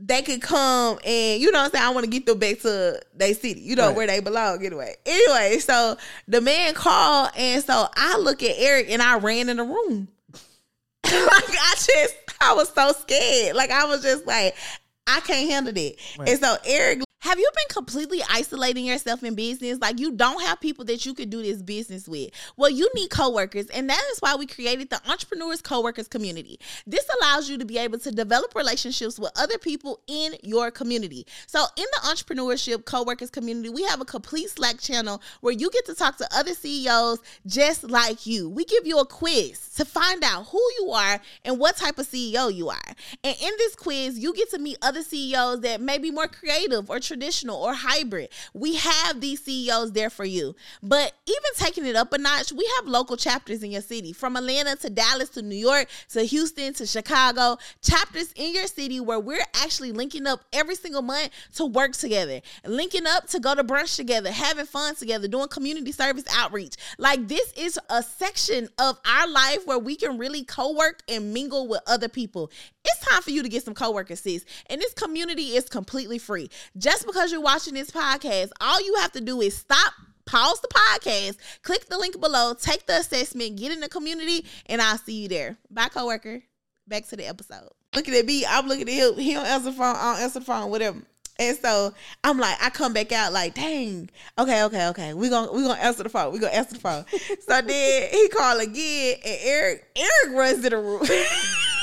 they 0.00 0.22
could 0.22 0.42
come 0.42 0.98
and 1.06 1.40
you 1.40 1.52
know 1.52 1.60
what 1.60 1.66
I'm 1.66 1.70
saying. 1.70 1.84
I 1.84 1.90
want 1.90 2.04
to 2.04 2.10
get 2.10 2.26
them 2.26 2.38
back 2.40 2.58
to 2.62 3.00
their 3.14 3.34
city. 3.34 3.60
You 3.60 3.76
know 3.76 3.86
Right. 3.88 3.96
where 3.96 4.06
they 4.08 4.18
belong. 4.18 4.66
Anyway. 4.66 4.96
Anyway, 5.06 5.58
so 5.60 5.96
the 6.26 6.40
man 6.40 6.74
called 6.74 7.30
and 7.36 7.62
so 7.62 7.86
I 7.96 8.18
look 8.18 8.42
at 8.42 8.56
Eric 8.58 8.90
and 8.90 9.00
I 9.00 9.18
ran 9.18 9.48
in 9.48 9.58
the 9.58 9.62
room. 9.62 10.08
like 11.04 11.14
I 11.14 11.74
just 11.76 12.14
I 12.40 12.54
was 12.54 12.68
so 12.70 12.90
scared. 12.92 13.54
Like 13.54 13.70
I 13.70 13.84
was 13.84 14.02
just 14.02 14.26
like 14.26 14.56
I 15.06 15.20
can't 15.20 15.50
handle 15.50 15.72
that. 15.72 15.94
Right. 16.18 16.28
And 16.28 16.40
so 16.40 16.56
Eric 16.64 17.02
have 17.24 17.38
you 17.38 17.50
been 17.54 17.74
completely 17.74 18.20
isolating 18.30 18.84
yourself 18.84 19.24
in 19.24 19.34
business? 19.34 19.78
Like 19.80 19.98
you 19.98 20.12
don't 20.12 20.42
have 20.42 20.60
people 20.60 20.84
that 20.84 21.06
you 21.06 21.14
could 21.14 21.30
do 21.30 21.42
this 21.42 21.62
business 21.62 22.06
with. 22.06 22.30
Well, 22.58 22.68
you 22.68 22.90
need 22.94 23.08
coworkers, 23.08 23.66
and 23.68 23.88
that 23.88 24.02
is 24.12 24.18
why 24.18 24.34
we 24.34 24.46
created 24.46 24.90
the 24.90 25.00
Entrepreneurs 25.10 25.62
Coworkers 25.62 26.06
Community. 26.06 26.60
This 26.86 27.08
allows 27.18 27.48
you 27.48 27.56
to 27.56 27.64
be 27.64 27.78
able 27.78 27.98
to 28.00 28.10
develop 28.10 28.54
relationships 28.54 29.18
with 29.18 29.32
other 29.36 29.56
people 29.56 30.00
in 30.06 30.34
your 30.42 30.70
community. 30.70 31.26
So, 31.46 31.64
in 31.76 31.86
the 31.92 32.08
Entrepreneurship 32.08 32.84
Coworkers 32.84 33.30
Community, 33.30 33.70
we 33.70 33.84
have 33.84 34.02
a 34.02 34.04
complete 34.04 34.50
Slack 34.50 34.78
channel 34.78 35.22
where 35.40 35.54
you 35.54 35.70
get 35.70 35.86
to 35.86 35.94
talk 35.94 36.18
to 36.18 36.28
other 36.36 36.52
CEOs 36.52 37.20
just 37.46 37.84
like 37.84 38.26
you. 38.26 38.50
We 38.50 38.66
give 38.66 38.86
you 38.86 38.98
a 38.98 39.06
quiz 39.06 39.70
to 39.76 39.86
find 39.86 40.22
out 40.22 40.48
who 40.48 40.60
you 40.78 40.90
are 40.90 41.18
and 41.42 41.58
what 41.58 41.78
type 41.78 41.98
of 41.98 42.06
CEO 42.06 42.54
you 42.54 42.68
are. 42.68 42.94
And 43.22 43.34
in 43.40 43.50
this 43.56 43.76
quiz, 43.76 44.18
you 44.18 44.34
get 44.34 44.50
to 44.50 44.58
meet 44.58 44.76
other 44.82 45.02
CEOs 45.02 45.62
that 45.62 45.80
may 45.80 45.96
be 45.96 46.10
more 46.10 46.28
creative 46.28 46.90
or 46.90 47.00
traditional 47.14 47.56
or 47.56 47.74
hybrid. 47.74 48.28
We 48.54 48.74
have 48.74 49.20
these 49.20 49.40
CEOs 49.44 49.92
there 49.92 50.10
for 50.10 50.24
you. 50.24 50.56
But 50.82 51.12
even 51.26 51.50
taking 51.56 51.86
it 51.86 51.94
up 51.94 52.12
a 52.12 52.18
notch, 52.18 52.50
we 52.50 52.68
have 52.76 52.88
local 52.88 53.16
chapters 53.16 53.62
in 53.62 53.70
your 53.70 53.82
city 53.82 54.12
from 54.12 54.36
Atlanta 54.36 54.74
to 54.76 54.90
Dallas 54.90 55.28
to 55.30 55.42
New 55.42 55.54
York 55.54 55.86
to 56.08 56.22
Houston 56.22 56.74
to 56.74 56.86
Chicago, 56.86 57.56
chapters 57.80 58.32
in 58.34 58.52
your 58.52 58.66
city 58.66 58.98
where 58.98 59.20
we're 59.20 59.44
actually 59.54 59.92
linking 59.92 60.26
up 60.26 60.44
every 60.52 60.74
single 60.74 61.02
month 61.02 61.30
to 61.54 61.64
work 61.66 61.92
together, 61.92 62.40
linking 62.66 63.06
up 63.06 63.28
to 63.28 63.38
go 63.38 63.54
to 63.54 63.62
brunch 63.62 63.94
together, 63.94 64.32
having 64.32 64.66
fun 64.66 64.96
together, 64.96 65.28
doing 65.28 65.46
community 65.46 65.92
service 65.92 66.24
outreach. 66.36 66.74
Like 66.98 67.28
this 67.28 67.52
is 67.52 67.78
a 67.90 68.02
section 68.02 68.68
of 68.78 68.98
our 69.06 69.28
life 69.28 69.64
where 69.66 69.78
we 69.78 69.94
can 69.94 70.18
really 70.18 70.42
co-work 70.42 71.02
and 71.08 71.32
mingle 71.32 71.68
with 71.68 71.80
other 71.86 72.08
people. 72.08 72.50
It's 72.84 73.06
time 73.06 73.22
for 73.22 73.30
you 73.30 73.42
to 73.42 73.48
get 73.48 73.64
some 73.64 73.74
coworkers, 73.74 74.20
sis. 74.20 74.44
And 74.66 74.80
this 74.80 74.92
community 74.94 75.56
is 75.56 75.68
completely 75.68 76.18
free. 76.18 76.50
Just 76.76 77.06
because 77.06 77.32
you're 77.32 77.40
watching 77.40 77.74
this 77.74 77.90
podcast, 77.90 78.50
all 78.60 78.84
you 78.84 78.96
have 78.96 79.12
to 79.12 79.20
do 79.20 79.40
is 79.40 79.56
stop 79.56 79.92
pause 80.26 80.60
the 80.60 80.68
podcast, 80.68 81.36
click 81.62 81.86
the 81.86 81.98
link 81.98 82.18
below, 82.20 82.54
take 82.54 82.86
the 82.86 82.98
assessment, 82.98 83.56
get 83.56 83.72
in 83.72 83.80
the 83.80 83.88
community, 83.88 84.44
and 84.66 84.80
I'll 84.80 84.98
see 84.98 85.22
you 85.22 85.28
there. 85.28 85.56
Bye, 85.70 85.88
coworker. 85.88 86.42
Back 86.86 87.06
to 87.08 87.16
the 87.16 87.26
episode. 87.26 87.68
Looking 87.94 88.14
at 88.14 88.26
me, 88.26 88.44
I'm 88.46 88.66
looking 88.66 88.88
at 88.88 88.94
him. 88.94 89.18
He 89.18 89.34
don't 89.34 89.46
answer 89.46 89.70
the 89.70 89.76
phone. 89.76 89.96
I 89.96 90.14
don't 90.14 90.22
answer 90.22 90.38
the 90.40 90.44
phone. 90.44 90.70
Whatever. 90.70 91.02
And 91.38 91.58
so 91.58 91.92
I'm 92.22 92.38
like, 92.38 92.56
I 92.62 92.70
come 92.70 92.92
back 92.92 93.10
out 93.10 93.32
like, 93.32 93.54
dang, 93.54 94.08
okay, 94.38 94.62
okay, 94.64 94.88
okay. 94.88 95.14
We 95.14 95.28
gonna 95.28 95.50
we 95.52 95.62
gonna 95.62 95.80
answer 95.80 96.02
the 96.04 96.08
phone. 96.08 96.32
We 96.32 96.38
gonna 96.38 96.52
answer 96.52 96.74
the 96.74 96.80
phone. 96.80 97.04
so 97.10 97.60
then 97.62 98.08
he 98.10 98.28
called 98.28 98.62
again, 98.62 99.16
and 99.24 99.38
Eric 99.42 99.84
Eric 99.96 100.36
runs 100.36 100.62
to 100.62 100.70
the 100.70 100.78
room. 100.78 101.02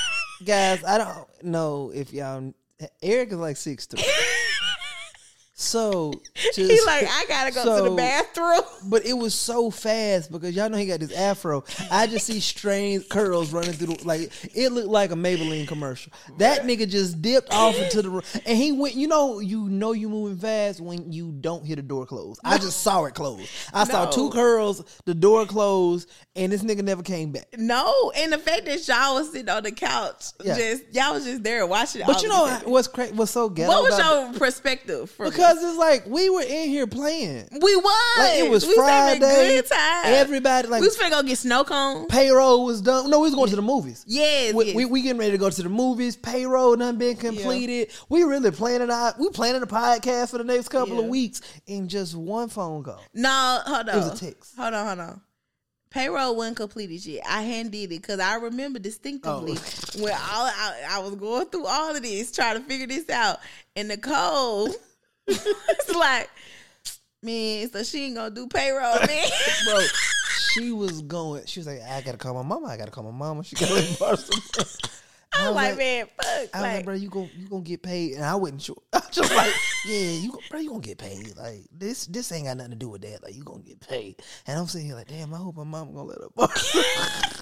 Guys, 0.43 0.83
I 0.83 0.97
don't 0.97 1.43
know 1.43 1.91
if 1.93 2.11
y'all. 2.13 2.53
Eric 3.03 3.29
is 3.29 3.37
like 3.37 3.57
six 3.57 3.85
three. 3.85 4.03
So 5.61 6.13
just, 6.33 6.57
he 6.57 6.79
like, 6.85 7.07
I 7.07 7.25
gotta 7.27 7.51
go 7.51 7.83
to 7.83 7.89
the 7.89 7.95
bathroom. 7.95 8.61
But 8.83 9.05
it 9.05 9.13
was 9.13 9.35
so 9.35 9.69
fast 9.69 10.31
because 10.31 10.55
y'all 10.55 10.69
know 10.69 10.77
he 10.77 10.87
got 10.87 10.99
this 10.99 11.13
afro. 11.15 11.63
I 11.91 12.07
just 12.07 12.25
see 12.25 12.39
strange 12.39 13.07
curls 13.09 13.53
running 13.53 13.73
through 13.73 13.95
the 13.95 14.07
like 14.07 14.31
it 14.55 14.71
looked 14.71 14.87
like 14.87 15.11
a 15.11 15.15
Maybelline 15.15 15.67
commercial. 15.67 16.11
That 16.39 16.63
nigga 16.63 16.89
just 16.89 17.21
dipped 17.21 17.53
off 17.53 17.77
into 17.79 18.01
the 18.01 18.09
room 18.09 18.23
and 18.45 18.57
he 18.57 18.71
went, 18.71 18.95
you 18.95 19.07
know, 19.07 19.39
you 19.39 19.69
know 19.69 19.91
you 19.91 20.09
moving 20.09 20.37
fast 20.37 20.81
when 20.81 21.11
you 21.11 21.31
don't 21.31 21.63
hear 21.65 21.75
the 21.75 21.83
door 21.83 22.05
close. 22.07 22.39
I 22.43 22.57
just 22.57 22.81
saw 22.81 23.05
it 23.05 23.13
close. 23.13 23.47
I 23.73 23.83
saw 23.83 24.09
two 24.09 24.31
curls, 24.31 24.83
the 25.05 25.13
door 25.13 25.45
closed, 25.45 26.09
and 26.35 26.51
this 26.51 26.63
nigga 26.63 26.81
never 26.83 27.03
came 27.03 27.31
back. 27.31 27.47
No, 27.57 28.11
and 28.17 28.33
the 28.33 28.39
fact 28.39 28.65
that 28.65 28.87
y'all 28.87 29.15
was 29.15 29.31
sitting 29.31 29.49
on 29.49 29.63
the 29.63 29.71
couch, 29.71 30.23
Yeah. 30.43 30.57
just 30.57 30.83
y'all 30.91 31.13
was 31.13 31.25
just 31.25 31.43
there 31.43 31.65
watching. 31.67 32.01
But 32.05 32.23
you 32.23 32.29
know 32.29 32.59
what's 32.65 32.87
cra- 32.87 33.09
what's 33.09 33.31
so 33.31 33.47
ghetto? 33.47 33.69
what 33.69 33.83
was 33.83 33.97
your 33.99 34.39
perspective? 34.39 35.11
From 35.11 35.31
because 35.53 35.69
it's 35.69 35.77
like 35.77 36.05
we 36.07 36.29
were 36.29 36.41
in 36.41 36.69
here 36.69 36.87
playing. 36.87 37.47
we 37.51 37.75
was 37.75 38.17
Like 38.19 38.39
it 38.39 38.49
was 38.49 38.65
we 38.65 38.75
was 38.75 38.89
having 38.89 39.23
a 39.23 39.25
Friday. 39.25 39.55
good 39.57 39.67
time. 39.67 40.05
Everybody 40.05 40.67
like 40.67 40.81
we 40.81 40.87
was 40.87 40.97
finna 40.97 41.09
go 41.11 41.23
get 41.23 41.37
snow 41.37 41.63
cones. 41.63 42.07
payroll 42.09 42.65
was 42.65 42.81
done. 42.81 43.09
No, 43.09 43.19
we 43.19 43.25
was 43.27 43.35
going 43.35 43.49
to 43.49 43.55
the 43.55 43.61
movies. 43.61 44.03
Yes, 44.07 44.53
We, 44.53 44.65
yes. 44.65 44.75
we, 44.75 44.85
we 44.85 45.01
getting 45.01 45.17
ready 45.19 45.31
to 45.31 45.37
go 45.37 45.49
to 45.49 45.63
the 45.63 45.69
movies. 45.69 46.15
Payroll 46.15 46.75
done 46.75 46.97
been 46.97 47.15
completed. 47.17 47.91
We 48.09 48.23
really 48.23 48.51
planning 48.51 48.89
out. 48.91 49.19
We 49.19 49.29
planning 49.29 49.61
a 49.61 49.67
podcast 49.67 50.29
for 50.31 50.37
the 50.37 50.43
next 50.43 50.69
couple 50.69 50.99
of 50.99 51.05
weeks 51.05 51.41
in 51.67 51.87
just 51.87 52.15
one 52.15 52.49
phone 52.49 52.83
call. 52.83 53.01
no, 53.13 53.59
hold 53.65 53.89
on. 53.89 53.95
It 53.95 53.97
was 53.97 54.21
a 54.21 54.25
text. 54.25 54.55
Hold 54.57 54.73
on, 54.73 54.87
hold 54.87 54.99
on. 54.99 55.21
Payroll 55.89 56.37
wasn't 56.37 56.55
completed 56.55 57.05
yet. 57.05 57.23
I 57.27 57.41
hadn't 57.41 57.71
did 57.73 57.83
it 57.83 57.89
because 57.89 58.19
I 58.21 58.35
remember 58.35 58.79
distinctively 58.79 59.57
Oh. 59.57 60.01
when 60.03 60.13
all 60.13 60.45
I, 60.47 60.83
I 60.89 60.99
was 60.99 61.15
going 61.15 61.47
through 61.47 61.65
all 61.65 61.93
of 61.93 62.01
this 62.01 62.31
trying 62.31 62.57
to 62.57 62.63
figure 62.63 62.87
this 62.87 63.09
out, 63.09 63.39
and 63.75 63.89
Nicole 63.89 64.69
was 65.27 65.95
like, 65.95 66.29
"Man, 67.23 67.69
so 67.71 67.83
she 67.83 68.05
ain't 68.05 68.15
gonna 68.15 68.33
do 68.33 68.47
payroll, 68.47 68.95
man." 69.05 69.27
Bro, 69.65 69.79
she 70.53 70.71
was 70.71 71.01
going. 71.01 71.45
She 71.45 71.59
was 71.59 71.67
like, 71.67 71.81
I 71.81 72.01
gotta 72.01 72.17
call 72.17 72.33
my 72.33 72.43
mama. 72.43 72.67
I 72.67 72.77
gotta 72.77 72.91
call 72.91 73.03
my 73.03 73.11
mama. 73.11 73.43
She 73.43 73.55
gotta 73.55 73.95
borrow 73.99 74.15
some 74.15 74.39
money." 74.57 74.69
I 75.33 75.47
was 75.47 75.55
like, 75.55 75.69
like- 75.69 75.77
man, 75.77 76.05
fuck. 76.17 76.27
I 76.27 76.39
was 76.41 76.51
like, 76.53 76.75
Like, 76.75 76.85
bro, 76.85 76.93
you 76.95 77.09
gon' 77.09 77.29
you 77.37 77.47
gonna 77.47 77.61
get 77.61 77.81
paid, 77.81 78.15
and 78.15 78.25
I 78.25 78.35
wasn't 78.35 78.61
sure. 78.61 78.75
I 78.91 78.97
was 78.97 79.09
just 79.11 79.33
like, 79.33 79.53
yeah, 79.85 80.09
you, 80.09 80.37
bro, 80.49 80.59
you 80.59 80.69
gonna 80.71 80.81
get 80.81 80.97
paid. 80.97 81.37
Like 81.37 81.61
this, 81.71 82.05
this 82.07 82.31
ain't 82.33 82.47
got 82.47 82.57
nothing 82.57 82.71
to 82.71 82.77
do 82.77 82.89
with 82.89 83.01
that. 83.03 83.23
Like 83.23 83.33
you 83.33 83.43
gonna 83.43 83.63
get 83.63 83.79
paid, 83.79 84.21
and 84.45 84.59
I'm 84.59 84.67
sitting 84.67 84.87
here 84.87 84.95
like, 84.95 85.07
damn, 85.07 85.33
I 85.33 85.37
hope 85.37 85.55
my 85.55 85.63
mom 85.63 85.93
gonna 85.93 86.03
let 86.03 86.17
her. 86.19 87.37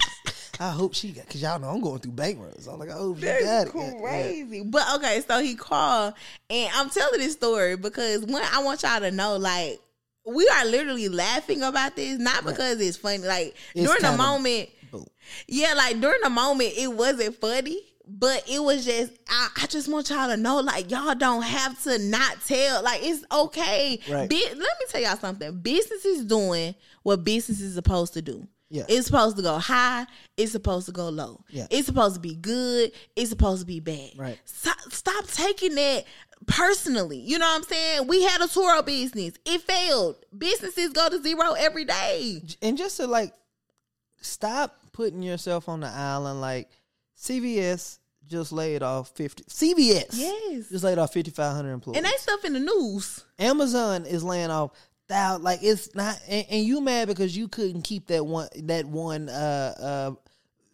I 0.60 0.70
hope 0.70 0.94
she 0.94 1.12
got, 1.12 1.26
cause 1.26 1.40
y'all 1.40 1.58
know 1.58 1.70
I'm 1.70 1.80
going 1.80 2.00
through 2.00 2.12
bank 2.12 2.38
runs. 2.38 2.66
I'm 2.66 2.78
like, 2.78 2.90
I 2.90 2.92
hope 2.92 3.18
she 3.18 3.24
got 3.24 3.36
it. 3.36 3.44
Yeah, 3.44 3.64
yeah. 3.74 3.98
crazy. 3.98 4.62
But 4.62 4.82
okay, 4.96 5.22
so 5.26 5.40
he 5.40 5.54
called, 5.54 6.12
and 6.50 6.70
I'm 6.74 6.90
telling 6.90 7.18
this 7.18 7.32
story 7.32 7.76
because 7.76 8.26
one, 8.26 8.42
I 8.52 8.62
want 8.62 8.82
y'all 8.82 9.00
to 9.00 9.10
know, 9.10 9.38
like, 9.38 9.80
we 10.26 10.46
are 10.48 10.66
literally 10.66 11.08
laughing 11.08 11.62
about 11.62 11.96
this, 11.96 12.18
not 12.18 12.44
because 12.44 12.78
it's 12.78 12.98
funny. 12.98 13.18
Like 13.18 13.56
It's 13.74 13.86
during 13.86 14.02
the 14.02 14.16
moment, 14.18 14.68
Boom. 14.92 15.06
yeah, 15.48 15.72
like 15.72 15.98
during 15.98 16.20
the 16.22 16.30
moment, 16.30 16.74
it 16.76 16.92
wasn't 16.92 17.36
funny. 17.40 17.80
But 18.12 18.42
it 18.50 18.60
was 18.60 18.84
just, 18.84 19.12
I, 19.28 19.48
I 19.62 19.66
just 19.66 19.86
want 19.86 20.10
y'all 20.10 20.26
to 20.26 20.36
know, 20.36 20.58
like, 20.58 20.90
y'all 20.90 21.14
don't 21.14 21.42
have 21.42 21.80
to 21.84 21.96
not 22.00 22.38
tell. 22.44 22.82
Like, 22.82 23.02
it's 23.04 23.24
okay. 23.30 24.00
Right. 24.10 24.28
Bi- 24.28 24.48
let 24.48 24.58
me 24.58 24.86
tell 24.88 25.00
y'all 25.00 25.16
something. 25.16 25.60
Business 25.60 26.04
is 26.04 26.24
doing 26.24 26.74
what 27.04 27.22
business 27.22 27.60
is 27.60 27.74
supposed 27.74 28.14
to 28.14 28.22
do. 28.22 28.48
Yeah. 28.70 28.84
It's 28.88 29.06
supposed 29.06 29.36
to 29.36 29.42
go 29.42 29.58
high. 29.58 30.06
It's 30.36 30.52
supposed 30.52 30.86
to 30.86 30.92
go 30.92 31.08
low. 31.08 31.42
Yeah. 31.50 31.66
It's 31.70 31.86
supposed 31.86 32.14
to 32.14 32.20
be 32.20 32.36
good. 32.36 32.92
It's 33.16 33.30
supposed 33.30 33.60
to 33.62 33.66
be 33.66 33.80
bad. 33.80 34.12
Right. 34.16 34.38
Stop, 34.44 34.78
stop 34.90 35.26
taking 35.26 35.74
that 35.74 36.04
personally. 36.46 37.18
You 37.18 37.38
know 37.38 37.46
what 37.46 37.56
I'm 37.56 37.62
saying? 37.64 38.06
We 38.06 38.22
had 38.22 38.40
a 38.40 38.44
Turo 38.46 38.86
business. 38.86 39.34
It 39.44 39.60
failed. 39.62 40.16
Businesses 40.36 40.90
go 40.92 41.08
to 41.08 41.20
zero 41.22 41.52
every 41.58 41.84
day. 41.84 42.42
And 42.62 42.78
just 42.78 42.96
to 42.98 43.06
like 43.08 43.32
stop 44.20 44.76
putting 44.92 45.22
yourself 45.22 45.68
on 45.68 45.80
the 45.80 45.88
island. 45.88 46.40
Like 46.40 46.70
CVS 47.18 47.98
just 48.28 48.52
laid 48.52 48.82
off 48.82 49.10
fifty. 49.16 49.42
CVS 49.44 50.10
Yes. 50.12 50.68
just 50.68 50.84
laid 50.84 50.98
off 50.98 51.12
fifty 51.12 51.30
five 51.32 51.54
hundred 51.54 51.72
employees. 51.72 51.96
And 51.98 52.06
that 52.06 52.18
stuff 52.20 52.44
in 52.44 52.52
the 52.52 52.60
news. 52.60 53.24
Amazon 53.38 54.06
is 54.06 54.22
laying 54.22 54.50
off 54.50 54.70
thou 55.10 55.36
like 55.38 55.60
it's 55.62 55.94
not 55.94 56.18
and, 56.28 56.46
and 56.50 56.64
you 56.64 56.80
mad 56.80 57.08
because 57.08 57.36
you 57.36 57.48
couldn't 57.48 57.82
keep 57.82 58.06
that 58.06 58.24
one 58.24 58.48
that 58.62 58.86
one 58.86 59.28
uh 59.28 59.74
uh 59.78 60.10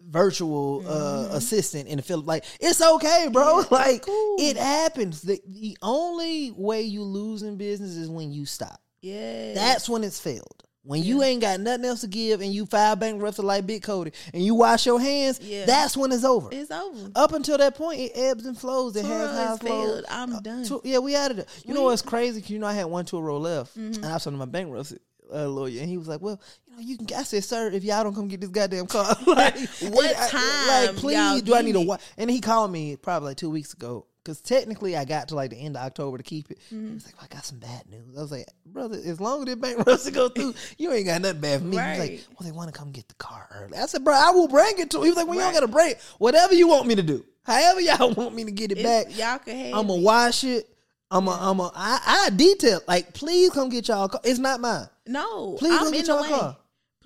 virtual 0.09 0.85
uh 0.87 1.29
assistant 1.33 1.89
in 1.89 1.97
the 1.97 2.03
field. 2.03 2.27
Like 2.27 2.45
it's 2.61 2.81
okay 2.81 3.29
bro. 3.33 3.65
Like 3.71 4.03
cool. 4.03 4.37
it 4.39 4.57
happens. 4.57 5.23
The, 5.23 5.41
the 5.47 5.77
only 5.83 6.53
way 6.53 6.83
you 6.83 7.03
lose 7.03 7.43
in 7.43 7.57
business 7.57 7.97
is 7.97 8.09
when 8.09 8.31
you 8.31 8.47
stop. 8.47 8.81
Yeah. 9.03 9.55
that's 9.55 9.89
when 9.89 10.03
it's 10.03 10.19
failed 10.19 10.66
when 10.87 11.03
you 11.03 11.23
ain't 11.23 11.41
got 11.41 11.61
nothing 11.61 11.85
else 11.85 12.01
to 12.03 12.07
give 12.07 12.41
and 12.41 12.53
you 12.53 12.65
file 12.67 12.97
bankruptcy 12.97 13.43
like 13.43 13.67
Big 13.67 13.83
Cody 13.83 14.13
and 14.33 14.43
you 14.43 14.55
wash 14.55 14.87
your 14.87 15.01
hands, 15.01 15.41
Yeah. 15.43 15.67
that's 15.67 15.97
when 15.97 16.13
it's 16.13 16.25
over. 16.25 16.49
it's 16.53 16.71
over. 16.71 17.11
Up 17.17 17.33
until 17.33 17.59
that 17.59 17.75
point, 17.75 18.01
it 18.01 18.13
ebbs 18.15 18.47
and 18.47 18.57
flows. 18.57 18.95
It 18.97 19.05
has 19.05 19.31
is 19.31 19.37
highs, 19.37 19.59
flows. 19.59 19.91
failed. 19.91 20.05
I'm 20.09 20.43
done. 20.43 20.65
So, 20.65 20.81
yeah, 20.85 20.99
we 20.99 21.17
out 21.17 21.33
of 21.33 21.39
there. 21.39 21.47
You 21.65 21.75
know 21.75 21.81
We- 21.81 21.87
what's 21.87 22.03
crazy? 22.03 22.41
'Cause 22.41 22.51
you 22.51 22.59
know 22.59 22.67
I 22.69 22.73
had 22.73 22.85
one 22.87 23.05
Turo 23.05 23.41
left, 23.41 23.77
Mm-hmm. 23.77 23.95
and 24.03 24.07
I 24.07 24.15
was 24.15 24.25
talking 24.25 24.39
to 24.39 24.47
my 24.47 24.51
bankruptcy 24.51 24.99
uh, 25.35 25.49
lawyer, 25.49 25.81
and 25.81 25.89
he 25.89 25.99
was 25.99 26.07
like, 26.07 26.21
"Well, 26.23 26.41
you 26.69 26.73
know, 26.77 26.81
you 26.81 26.97
can." 26.99 27.19
I 27.19 27.25
said, 27.25 27.43
"Sir, 27.43 27.69
if 27.73 27.83
y'all 27.83 28.05
don't 28.05 28.15
come 28.15 28.29
get 28.29 28.41
this 28.41 28.49
goddamn 28.51 28.87
car, 28.87 29.07
like, 29.27 29.57
What 29.91 30.17
I- 30.17 30.29
time 30.29 30.87
Like, 30.87 30.97
please, 30.99 31.43
do 31.43 31.53
I 31.53 31.63
need 31.63 31.75
a 31.75 31.79
need 31.79 31.83
it? 31.83 31.89
wa-" 31.89 31.99
And 32.17 32.31
he 32.31 32.41
called 32.41 32.71
me 32.71 32.95
probably 32.95 33.31
like 33.31 33.37
two 33.37 33.51
weeks 33.51 33.73
ago, 33.73 34.07
because 34.27 34.41
technically 34.41 34.97
I 34.97 35.05
got 35.05 35.29
to 35.29 35.37
like 35.37 35.51
the 35.51 35.57
end 35.57 35.77
of 35.77 35.83
October 35.83 36.17
to 36.17 36.25
keep 36.25 36.51
it. 36.51 36.59
Mm-hmm. 36.73 36.95
He's 36.95 37.07
like, 37.07 37.17
well, 37.17 37.29
I 37.31 37.35
got 37.35 37.45
some 37.45 37.61
bad 37.61 37.89
news. 37.89 38.19
I 38.19 38.21
was 38.21 38.33
like, 38.33 38.49
brother, 38.67 38.99
as 39.05 39.21
long 39.21 39.41
as 39.43 39.55
the 39.55 39.57
bankruptcy 39.61 40.11
go 40.11 40.29
through, 40.29 40.55
you 40.79 40.93
ain't 40.93 41.07
got 41.07 41.23
nothing 41.23 41.41
bad 41.41 41.61
for 41.61 41.67
me. 41.67 41.77
Right. 41.77 41.93
He's 41.93 42.01
like, 42.01 42.21
well, 42.31 42.51
they 42.51 42.57
want 42.57 42.75
to 42.75 42.77
come 42.77 42.91
get 42.91 43.07
the 43.07 43.15
car 43.15 43.49
early. 43.55 43.79
I 43.79 43.87
said, 43.87 44.03
bro, 44.03 44.15
I 44.15 44.31
will 44.31 44.49
bring 44.49 44.79
it 44.79 44.91
to. 44.91 44.99
Him. 44.99 45.05
He 45.05 45.11
was 45.11 45.17
like, 45.17 45.29
well, 45.29 45.39
right. 45.39 45.45
don't 45.45 45.55
got 45.55 45.61
to 45.61 45.69
bring 45.69 45.91
it. 45.93 46.03
Whatever 46.19 46.55
you 46.55 46.67
want 46.67 46.89
me 46.89 46.97
to 46.97 47.05
do, 47.05 47.25
however 47.45 47.81
y'all 47.81 48.11
want 48.17 48.35
me 48.35 48.45
to 48.45 48.51
get 48.51 48.73
it 48.73 48.79
it's, 48.79 48.83
back, 48.83 49.17
y'all 49.17 49.39
can 49.39 49.57
have. 49.57 49.79
I'm 49.79 49.87
gonna 49.87 50.03
wash 50.03 50.43
it. 50.43 50.69
I'm 51.09 51.29
a, 51.29 51.39
I'm 51.41 51.61
a, 51.61 51.71
I, 51.73 52.27
I 52.27 52.31
detail 52.31 52.81
like, 52.89 53.15
please 53.15 53.51
come 53.51 53.69
get 53.69 53.87
y'all 53.87 54.09
car. 54.09 54.21
It's 54.25 54.41
not 54.41 54.59
mine. 54.59 54.89
No, 55.07 55.55
please 55.57 55.73
I'm 55.73 55.85
come 55.85 55.93
get 55.93 56.09
y'all 56.09 56.25
car 56.25 56.57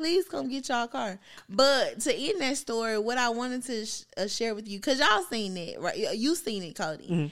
please 0.01 0.27
come 0.27 0.49
get 0.49 0.69
y'all 0.71 0.89
car. 0.89 1.19
But 1.49 2.01
to 2.01 2.15
end 2.15 2.41
that 2.41 2.57
story, 2.57 2.99
what 2.99 3.19
I 3.19 3.29
wanted 3.29 3.63
to 3.65 3.85
sh- 3.85 4.05
uh, 4.17 4.27
share 4.27 4.55
with 4.55 4.67
you, 4.67 4.79
because 4.79 4.99
y'all 4.99 5.23
seen 5.25 5.57
it, 5.59 5.79
right? 5.79 6.17
You 6.17 6.35
seen 6.35 6.63
it, 6.63 6.75
Kody. 6.75 7.11
Mm-hmm. 7.11 7.27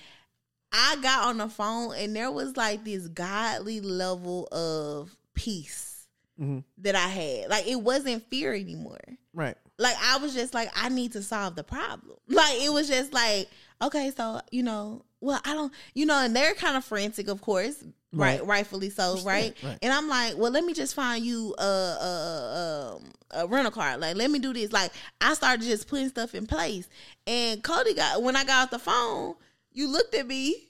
I 0.71 0.97
got 1.01 1.29
on 1.29 1.39
the 1.39 1.49
phone 1.49 1.95
and 1.97 2.15
there 2.15 2.31
was 2.31 2.59
like 2.59 2.85
this 2.85 3.09
godly 3.09 3.81
level 3.81 4.49
of 4.53 5.17
peace 5.33 6.07
mm-hmm. 6.39 6.59
that 6.83 6.95
I 6.95 7.09
had. 7.09 7.49
Like 7.49 7.67
it 7.67 7.81
wasn't 7.81 8.29
fear 8.29 8.53
anymore. 8.53 9.01
Right. 9.33 9.57
Like 9.79 9.97
I 10.03 10.19
was 10.19 10.35
just 10.35 10.53
like, 10.53 10.69
I 10.77 10.91
need 10.91 11.13
to 11.13 11.23
solve 11.23 11.57
the 11.57 11.65
problem. 11.65 12.19
Like 12.29 12.61
it 12.61 12.71
was 12.71 12.87
just 12.89 13.15
like, 13.15 13.49
okay, 13.83 14.13
so 14.17 14.41
you 14.51 14.63
know, 14.63 15.05
well, 15.21 15.41
I 15.45 15.55
don't, 15.55 15.73
you 15.95 16.07
know, 16.07 16.19
and 16.19 16.35
they're 16.35 16.55
kind 16.55 16.77
of 16.77 16.85
frantic, 16.85 17.29
of 17.29 17.41
course, 17.41 17.83
right, 18.13 18.39
right 18.39 18.47
rightfully 18.47 18.91
so, 18.91 19.21
right? 19.25 19.57
right? 19.63 19.79
And 19.83 19.93
I'm 19.93 20.09
like, 20.09 20.37
well, 20.37 20.53
let 20.53 20.65
me 20.65 20.75
just 20.75 20.95
find 20.95 21.25
you 21.25 21.55
a, 21.59 21.63
a, 21.63 21.67
a, 21.67 22.97
um, 22.97 23.13
a 23.33 23.47
rental 23.47 23.73
car. 23.73 23.99
Like, 23.99 24.17
let 24.17 24.31
me 24.31 24.39
do 24.39 24.53
this. 24.53 24.73
Like, 24.73 24.93
I 25.21 25.35
started 25.35 25.65
just 25.65 25.89
putting 25.89 26.09
stuff 26.09 26.35
in 26.35 26.47
place. 26.47 26.89
And 27.27 27.63
Kody 27.63 27.97
got 27.97 28.23
when 28.23 28.37
I 28.37 28.45
got 28.45 28.65
off 28.65 28.71
the 28.71 28.79
phone, 28.79 29.35
you 29.73 29.89
looked 29.89 30.15
at 30.15 30.27
me, 30.27 30.69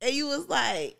and 0.00 0.14
you 0.14 0.26
was 0.26 0.48
like, 0.48 0.96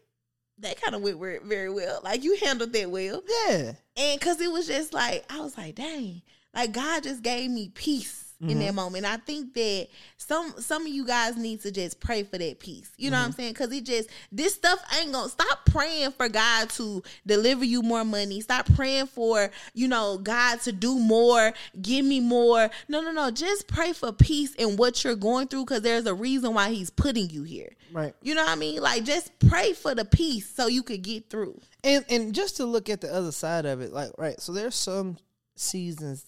that 0.58 0.80
kind 0.80 0.94
of 0.94 1.02
went 1.02 1.44
very 1.44 1.70
well. 1.70 2.00
Like, 2.02 2.24
you 2.24 2.36
handled 2.42 2.72
that 2.72 2.90
well, 2.90 3.22
yeah. 3.46 3.72
And 3.96 4.20
because 4.20 4.40
it 4.40 4.50
was 4.50 4.66
just 4.66 4.92
like, 4.92 5.24
I 5.30 5.40
was 5.40 5.56
like, 5.56 5.74
dang, 5.74 6.22
like 6.54 6.72
God 6.72 7.02
just 7.02 7.22
gave 7.22 7.50
me 7.50 7.70
peace 7.74 8.25
mm-hmm. 8.40 8.50
in 8.50 8.58
that 8.58 8.66
mm-hmm. 8.66 8.76
moment. 8.76 9.04
I 9.04 9.16
think 9.16 9.54
that 9.54 9.88
some 10.16 10.54
some 10.58 10.82
of 10.82 10.88
you 10.88 11.06
guys 11.06 11.36
need 11.36 11.60
to 11.62 11.70
just 11.70 12.00
pray 12.00 12.22
for 12.22 12.38
that 12.38 12.58
peace. 12.58 12.90
You 12.96 13.10
know 13.10 13.16
mm-hmm. 13.16 13.22
what 13.22 13.26
I'm 13.26 13.30
mm-hmm. 13.30 13.40
saying? 13.40 13.52
Because 13.52 13.72
it 13.72 13.84
just 13.84 14.10
this 14.32 14.54
stuff 14.54 14.82
ain't 14.98 15.12
gonna 15.12 15.28
stop 15.28 15.64
praying 15.66 16.12
for 16.12 16.28
God 16.28 16.70
to 16.70 17.02
deliver 17.26 17.64
you 17.64 17.82
more 17.82 18.04
money. 18.04 18.40
Stop 18.40 18.66
praying 18.74 19.06
for 19.06 19.50
you 19.74 19.88
know 19.88 20.18
God 20.18 20.60
to 20.62 20.72
do 20.72 20.98
more, 20.98 21.52
give 21.80 22.04
me 22.04 22.20
more. 22.20 22.70
No, 22.88 23.00
no, 23.00 23.12
no. 23.12 23.30
Just 23.30 23.68
pray 23.68 23.92
for 23.92 24.12
peace 24.12 24.54
in 24.54 24.76
what 24.76 25.04
you're 25.04 25.16
going 25.16 25.48
through 25.48 25.64
because 25.64 25.82
there's 25.82 26.06
a 26.06 26.14
reason 26.14 26.54
why 26.54 26.70
He's 26.70 26.90
putting 26.90 27.30
you 27.30 27.42
here. 27.42 27.72
Right. 27.92 28.14
You 28.22 28.34
know 28.34 28.42
what 28.42 28.50
I 28.50 28.56
mean? 28.56 28.80
Like 28.80 29.04
just 29.04 29.30
pray 29.48 29.72
for 29.72 29.94
the 29.94 30.04
peace 30.04 30.48
so 30.48 30.66
you 30.66 30.82
could 30.82 31.02
get 31.02 31.30
through. 31.30 31.60
And 31.84 32.04
and 32.08 32.34
just 32.34 32.56
to 32.56 32.66
look 32.66 32.88
at 32.90 33.00
the 33.00 33.12
other 33.12 33.32
side 33.32 33.66
of 33.66 33.80
it, 33.80 33.92
like 33.92 34.10
right. 34.18 34.40
So 34.40 34.52
there's 34.52 34.74
some 34.74 35.18
seasons 35.54 36.24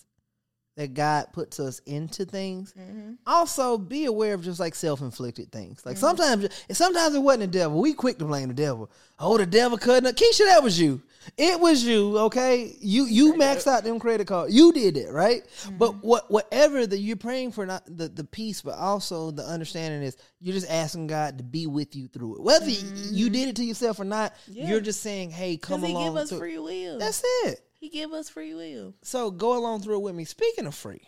that 0.79 0.95
God 0.95 1.27
puts 1.33 1.59
us 1.59 1.81
into 1.87 2.25
things. 2.25 2.73
Mm-hmm. 2.79 3.15
Also, 3.27 3.77
be 3.77 4.05
aware 4.05 4.33
of 4.33 4.45
just 4.45 4.61
like 4.61 4.77
self 4.77 5.01
inflicted 5.01 5.51
things. 5.51 5.85
Like 5.85 5.97
mm-hmm. 5.97 6.17
sometimes, 6.17 6.65
sometimes 6.71 7.17
it 7.17 7.19
wasn't 7.19 7.53
the 7.53 7.59
devil. 7.59 7.81
We 7.81 7.95
quick 7.95 8.17
to 8.19 8.25
blame 8.25 8.47
the 8.47 8.55
devil. 8.55 8.89
Oh, 9.19 9.37
the 9.37 9.45
devil 9.45 9.77
couldn't. 9.77 10.17
Keisha, 10.17 10.47
that 10.47 10.63
was 10.63 10.81
you. 10.81 11.03
It 11.37 11.59
was 11.59 11.83
you. 11.83 12.17
Okay, 12.19 12.77
you 12.79 13.07
you 13.07 13.35
maxed 13.35 13.67
out 13.67 13.83
them 13.83 13.99
credit 13.99 14.29
cards. 14.29 14.55
You 14.55 14.73
did 14.73 14.97
it 14.97 15.11
right. 15.11 15.43
Mm-hmm. 15.45 15.79
But 15.79 16.05
what 16.05 16.31
whatever 16.31 16.87
that 16.87 16.99
you're 16.99 17.17
praying 17.17 17.53
for, 17.53 17.67
not 17.67 17.83
the 17.87 18.09
the 18.09 18.23
peace, 18.23 18.63
but 18.63 18.79
also 18.79 19.33
the 19.33 19.43
understanding 19.43 20.03
is 20.05 20.17
you're 20.41 20.55
just 20.55 20.71
asking 20.71 21.09
God 21.09 21.39
to 21.39 21.45
be 21.45 21.67
with 21.67 21.97
you 21.97 22.07
through 22.07 22.37
it. 22.37 22.43
Whether 22.43 22.71
you 22.71 22.77
mm-hmm. 22.77 23.33
did 23.33 23.49
it 23.49 23.57
to 23.57 23.65
yourself 23.65 23.99
or 23.99 24.05
not, 24.05 24.33
yeah. 24.47 24.69
you're 24.69 24.81
just 24.81 25.03
saying, 25.03 25.33
"Hey, 25.33 25.57
come 25.57 25.83
along." 25.83 26.05
Give 26.05 26.17
us 26.17 26.31
free 26.31 26.59
will. 26.59 27.01
That's 27.01 27.25
it. 27.45 27.68
He 27.79 27.89
give 27.89 28.13
us 28.13 28.29
free 28.29 28.55
will. 28.55 28.95
So 29.03 29.31
go 29.31 29.57
along 29.57 29.83
through 29.83 29.97
it 29.97 30.03
with 30.03 30.15
me. 30.15 30.25
Speaking 30.25 30.67
of 30.67 30.75
free, 30.75 31.03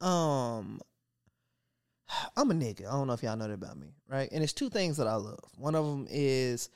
um, 0.00 0.80
I'm 2.36 2.50
a 2.50 2.54
nigga. 2.54 2.88
I 2.88 2.92
don't 2.92 3.06
know 3.06 3.12
if 3.12 3.22
y'all 3.22 3.36
know 3.36 3.46
that 3.46 3.54
about 3.54 3.78
me, 3.78 3.94
right? 4.08 4.28
And 4.32 4.42
it's 4.42 4.52
two 4.52 4.70
things 4.70 4.96
that 4.96 5.06
I 5.06 5.16
love. 5.16 5.44
One 5.56 5.74
of 5.74 5.84
them 5.84 6.06
is 6.10 6.70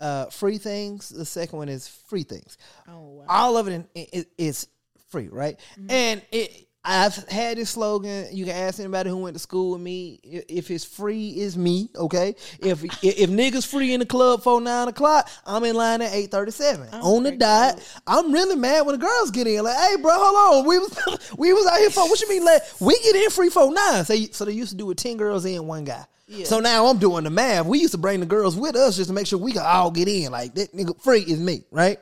uh, 0.00 0.26
free 0.26 0.58
things. 0.58 1.10
The 1.10 1.26
second 1.26 1.58
one 1.58 1.68
is 1.68 1.88
free 1.88 2.22
things. 2.22 2.56
Oh 2.88 3.00
wow! 3.00 3.24
All 3.28 3.56
of 3.58 3.68
it, 3.68 3.86
in, 3.94 4.24
is 4.38 4.66
free, 5.10 5.28
right? 5.28 5.58
Mm-hmm. 5.78 5.90
And 5.90 6.22
it 6.32 6.68
I've 6.82 7.14
had 7.28 7.58
this 7.58 7.70
slogan. 7.70 8.28
You 8.32 8.46
can 8.46 8.56
ask 8.56 8.80
anybody 8.80 9.10
who 9.10 9.18
went 9.18 9.34
to 9.34 9.40
school 9.40 9.72
with 9.72 9.82
me. 9.82 10.18
If 10.22 10.70
it's 10.70 10.84
free, 10.84 11.28
is 11.28 11.56
me. 11.56 11.90
Okay. 11.94 12.34
If 12.58 12.82
if 13.04 13.28
niggas 13.28 13.66
free 13.66 13.92
in 13.92 14.00
the 14.00 14.06
club 14.06 14.42
for 14.42 14.60
nine 14.62 14.88
o'clock, 14.88 15.28
I'm 15.44 15.62
in 15.64 15.76
line 15.76 16.00
at 16.00 16.12
eight 16.14 16.30
thirty 16.30 16.52
seven 16.52 16.88
on 16.94 17.24
the 17.24 17.32
dot. 17.32 17.74
Cool. 17.74 17.84
I'm 18.06 18.32
really 18.32 18.56
mad 18.56 18.86
when 18.86 18.98
the 18.98 19.06
girls 19.06 19.30
get 19.30 19.46
in. 19.46 19.62
Like, 19.62 19.76
hey, 19.76 19.96
bro, 20.00 20.12
hold 20.14 20.64
on. 20.64 20.68
We 20.68 20.78
was 20.78 21.34
we 21.38 21.52
was 21.52 21.66
out 21.66 21.78
here 21.78 21.90
for 21.90 22.08
what 22.08 22.18
you 22.20 22.28
mean? 22.30 22.44
Like, 22.44 22.62
we 22.80 22.98
get 23.00 23.14
in 23.14 23.28
free 23.28 23.50
for 23.50 23.70
nine. 23.70 24.04
So 24.06 24.14
so 24.32 24.46
they 24.46 24.52
used 24.52 24.70
to 24.70 24.76
do 24.76 24.86
with 24.86 24.96
ten 24.96 25.18
girls 25.18 25.44
in 25.44 25.66
one 25.66 25.84
guy. 25.84 26.06
Yeah. 26.28 26.44
So 26.44 26.60
now 26.60 26.86
I'm 26.86 26.98
doing 26.98 27.24
the 27.24 27.30
math. 27.30 27.66
We 27.66 27.80
used 27.80 27.92
to 27.92 27.98
bring 27.98 28.20
the 28.20 28.26
girls 28.26 28.56
with 28.56 28.76
us 28.76 28.96
just 28.96 29.08
to 29.08 29.14
make 29.14 29.26
sure 29.26 29.38
we 29.38 29.52
could 29.52 29.62
all 29.62 29.90
get 29.90 30.08
in. 30.08 30.32
Like 30.32 30.54
that 30.54 30.72
nigga 30.72 30.98
free 31.02 31.22
is 31.22 31.40
me, 31.40 31.64
right? 31.70 31.98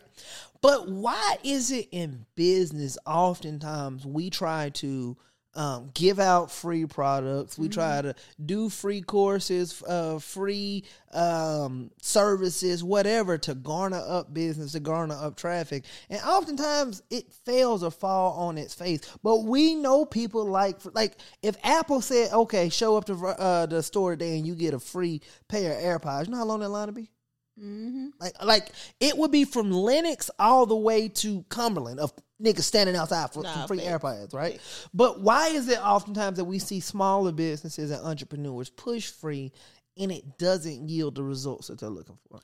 But 0.60 0.88
why 0.88 1.36
is 1.44 1.70
it 1.70 1.88
in 1.92 2.26
business 2.34 2.98
oftentimes 3.06 4.04
we 4.04 4.30
try 4.30 4.70
to 4.70 5.16
um, 5.58 5.90
give 5.92 6.20
out 6.20 6.52
free 6.52 6.86
products. 6.86 7.58
We 7.58 7.66
mm-hmm. 7.66 7.80
try 7.80 8.02
to 8.02 8.14
do 8.44 8.68
free 8.68 9.00
courses, 9.00 9.82
uh, 9.82 10.20
free 10.20 10.84
um, 11.12 11.90
services, 12.00 12.84
whatever 12.84 13.38
to 13.38 13.56
garner 13.56 14.00
up 14.06 14.32
business, 14.32 14.72
to 14.72 14.80
garner 14.80 15.16
up 15.16 15.36
traffic. 15.36 15.84
And 16.10 16.20
oftentimes 16.20 17.02
it 17.10 17.32
fails 17.44 17.82
or 17.82 17.90
fall 17.90 18.34
on 18.34 18.56
its 18.56 18.72
face. 18.72 19.00
But 19.24 19.44
we 19.44 19.74
know 19.74 20.04
people 20.04 20.44
like, 20.44 20.76
like 20.94 21.16
if 21.42 21.56
Apple 21.64 22.02
said, 22.02 22.32
okay, 22.32 22.68
show 22.68 22.96
up 22.96 23.06
to 23.06 23.14
uh, 23.14 23.66
the 23.66 23.82
store 23.82 24.12
today 24.12 24.36
and 24.38 24.46
you 24.46 24.54
get 24.54 24.74
a 24.74 24.78
free 24.78 25.22
pair 25.48 25.72
of 25.72 26.00
AirPods, 26.00 26.26
you 26.26 26.32
know 26.32 26.38
how 26.38 26.44
long 26.44 26.60
that 26.60 26.68
line 26.68 26.86
will 26.86 26.94
be? 26.94 27.10
Mm-hmm. 27.58 28.08
Like, 28.20 28.44
like 28.44 28.72
it 29.00 29.16
would 29.16 29.30
be 29.30 29.44
from 29.44 29.70
Lenox 29.70 30.30
all 30.38 30.66
the 30.66 30.76
way 30.76 31.08
to 31.08 31.44
Cumberland 31.48 32.00
of 32.00 32.12
niggas 32.42 32.62
standing 32.62 32.96
outside 32.96 33.32
for 33.32 33.42
nah, 33.42 33.66
free 33.66 33.80
AirPods, 33.80 34.32
right? 34.32 34.60
But 34.94 35.20
why 35.20 35.48
is 35.48 35.68
it 35.68 35.84
oftentimes 35.84 36.36
that 36.36 36.44
we 36.44 36.58
see 36.58 36.80
smaller 36.80 37.32
businesses 37.32 37.90
and 37.90 38.04
entrepreneurs 38.04 38.70
push 38.70 39.10
free 39.10 39.52
and 39.96 40.12
it 40.12 40.38
doesn't 40.38 40.88
yield 40.88 41.16
the 41.16 41.24
results 41.24 41.68
that 41.68 41.80
they're 41.80 41.88
looking 41.88 42.18
for? 42.30 42.40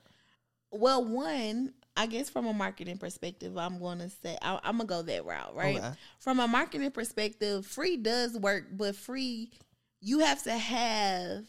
Well, 0.73 1.05
one, 1.05 1.73
I 1.97 2.07
guess 2.07 2.29
from 2.29 2.47
a 2.47 2.53
marketing 2.53 2.99
perspective, 2.99 3.57
I'm 3.57 3.79
going 3.79 3.99
to 4.01 4.11
say 4.11 4.37
I, 4.43 4.59
am 4.65 4.79
gonna 4.79 4.85
go 4.85 5.03
that 5.03 5.25
route, 5.25 5.55
right? 5.55 5.77
Okay. 5.77 5.93
From 6.19 6.41
a 6.41 6.49
marketing 6.49 6.91
perspective, 6.91 7.65
free 7.65 7.97
does 7.97 8.37
work, 8.37 8.65
but 8.73 8.97
free 8.97 9.53
you 10.01 10.19
have 10.19 10.43
to 10.43 10.53
have 10.53 11.47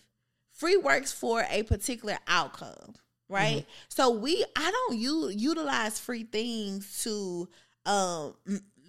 free 0.53 0.77
works 0.77 1.11
for 1.11 1.45
a 1.49 1.63
particular 1.63 2.17
outcome 2.27 2.95
right? 3.29 3.57
Mm-hmm. 3.57 3.85
So 3.89 4.11
we 4.11 4.43
I 4.55 4.71
don't 4.71 4.97
u- 4.97 5.31
utilize 5.35 5.99
free 5.99 6.23
things 6.23 7.03
to 7.03 7.47
um 7.85 8.33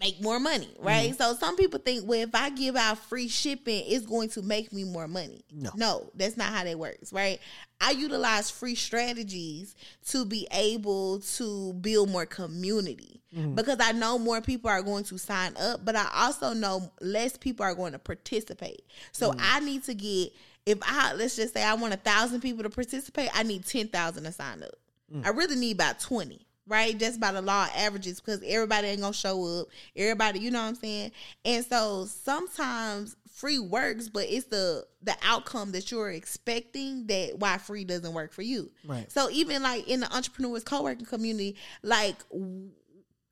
make 0.01 0.20
more 0.22 0.38
money, 0.38 0.68
right? 0.79 1.11
Mm-hmm. 1.11 1.22
So 1.22 1.35
some 1.35 1.57
people 1.57 1.81
think, 1.81 2.07
well, 2.07 2.20
if 2.20 2.35
I 2.35 2.51
give 2.51 2.77
out 2.77 2.99
free 2.99 3.29
shipping, 3.29 3.85
it's 3.87 4.07
going 4.07 4.29
to 4.31 4.42
make 4.42 4.72
me 4.72 4.85
more 4.85 5.09
money. 5.09 5.44
No, 5.51 5.70
no, 5.75 6.11
that's 6.14 6.37
not 6.37 6.49
how 6.49 6.64
that 6.64 6.79
works, 6.79 7.12
right? 7.12 7.40
I 7.81 7.92
utilize 7.92 8.51
free 8.51 8.75
strategies 8.75 9.75
to 10.09 10.25
be 10.25 10.46
able 10.53 11.20
to 11.20 11.72
build 11.75 12.11
more 12.11 12.27
community 12.27 13.22
mm-hmm. 13.35 13.55
because 13.55 13.79
I 13.81 13.92
know 13.92 14.18
more 14.18 14.40
people 14.40 14.70
are 14.70 14.83
going 14.83 15.05
to 15.05 15.18
sign 15.18 15.55
up, 15.59 15.85
but 15.85 15.96
I 15.96 16.09
also 16.14 16.53
know 16.53 16.92
less 17.01 17.37
people 17.37 17.64
are 17.64 17.75
going 17.75 17.92
to 17.92 17.99
participate. 17.99 18.83
So 19.12 19.31
mm-hmm. 19.31 19.40
I 19.42 19.61
need 19.61 19.85
to 19.85 19.94
get 19.94 20.33
if 20.66 20.79
I 20.83 21.14
let's 21.14 21.37
just 21.37 21.55
say 21.55 21.62
I 21.62 21.74
want 21.74 21.94
a 21.94 21.98
thousand 21.98 22.40
people 22.40 22.64
to 22.64 22.70
participate, 22.70 23.31
I 23.33 23.44
need 23.44 23.64
ten 23.64 23.88
thousand 23.88 24.24
to 24.24 24.33
sign 24.33 24.62
up. 24.62 24.74
Mm. 25.14 25.24
I 25.24 25.31
really 25.31 25.57
need 25.57 25.76
about 25.76 26.00
twenty, 26.00 26.44
right? 26.66 26.98
Just 26.98 27.20
by 27.20 27.33
the 27.33 27.40
law 27.40 27.64
of 27.64 27.70
averages, 27.76 28.20
because 28.20 28.42
everybody 28.44 28.88
ain't 28.88 29.00
gonna 29.00 29.14
show 29.14 29.61
up. 29.61 29.68
Everybody, 29.94 30.40
you 30.40 30.50
know 30.50 30.61
what 30.61 30.68
I'm 30.68 30.74
saying? 30.74 31.12
And 31.44 31.64
so 31.64 32.07
sometimes 32.07 33.16
free 33.33 33.61
works, 33.61 34.09
but 34.09 34.26
it's 34.29 34.46
the 34.46 34.85
the 35.02 35.14
outcome 35.22 35.70
that 35.72 35.92
you're 35.92 36.11
expecting 36.11 37.07
that 37.07 37.38
why 37.38 37.59
free 37.59 37.85
doesn't 37.85 38.12
work 38.12 38.33
for 38.33 38.42
you. 38.42 38.72
Right. 38.85 39.11
So 39.11 39.31
even 39.31 39.62
like 39.62 39.88
in 39.88 40.00
the 40.00 40.12
entrepreneurs 40.14 40.64
co-working 40.64 41.07
community, 41.07 41.57
like 41.83 42.16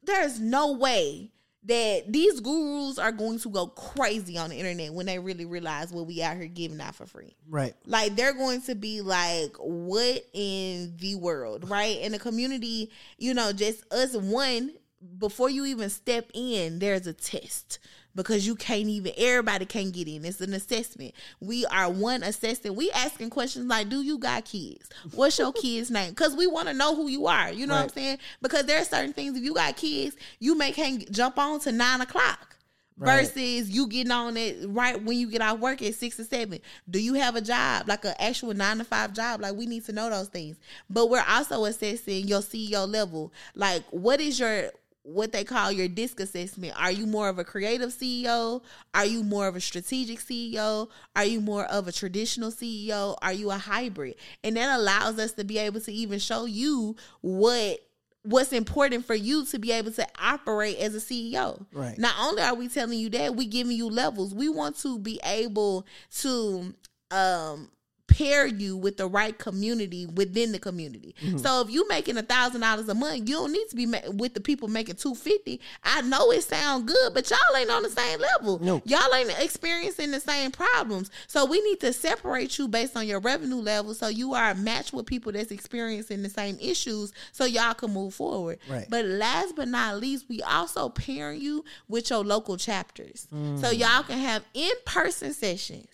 there's 0.04 0.38
no 0.38 0.72
way 0.72 1.32
that 1.66 2.04
these 2.08 2.40
gurus 2.40 2.98
are 2.98 3.12
going 3.12 3.38
to 3.38 3.48
go 3.48 3.66
crazy 3.68 4.36
on 4.36 4.50
the 4.50 4.56
internet 4.56 4.92
when 4.92 5.06
they 5.06 5.18
really 5.18 5.46
realize 5.46 5.92
what 5.92 6.06
we 6.06 6.22
out 6.22 6.36
here 6.36 6.46
giving 6.46 6.80
out 6.80 6.94
for 6.94 7.06
free. 7.06 7.36
Right. 7.48 7.74
Like 7.86 8.16
they're 8.16 8.34
going 8.34 8.60
to 8.62 8.74
be 8.74 9.00
like, 9.00 9.56
what 9.58 10.24
in 10.34 10.94
the 10.98 11.14
world? 11.14 11.68
Right. 11.68 12.00
In 12.00 12.12
the 12.12 12.18
community, 12.18 12.90
you 13.18 13.32
know, 13.32 13.52
just 13.52 13.82
us 13.92 14.14
one, 14.14 14.72
before 15.18 15.50
you 15.50 15.64
even 15.64 15.90
step 15.90 16.30
in, 16.34 16.78
there's 16.78 17.06
a 17.06 17.12
test 17.12 17.78
because 18.14 18.46
you 18.46 18.54
can't 18.54 18.88
even 18.88 19.12
everybody 19.16 19.66
can't 19.66 19.92
get 19.92 20.08
in. 20.08 20.24
It's 20.24 20.40
an 20.40 20.54
assessment. 20.54 21.14
We 21.40 21.66
are 21.66 21.90
one 21.90 22.22
assessing. 22.22 22.74
We 22.74 22.90
asking 22.92 23.30
questions 23.30 23.66
like, 23.66 23.88
"Do 23.88 24.02
you 24.02 24.18
got 24.18 24.44
kids? 24.44 24.88
What's 25.12 25.38
your 25.38 25.52
kid's 25.52 25.90
name?" 25.90 26.10
Because 26.10 26.36
we 26.36 26.46
want 26.46 26.68
to 26.68 26.74
know 26.74 26.94
who 26.94 27.08
you 27.08 27.26
are. 27.26 27.52
You 27.52 27.66
know 27.66 27.74
what 27.74 27.84
I'm 27.84 27.88
saying? 27.90 28.18
Because 28.40 28.66
there 28.66 28.80
are 28.80 28.84
certain 28.84 29.12
things. 29.12 29.36
If 29.36 29.42
you 29.42 29.54
got 29.54 29.76
kids, 29.76 30.16
you 30.38 30.56
may 30.56 30.72
can't 30.72 31.10
jump 31.10 31.38
on 31.38 31.60
to 31.60 31.72
nine 31.72 32.00
o'clock. 32.00 32.54
Right. 32.96 33.26
Versus 33.26 33.70
you 33.70 33.88
getting 33.88 34.12
on 34.12 34.36
it 34.36 34.56
right 34.68 35.02
when 35.02 35.18
you 35.18 35.28
get 35.28 35.42
off 35.42 35.58
work 35.58 35.82
at 35.82 35.94
six 35.96 36.20
or 36.20 36.24
seven. 36.24 36.60
Do 36.88 37.00
you 37.00 37.14
have 37.14 37.34
a 37.34 37.40
job, 37.40 37.88
like 37.88 38.04
an 38.04 38.14
actual 38.20 38.54
nine 38.54 38.78
to 38.78 38.84
five 38.84 39.12
job? 39.12 39.40
Like 39.40 39.56
we 39.56 39.66
need 39.66 39.84
to 39.86 39.92
know 39.92 40.08
those 40.10 40.28
things. 40.28 40.58
But 40.88 41.10
we're 41.10 41.24
also 41.28 41.64
assessing 41.64 42.28
your 42.28 42.40
CEO 42.40 42.88
level. 42.88 43.32
Like 43.56 43.82
what 43.90 44.20
is 44.20 44.38
your 44.38 44.70
what 45.04 45.32
they 45.32 45.44
call 45.44 45.70
your 45.70 45.86
disc 45.86 46.18
assessment. 46.18 46.72
Are 46.80 46.90
you 46.90 47.06
more 47.06 47.28
of 47.28 47.38
a 47.38 47.44
creative 47.44 47.90
CEO? 47.90 48.62
Are 48.94 49.04
you 49.04 49.22
more 49.22 49.46
of 49.46 49.54
a 49.54 49.60
strategic 49.60 50.18
CEO? 50.18 50.88
Are 51.14 51.24
you 51.24 51.40
more 51.40 51.66
of 51.66 51.86
a 51.86 51.92
traditional 51.92 52.50
CEO? 52.50 53.16
Are 53.20 53.32
you 53.32 53.50
a 53.50 53.58
hybrid? 53.58 54.16
And 54.42 54.56
that 54.56 54.78
allows 54.78 55.18
us 55.18 55.32
to 55.32 55.44
be 55.44 55.58
able 55.58 55.80
to 55.82 55.92
even 55.92 56.18
show 56.18 56.46
you 56.46 56.96
what 57.20 57.80
what's 58.22 58.54
important 58.54 59.04
for 59.04 59.14
you 59.14 59.44
to 59.44 59.58
be 59.58 59.70
able 59.70 59.92
to 59.92 60.06
operate 60.18 60.78
as 60.78 60.94
a 60.94 60.98
CEO. 60.98 61.62
Right. 61.74 61.98
Not 61.98 62.14
only 62.18 62.42
are 62.42 62.54
we 62.54 62.68
telling 62.68 62.98
you 62.98 63.10
that, 63.10 63.36
we 63.36 63.44
giving 63.44 63.76
you 63.76 63.90
levels. 63.90 64.34
We 64.34 64.48
want 64.48 64.78
to 64.78 64.98
be 64.98 65.20
able 65.22 65.86
to 66.20 66.74
um 67.10 67.68
pair 68.16 68.46
you 68.46 68.76
with 68.76 68.96
the 68.96 69.06
right 69.08 69.36
community 69.38 70.06
within 70.06 70.52
the 70.52 70.58
community. 70.58 71.14
Mm-hmm. 71.20 71.38
So 71.38 71.62
if 71.62 71.70
you 71.70 71.86
making 71.88 72.16
a 72.16 72.22
thousand 72.22 72.60
dollars 72.60 72.88
a 72.88 72.94
month, 72.94 73.28
you 73.28 73.34
don't 73.36 73.50
need 73.52 73.68
to 73.70 73.76
be 73.76 73.86
ma- 73.86 73.98
with 74.10 74.34
the 74.34 74.40
people 74.40 74.68
making 74.68 74.96
two 74.96 75.14
fifty. 75.16 75.60
I 75.82 76.02
know 76.02 76.30
it 76.30 76.42
sound 76.44 76.86
good, 76.86 77.12
but 77.14 77.28
y'all 77.30 77.56
ain't 77.58 77.70
on 77.70 77.82
the 77.82 77.90
same 77.90 78.20
level. 78.20 78.60
No. 78.60 78.80
Y'all 78.84 79.12
ain't 79.14 79.34
experiencing 79.40 80.12
the 80.12 80.20
same 80.20 80.52
problems. 80.52 81.10
So 81.26 81.44
we 81.44 81.60
need 81.62 81.80
to 81.80 81.92
separate 81.92 82.56
you 82.58 82.68
based 82.68 82.96
on 82.96 83.06
your 83.06 83.20
revenue 83.20 83.56
level, 83.56 83.94
so 83.94 84.06
you 84.08 84.34
are 84.34 84.54
matched 84.54 84.92
with 84.92 85.06
people 85.06 85.32
that's 85.32 85.50
experiencing 85.50 86.22
the 86.22 86.28
same 86.30 86.56
issues, 86.60 87.12
so 87.32 87.44
y'all 87.44 87.74
can 87.74 87.92
move 87.92 88.14
forward. 88.14 88.58
Right. 88.68 88.86
But 88.88 89.04
last 89.06 89.56
but 89.56 89.68
not 89.68 89.98
least, 90.00 90.26
we 90.28 90.40
also 90.42 90.88
pair 90.88 91.32
you 91.32 91.64
with 91.88 92.10
your 92.10 92.22
local 92.24 92.56
chapters, 92.56 93.26
so 93.30 93.36
Mm. 93.36 93.78
y'all 93.78 94.02
can 94.04 94.18
have 94.18 94.44
in 94.54 94.72
person 94.84 95.32
sessions. 95.32 95.93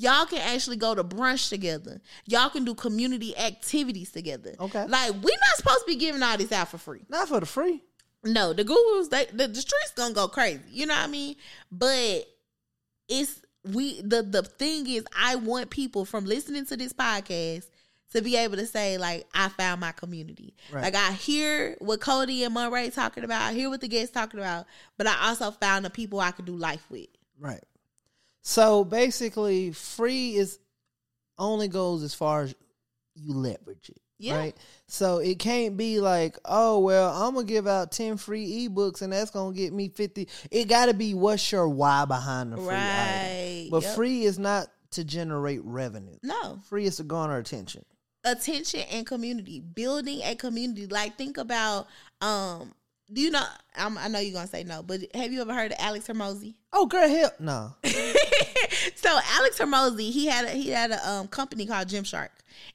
Y'all 0.00 0.24
can 0.24 0.38
actually 0.38 0.78
go 0.78 0.94
to 0.94 1.04
brunch 1.04 1.50
together. 1.50 2.00
Y'all 2.24 2.48
can 2.48 2.64
do 2.64 2.74
community 2.74 3.36
activities 3.36 4.10
together. 4.10 4.54
Okay. 4.58 4.86
Like 4.86 5.12
we're 5.12 5.38
not 5.46 5.56
supposed 5.56 5.80
to 5.80 5.84
be 5.86 5.96
giving 5.96 6.22
all 6.22 6.38
this 6.38 6.52
out 6.52 6.68
for 6.68 6.78
free. 6.78 7.02
Not 7.10 7.28
for 7.28 7.38
the 7.38 7.44
free. 7.44 7.82
No, 8.24 8.54
the 8.54 8.64
gurus, 8.64 9.08
they 9.08 9.26
the, 9.26 9.48
the 9.48 9.60
streets 9.60 9.92
gonna 9.94 10.14
go 10.14 10.26
crazy. 10.26 10.62
You 10.70 10.86
know 10.86 10.94
what 10.94 11.04
I 11.04 11.06
mean? 11.08 11.36
But 11.70 12.24
it's 13.10 13.42
we 13.70 14.00
the 14.00 14.22
the 14.22 14.42
thing 14.42 14.88
is 14.88 15.04
I 15.14 15.36
want 15.36 15.68
people 15.68 16.06
from 16.06 16.24
listening 16.24 16.64
to 16.66 16.78
this 16.78 16.94
podcast 16.94 17.66
to 18.12 18.22
be 18.22 18.36
able 18.36 18.56
to 18.56 18.66
say, 18.66 18.96
like, 18.96 19.26
I 19.34 19.50
found 19.50 19.82
my 19.82 19.92
community. 19.92 20.54
Right. 20.72 20.82
Like 20.82 20.94
I 20.94 21.12
hear 21.12 21.76
what 21.78 22.00
Kody 22.00 22.44
and 22.44 22.56
Monrae 22.56 22.92
talking 22.92 23.22
about, 23.22 23.42
I 23.42 23.52
hear 23.52 23.68
what 23.68 23.82
the 23.82 23.88
guests 23.88 24.12
talking 24.14 24.40
about, 24.40 24.64
but 24.96 25.06
I 25.06 25.28
also 25.28 25.50
found 25.50 25.84
the 25.84 25.90
people 25.90 26.20
I 26.20 26.30
could 26.30 26.46
do 26.46 26.56
life 26.56 26.84
with. 26.90 27.08
Right. 27.38 27.62
So 28.42 28.84
basically, 28.84 29.72
free 29.72 30.34
is 30.36 30.58
only 31.38 31.68
goes 31.68 32.02
as 32.02 32.14
far 32.14 32.42
as 32.42 32.54
you 33.14 33.34
leverage 33.34 33.88
it. 33.90 34.00
Yeah. 34.18 34.36
Right. 34.36 34.56
So 34.86 35.18
it 35.18 35.38
can't 35.38 35.78
be 35.78 35.98
like, 36.00 36.38
oh 36.44 36.78
well, 36.80 37.10
I'm 37.10 37.34
gonna 37.34 37.46
give 37.46 37.66
out 37.66 37.90
ten 37.90 38.18
free 38.18 38.68
ebooks 38.68 39.00
and 39.00 39.12
that's 39.12 39.30
gonna 39.30 39.54
get 39.54 39.72
me 39.72 39.88
fifty. 39.88 40.28
It 40.50 40.68
got 40.68 40.86
to 40.86 40.94
be 40.94 41.14
what's 41.14 41.50
your 41.50 41.68
why 41.68 42.04
behind 42.04 42.52
the 42.52 42.58
free 42.58 42.68
item. 42.76 43.70
But 43.70 43.82
Yep. 43.84 43.94
free 43.94 44.24
is 44.24 44.38
not 44.38 44.68
to 44.92 45.04
generate 45.04 45.64
revenue. 45.64 46.18
No. 46.22 46.60
Free 46.68 46.84
is 46.84 46.96
to 46.96 47.04
garner 47.04 47.38
attention. 47.38 47.84
attention 48.24 48.80
and 48.90 49.06
community 49.06 49.60
building 49.60 50.20
a 50.22 50.34
community 50.34 50.86
like 50.86 51.16
think 51.16 51.38
about 51.38 51.86
um 52.20 52.74
do 53.12 53.20
you 53.20 53.30
know 53.30 53.42
I'm, 53.76 53.98
i 53.98 54.08
know 54.08 54.18
you're 54.18 54.34
gonna 54.34 54.46
say 54.46 54.64
no 54.64 54.82
but 54.82 55.00
have 55.14 55.32
you 55.32 55.40
ever 55.40 55.54
heard 55.54 55.72
of 55.72 55.78
alex 55.80 56.06
hormozi? 56.06 56.54
Oh, 56.72 56.86
girl, 56.86 57.08
hell 57.08 57.32
no. 57.40 57.74
so 57.84 59.08
alex 59.08 59.58
hormozi 59.58 60.10
he 60.10 60.26
had 60.26 60.44
a 60.46 60.50
he 60.50 60.68
had 60.70 60.90
a 60.92 61.08
um, 61.10 61.28
company 61.28 61.66
called 61.66 61.88
gymshark. 61.88 62.28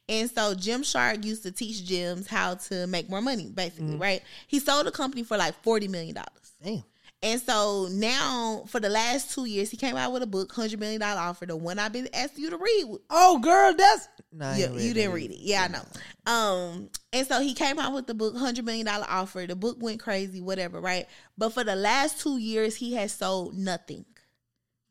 And 0.08 0.30
so 0.30 0.54
gymshark 0.54 1.24
used 1.24 1.42
to 1.44 1.52
teach 1.52 1.84
gyms 1.84 2.26
how 2.26 2.54
to 2.54 2.86
make 2.86 3.08
more 3.08 3.22
money 3.22 3.50
basically 3.52 3.96
right? 3.96 4.22
He 4.46 4.60
sold 4.60 4.86
the 4.86 4.90
company 4.90 5.22
for 5.22 5.36
like 5.36 5.54
40 5.62 5.88
million 5.88 6.14
dollars. 6.14 6.52
Damn. 6.62 6.84
And 7.22 7.40
so 7.40 7.88
now 7.90 8.64
for 8.68 8.78
the 8.78 8.88
last 8.90 9.32
two 9.34 9.46
years 9.46 9.70
he 9.70 9.76
came 9.76 9.96
out 9.96 10.12
with 10.12 10.22
a 10.22 10.26
book 10.26 10.48
100 10.56 10.78
million 10.78 11.00
dollar 11.00 11.18
offer 11.20 11.46
the 11.46 11.56
one 11.56 11.78
i've 11.78 11.92
been 11.92 12.08
asking 12.12 12.44
you 12.44 12.50
to 12.50 12.58
read 12.58 12.84
Oh, 13.10 13.38
girl, 13.38 13.74
that's 13.74 14.08
nah, 14.32 14.50
I 14.50 14.56
yeah, 14.56 14.66
you 14.72 14.92
didn't 14.92 14.98
either. 14.98 15.10
read 15.14 15.30
it. 15.30 15.38
Yeah, 15.40 15.64
I 15.64 15.68
know. 15.68 16.30
Um, 16.30 16.90
and 17.12 17.26
so 17.26 17.40
he 17.40 17.54
came 17.54 17.78
out 17.78 17.94
with 17.94 18.06
the 18.06 18.14
book, 18.14 18.36
hundred 18.36 18.64
million 18.66 18.84
dollar 18.86 19.06
offer. 19.08 19.46
The 19.46 19.56
book 19.56 19.78
went 19.80 20.00
crazy, 20.00 20.40
whatever, 20.42 20.80
right? 20.80 21.06
But 21.38 21.52
for 21.54 21.64
the 21.64 21.76
last 21.76 22.20
two 22.20 22.36
years, 22.38 22.76
he 22.76 22.94
has 22.94 23.12
sold 23.12 23.56
nothing, 23.56 24.04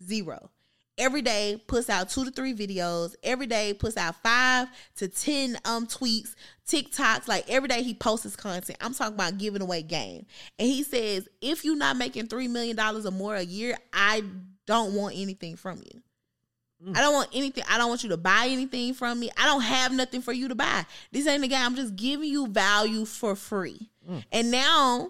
zero. 0.04 0.50
Every 0.98 1.22
day 1.22 1.62
puts 1.68 1.90
out 1.90 2.10
two 2.10 2.26
to 2.26 2.32
three 2.32 2.54
videos. 2.54 3.16
Every 3.24 3.48
day 3.48 3.74
puts 3.74 3.98
out 3.98 4.16
five 4.24 4.68
to 4.98 5.08
ten 5.08 5.58
um 5.66 5.88
tweets, 5.88 6.36
TikToks. 6.68 7.28
Like 7.28 7.50
every 7.50 7.68
day 7.68 7.84
he 7.84 7.94
posts 7.94 8.24
his 8.24 8.36
content. 8.36 8.78
I'm 8.82 8.94
talking 8.94 9.16
about 9.16 9.38
giving 9.38 9.62
away 9.62 9.82
game. 9.82 10.26
And 10.58 10.68
he 10.68 10.84
says, 10.84 11.28
if 11.42 11.66
you're 11.66 11.76
not 11.76 11.98
making 11.98 12.28
three 12.28 12.48
million 12.48 12.76
dollars 12.78 13.06
or 13.06 13.12
more 13.12 13.36
a 13.36 13.44
year, 13.44 13.78
I 13.94 14.24
don't 14.66 14.94
want 14.94 15.16
anything 15.18 15.56
from 15.56 15.78
you. 15.78 16.02
I 16.94 17.02
don't 17.02 17.14
want 17.14 17.30
anything. 17.34 17.64
I 17.68 17.80
don't 17.80 17.90
want 17.90 18.04
you 18.04 18.10
to 18.10 18.18
buy 18.18 18.48
anything 18.48 18.94
from 18.94 19.20
me. 19.20 19.32
I 19.38 19.46
don't 19.46 19.62
have 19.62 19.92
nothing 19.92 20.22
for 20.22 20.34
you 20.34 20.50
to 20.50 20.56
buy. 20.56 20.86
This 21.12 21.26
ain't 21.26 21.42
the 21.42 21.48
game. 21.48 21.60
I'm 21.60 21.76
just 21.76 21.96
giving 21.96 22.30
you 22.30 22.48
value 22.48 23.06
for 23.06 23.36
free. 23.36 23.90
And 24.32 24.52
now, 24.52 25.10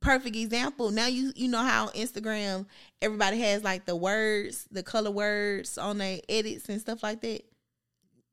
perfect 0.00 0.36
example. 0.36 0.90
Now 0.90 1.06
you 1.06 1.32
you 1.34 1.48
know 1.48 1.62
how 1.62 1.88
Instagram 1.88 2.66
everybody 3.02 3.38
has 3.40 3.62
like 3.62 3.86
the 3.86 3.96
words, 3.96 4.66
the 4.70 4.82
color 4.82 5.10
words 5.10 5.78
on 5.78 5.98
their 5.98 6.20
edits 6.28 6.68
and 6.68 6.80
stuff 6.80 7.02
like 7.02 7.20
that. 7.22 7.42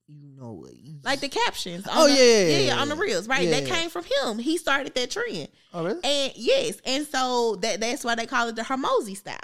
You 0.10 0.34
know 0.36 0.66
it. 0.70 0.76
Like 1.04 1.22
the 1.22 1.30
captions. 1.30 1.88
on 1.88 1.93
Oh, 1.97 2.08
the- 2.08 2.14
yeah, 2.14 2.24
yeah, 2.24 2.47
yeah, 2.58 2.58
yeah, 2.76 2.82
on 2.82 2.89
the 2.89 2.95
reels, 2.95 3.28
right? 3.28 3.43
Yeah, 3.47 3.62
that 3.62 3.66
came 3.70 3.89
from 3.89 4.04
him. 4.04 4.38
He 4.38 4.58
started 4.58 4.93
that 4.95 5.12
trend. 5.12 5.47
Oh, 5.74 5.86
really? 5.86 5.99
And 6.04 6.34
yes, 6.36 6.78
and 6.86 7.08
so 7.08 7.56
that 7.62 7.80
that's 7.80 8.04
why 8.04 8.16
they 8.16 8.26
call 8.26 8.49
it 8.49 8.56
the 8.58 8.64
Hormozi 8.64 9.16
style. 9.16 9.38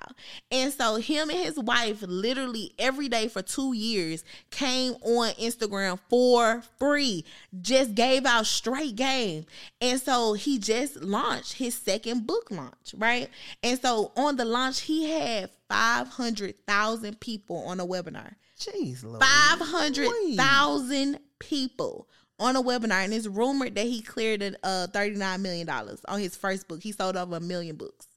And 0.51 0.71
so 0.73 0.95
him 0.97 1.29
and 1.29 1.39
his 1.39 1.57
wife 1.57 2.03
literally 2.05 2.73
every 2.77 3.07
day 3.07 3.29
for 3.29 3.41
two 3.41 3.73
years 3.73 4.23
came 4.51 4.93
on 5.01 5.31
Instagram 5.35 5.97
for 6.09 6.61
free, 6.77 7.23
just 7.61 7.95
gave 7.95 8.25
out 8.25 8.45
straight 8.45 8.95
game. 8.97 9.45
And 9.81 9.99
so 9.99 10.33
he 10.33 10.59
just 10.59 10.97
launched 10.97 11.53
his 11.53 11.73
second 11.73 12.27
book 12.27 12.51
launch, 12.51 12.93
right? 12.97 13.29
And 13.63 13.81
so 13.81 14.11
on 14.17 14.35
the 14.35 14.45
launch, 14.45 14.81
he 14.81 15.09
had 15.09 15.49
five 15.69 16.09
hundred 16.09 16.55
thousand 16.67 17.19
people 17.21 17.63
on 17.65 17.79
a 17.79 17.85
webinar. 17.87 18.35
Jeez. 18.59 19.01
Five 19.19 19.59
hundred 19.67 20.09
thousand 20.35 21.19
people 21.39 22.07
on 22.39 22.55
a 22.55 22.61
webinar, 22.61 23.03
and 23.03 23.13
it's 23.13 23.27
rumored 23.27 23.75
that 23.75 23.85
he 23.85 24.01
cleared 24.01 24.41
a 24.41 24.55
uh, 24.63 24.87
thirty 24.87 25.15
nine 25.15 25.41
million 25.41 25.65
dollars 25.65 26.01
on 26.07 26.19
his 26.19 26.35
first 26.35 26.67
book. 26.67 26.83
He 26.83 26.91
sold 26.91 27.15
over 27.17 27.37
a 27.37 27.39
million 27.39 27.75
books, 27.77 28.07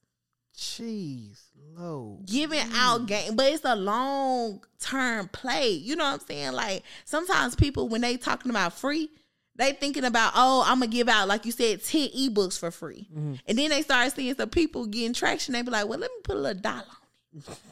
Jeez, 0.57 1.39
Lord. 1.75 2.25
giving 2.25 2.59
out 2.73 3.05
game, 3.07 3.35
but 3.35 3.51
it's 3.51 3.65
a 3.65 3.75
long 3.75 4.63
term 4.79 5.27
play. 5.29 5.69
You 5.69 5.95
know 5.95 6.03
what 6.05 6.21
I'm 6.21 6.27
saying? 6.27 6.51
Like 6.53 6.83
sometimes 7.05 7.55
people 7.55 7.87
when 7.89 8.01
they 8.01 8.17
talking 8.17 8.49
about 8.51 8.73
free. 8.73 9.09
They 9.55 9.73
thinking 9.73 10.03
about 10.03 10.31
oh 10.35 10.63
I'm 10.65 10.79
gonna 10.79 10.87
give 10.91 11.07
out 11.07 11.27
like 11.27 11.45
you 11.45 11.51
said 11.51 11.83
ten 11.83 12.07
ebooks 12.09 12.57
for 12.59 12.71
free, 12.71 13.07
and 13.13 13.39
then 13.47 13.69
they 13.69 13.83
start 13.83 14.11
seeing 14.11 14.33
some 14.33 14.49
people 14.49 14.87
getting 14.87 15.13
traction. 15.13 15.53
They 15.53 15.61
be 15.61 15.69
like, 15.69 15.87
well 15.87 15.99
let 15.99 16.09
me 16.09 16.17
put 16.23 16.37
a 16.37 16.39
little 16.39 16.59
dollar. 16.59 16.85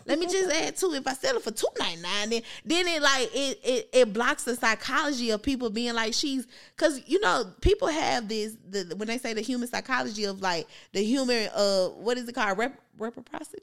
Let 0.05 0.17
me 0.17 0.25
just 0.25 0.51
add 0.51 0.75
two. 0.75 0.93
If 0.93 1.07
I 1.07 1.13
sell 1.13 1.37
it 1.37 1.43
for 1.43 1.51
two 1.51 1.67
ninety 1.79 2.01
nine, 2.01 2.29
then 2.29 2.41
then 2.65 2.87
it 2.87 3.01
like 3.01 3.29
it, 3.33 3.59
it 3.63 3.89
it 3.93 4.13
blocks 4.13 4.43
the 4.43 4.55
psychology 4.55 5.29
of 5.29 5.43
people 5.43 5.69
being 5.69 5.93
like 5.93 6.13
she's 6.13 6.47
because 6.75 7.01
you 7.07 7.19
know 7.19 7.45
people 7.61 7.87
have 7.87 8.27
this 8.27 8.57
the 8.69 8.93
when 8.95 9.07
they 9.07 9.17
say 9.17 9.33
the 9.33 9.41
human 9.41 9.67
psychology 9.67 10.23
of 10.23 10.41
like 10.41 10.67
the 10.93 11.03
human 11.03 11.49
uh 11.55 11.87
what 11.89 12.17
is 12.17 12.27
it 12.27 12.33
called 12.33 12.57
Rep- 12.57 12.81
reciprocity. 12.97 13.61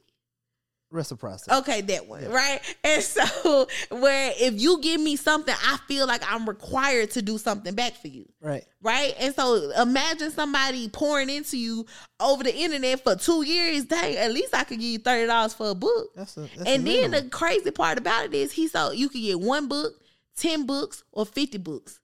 Reciprocity. 0.90 1.54
Okay, 1.54 1.82
that 1.82 2.06
one, 2.08 2.26
right? 2.30 2.60
And 2.82 3.02
so, 3.02 3.66
where 3.90 4.32
if 4.36 4.60
you 4.60 4.80
give 4.80 5.00
me 5.00 5.16
something, 5.16 5.54
I 5.64 5.76
feel 5.86 6.06
like 6.06 6.22
I'm 6.26 6.48
required 6.48 7.10
to 7.10 7.22
do 7.22 7.36
something 7.36 7.74
back 7.74 7.94
for 8.00 8.08
you, 8.08 8.26
Right. 8.40 8.64
right? 8.82 9.14
And 9.20 9.34
so, 9.34 9.70
imagine 9.80 10.30
somebody 10.30 10.88
pouring 10.88 11.28
into 11.28 11.58
you 11.58 11.84
over 12.18 12.42
the 12.42 12.56
internet 12.56 13.04
for 13.04 13.16
two 13.16 13.42
years. 13.42 13.84
Dang, 13.84 14.16
at 14.16 14.32
least 14.32 14.54
I 14.54 14.64
could 14.64 14.78
give 14.80 14.88
you 14.88 14.98
thirty 14.98 15.26
dollars 15.26 15.52
for 15.52 15.68
a 15.70 15.74
book. 15.74 16.08
That's 16.16 16.36
a. 16.38 16.40
That's 16.56 16.62
and 16.70 16.86
then 16.86 17.10
the 17.10 17.22
crazy 17.28 17.70
part 17.70 17.98
about 17.98 18.24
it 18.24 18.34
is, 18.34 18.52
he 18.52 18.66
sold 18.68 18.96
you 18.96 19.10
could 19.10 19.20
get 19.20 19.38
one 19.38 19.68
book, 19.68 19.92
ten 20.36 20.64
books, 20.64 21.04
or 21.12 21.26
fifty 21.26 21.58
books. 21.58 22.00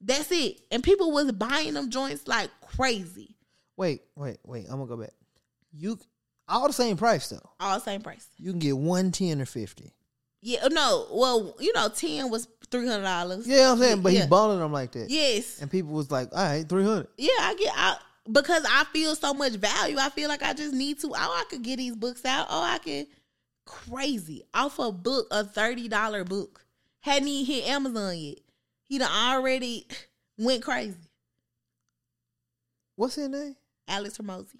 That's 0.00 0.30
it. 0.30 0.60
And 0.70 0.82
people 0.82 1.10
was 1.12 1.30
buying 1.32 1.74
them 1.74 1.90
joints 1.90 2.28
like 2.28 2.50
crazy. 2.60 3.36
wait, 3.76 4.02
wait, 4.16 4.38
wait. 4.44 4.66
I'm 4.70 4.76
gonna 4.78 4.86
go 4.86 4.96
back. 4.96 5.12
You 5.72 5.98
All 6.52 6.66
the 6.66 6.72
same 6.72 6.96
price 6.96 7.28
though. 7.28 7.50
All 7.58 7.78
the 7.78 7.84
same 7.84 8.00
price. 8.02 8.26
You 8.36 8.50
can 8.50 8.58
get 8.60 8.76
one 8.76 9.10
ten 9.10 9.40
or 9.40 9.46
fifty. 9.46 9.92
Yeah, 10.42 10.66
no. 10.70 11.06
Well, 11.12 11.56
you 11.58 11.72
know, 11.72 11.88
ten 11.88 12.30
was 12.30 12.46
three 12.70 12.86
hundred 12.86 13.04
dollars. 13.04 13.46
Yeah, 13.46 13.72
I'm 13.72 13.78
saying, 13.78 14.02
but 14.02 14.12
Yeah. 14.12 14.20
he's 14.20 14.28
balling 14.28 14.58
them 14.58 14.72
like 14.72 14.92
that. 14.92 15.08
Yes. 15.10 15.60
And 15.60 15.70
people 15.70 15.92
was 15.92 16.10
like, 16.10 16.28
all 16.32 16.38
right, 16.44 16.68
three 16.68 16.84
hundred. 16.84 17.08
Yeah, 17.16 17.30
I 17.40 17.54
get 17.58 17.72
out 17.76 17.98
because 18.30 18.64
I 18.68 18.84
feel 18.92 19.14
so 19.16 19.32
much 19.34 19.52
value. 19.54 19.96
I 19.98 20.10
feel 20.10 20.28
like 20.28 20.42
I 20.42 20.52
just 20.52 20.74
need 20.74 20.98
to. 21.00 21.08
Oh, 21.08 21.14
I 21.16 21.44
could 21.48 21.62
get 21.62 21.76
these 21.78 21.96
books 21.96 22.24
out. 22.24 22.46
Oh, 22.50 22.62
I 22.62 22.78
can 22.78 23.06
crazy 23.64 24.42
off 24.52 24.78
a 24.78 24.92
book, 24.92 25.28
a 25.30 25.44
thirty 25.44 25.88
dollar 25.88 26.22
book. 26.24 26.64
Hadn't 27.00 27.28
even 27.28 27.46
hit 27.54 27.68
Amazon 27.68 28.18
yet. 28.18 28.38
He 28.84 28.98
done 28.98 29.10
already 29.10 29.86
went 30.38 30.62
crazy. 30.62 30.96
What's 32.96 33.14
his 33.14 33.28
name? 33.28 33.56
Alex 33.88 34.18
Hormozi. 34.18 34.58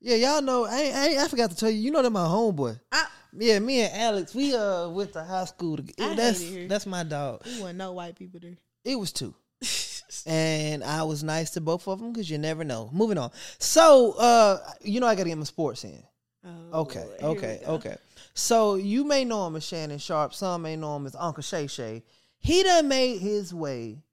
Yeah, 0.00 0.16
y'all 0.16 0.42
know. 0.42 0.64
I 0.64 0.80
ain't, 0.80 0.96
I, 0.96 1.06
ain't, 1.08 1.18
I 1.18 1.28
forgot 1.28 1.50
to 1.50 1.56
tell 1.56 1.70
you. 1.70 1.78
You 1.80 1.90
know 1.90 2.02
that 2.02 2.10
my 2.10 2.24
homeboy. 2.24 2.78
I 2.92 3.06
Yeah, 3.36 3.58
me 3.58 3.80
and 3.82 3.94
Alex, 3.94 4.34
we 4.34 4.54
uh 4.54 4.88
went 4.88 5.12
to 5.14 5.24
high 5.24 5.44
school. 5.44 5.74
I 5.74 5.76
Together. 5.76 6.02
hate 6.04 6.16
That's 6.16 6.68
that's 6.68 6.86
my 6.86 7.02
dog. 7.02 7.42
we 7.44 7.60
want 7.62 7.76
no 7.76 7.92
white 7.92 8.16
people 8.16 8.40
there. 8.40 8.56
It 8.84 8.98
was 8.98 9.12
two. 9.12 9.34
and 10.26 10.84
I 10.84 11.02
was 11.02 11.24
nice 11.24 11.50
to 11.50 11.60
both 11.60 11.88
of 11.88 11.98
them 11.98 12.12
because 12.12 12.30
you 12.30 12.38
never 12.38 12.64
know. 12.64 12.90
Moving 12.92 13.18
on. 13.18 13.30
So, 13.58 14.12
uh, 14.12 14.58
you 14.80 15.00
know, 15.00 15.06
I 15.06 15.14
got 15.14 15.24
to 15.24 15.28
get 15.30 15.38
my 15.38 15.44
sports 15.44 15.84
in. 15.84 16.02
Oh, 16.44 16.80
Okay, 16.82 17.04
Lord. 17.20 17.38
Okay, 17.38 17.60
okay. 17.66 17.96
So 18.34 18.76
you 18.76 19.04
may 19.04 19.24
know 19.24 19.46
him 19.46 19.56
as 19.56 19.66
Shannon 19.66 19.98
Sharpe. 19.98 20.32
Some 20.32 20.62
may 20.62 20.76
know 20.76 20.94
him 20.96 21.06
as 21.06 21.16
Uncle 21.18 21.42
Shay 21.42 21.66
Shay. 21.66 22.04
He 22.38 22.62
done 22.62 22.86
made 22.86 23.18
his 23.18 23.52
way 23.52 24.04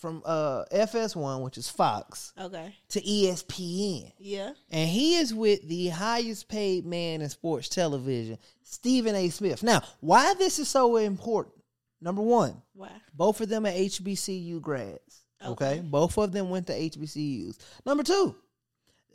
from 0.00 0.22
uh 0.24 0.64
FS1, 0.72 1.42
which 1.44 1.58
is 1.58 1.68
Fox, 1.68 2.32
Okay. 2.40 2.74
to 2.88 3.00
ESPN, 3.02 4.12
Yeah. 4.18 4.52
and 4.70 4.88
he 4.88 5.16
is 5.16 5.32
with 5.34 5.68
the 5.68 5.88
highest 5.88 6.48
paid 6.48 6.86
man 6.86 7.20
in 7.20 7.28
sports 7.28 7.68
television, 7.68 8.38
Stephen 8.62 9.14
A. 9.14 9.28
Smith. 9.28 9.62
Now, 9.62 9.82
why 10.00 10.32
this 10.34 10.58
is 10.58 10.68
so 10.68 10.96
important? 10.96 11.54
Number 12.00 12.22
one, 12.22 12.62
Why? 12.74 12.90
both 13.14 13.40
of 13.42 13.50
them 13.50 13.66
are 13.66 13.70
HBCU 13.72 14.60
grads. 14.60 15.20
Okay. 15.44 15.50
Okay. 15.78 15.80
Both 15.80 16.16
of 16.18 16.32
them 16.32 16.48
went 16.50 16.66
to 16.68 16.72
HBCUs. 16.72 17.58
Number 17.84 18.02
two, 18.02 18.34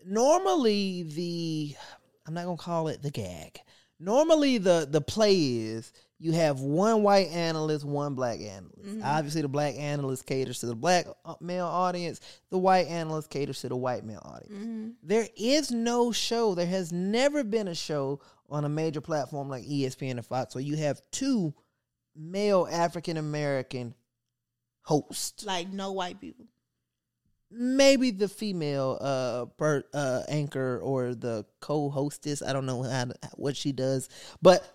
normally 0.06 1.04
the 1.04 1.76
I'm 2.28 2.34
not 2.34 2.46
gonna 2.46 2.58
call 2.58 2.88
it 2.90 3.02
the 3.02 3.12
gag. 3.12 3.60
Normally 4.00 4.58
the 4.58 4.88
the 4.90 5.02
play 5.02 5.36
is 5.40 5.92
you 6.18 6.32
have 6.32 6.62
one 6.62 7.04
white 7.04 7.28
analyst, 7.28 7.84
one 7.84 8.16
black 8.16 8.40
analyst. 8.40 9.04
Obviously, 9.04 9.42
the 9.42 9.50
black 9.50 9.76
analyst 9.78 10.26
caters 10.26 10.60
to 10.60 10.66
the 10.66 10.76
black 10.76 11.08
uh, 11.26 11.36
male 11.42 11.66
audience. 11.66 12.22
The 12.52 12.58
white 12.58 12.88
analyst 12.88 13.30
caters 13.30 13.62
to 13.62 13.70
the 13.70 13.76
white 13.76 14.06
male 14.06 14.22
audience. 14.24 14.54
There 15.04 15.28
is 15.36 15.72
no 15.72 16.12
show. 16.12 16.56
There 16.56 16.66
has 16.66 16.94
never 16.94 17.44
been 17.44 17.68
a 17.68 17.76
show 17.76 18.22
on 18.50 18.64
a 18.64 18.70
major 18.70 19.02
platform 19.02 19.50
like 19.50 19.66
ESPN 19.66 20.12
and 20.12 20.26
Fox 20.26 20.56
where 20.56 20.64
you 20.64 20.78
have 20.78 21.02
two 21.12 21.54
male 22.16 22.68
African 22.72 23.18
American 23.18 23.94
hosts. 24.82 25.46
Like 25.46 25.70
no 25.70 25.92
white 25.92 26.22
people. 26.22 26.46
Maybe 27.52 28.12
the 28.12 28.28
female 28.28 28.98
uh, 29.00 29.46
per, 29.58 29.84
uh 29.94 30.24
anchor 30.28 30.80
or 30.80 31.14
the 31.14 31.46
co-hostess. 31.60 32.42
I 32.42 32.54
don't 32.54 32.66
know 32.66 32.84
how 32.84 33.08
what 33.36 33.56
she 33.56 33.72
does, 33.72 34.10
but 34.42 34.66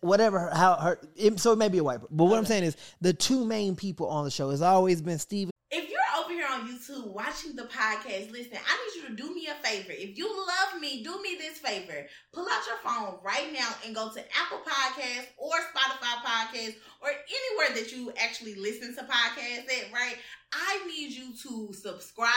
whatever 0.00 0.50
how 0.52 0.74
her. 0.76 1.00
It, 1.16 1.38
so 1.40 1.52
it 1.52 1.56
may 1.56 1.68
be 1.68 1.78
a 1.78 1.84
white. 1.84 2.00
But 2.10 2.24
what 2.24 2.38
I'm 2.38 2.46
saying 2.46 2.64
is 2.64 2.76
the 3.00 3.12
two 3.12 3.44
main 3.44 3.76
people 3.76 4.08
on 4.08 4.24
the 4.24 4.30
show 4.30 4.50
has 4.50 4.62
always 4.62 5.00
been 5.00 5.18
Steve 5.18 5.50
If 5.70 5.90
you're 5.90 5.98
over 6.18 6.32
here 6.32 6.46
on 6.50 6.68
YouTube 6.68 7.12
watching 7.12 7.54
the 7.54 7.64
podcast, 7.64 8.32
listen, 8.32 8.58
I 8.58 8.96
need 8.96 9.02
you 9.02 9.08
to 9.08 9.14
do 9.14 9.34
me 9.34 9.48
a 9.48 9.54
favor. 9.66 9.92
If 9.92 10.16
you 10.16 10.26
love 10.28 10.80
me, 10.80 11.02
do 11.02 11.20
me 11.22 11.36
this 11.38 11.58
favor. 11.58 12.06
Pull 12.32 12.46
out 12.50 12.66
your 12.66 12.78
phone 12.82 13.18
right 13.22 13.52
now 13.52 13.68
and 13.84 13.94
go 13.94 14.10
to 14.10 14.20
Apple 14.20 14.60
Podcasts 14.66 15.28
or 15.36 15.52
Spotify 15.52 16.24
Podcasts 16.24 16.76
or 17.00 17.08
anywhere 17.10 17.76
that 17.76 17.92
you 17.92 18.12
actually 18.20 18.54
listen 18.54 18.94
to 18.96 19.02
podcasts 19.02 19.66
at, 19.66 19.92
right? 19.92 20.16
I 20.52 20.86
need 20.86 21.12
you 21.12 21.34
to 21.42 21.72
subscribe 21.74 22.30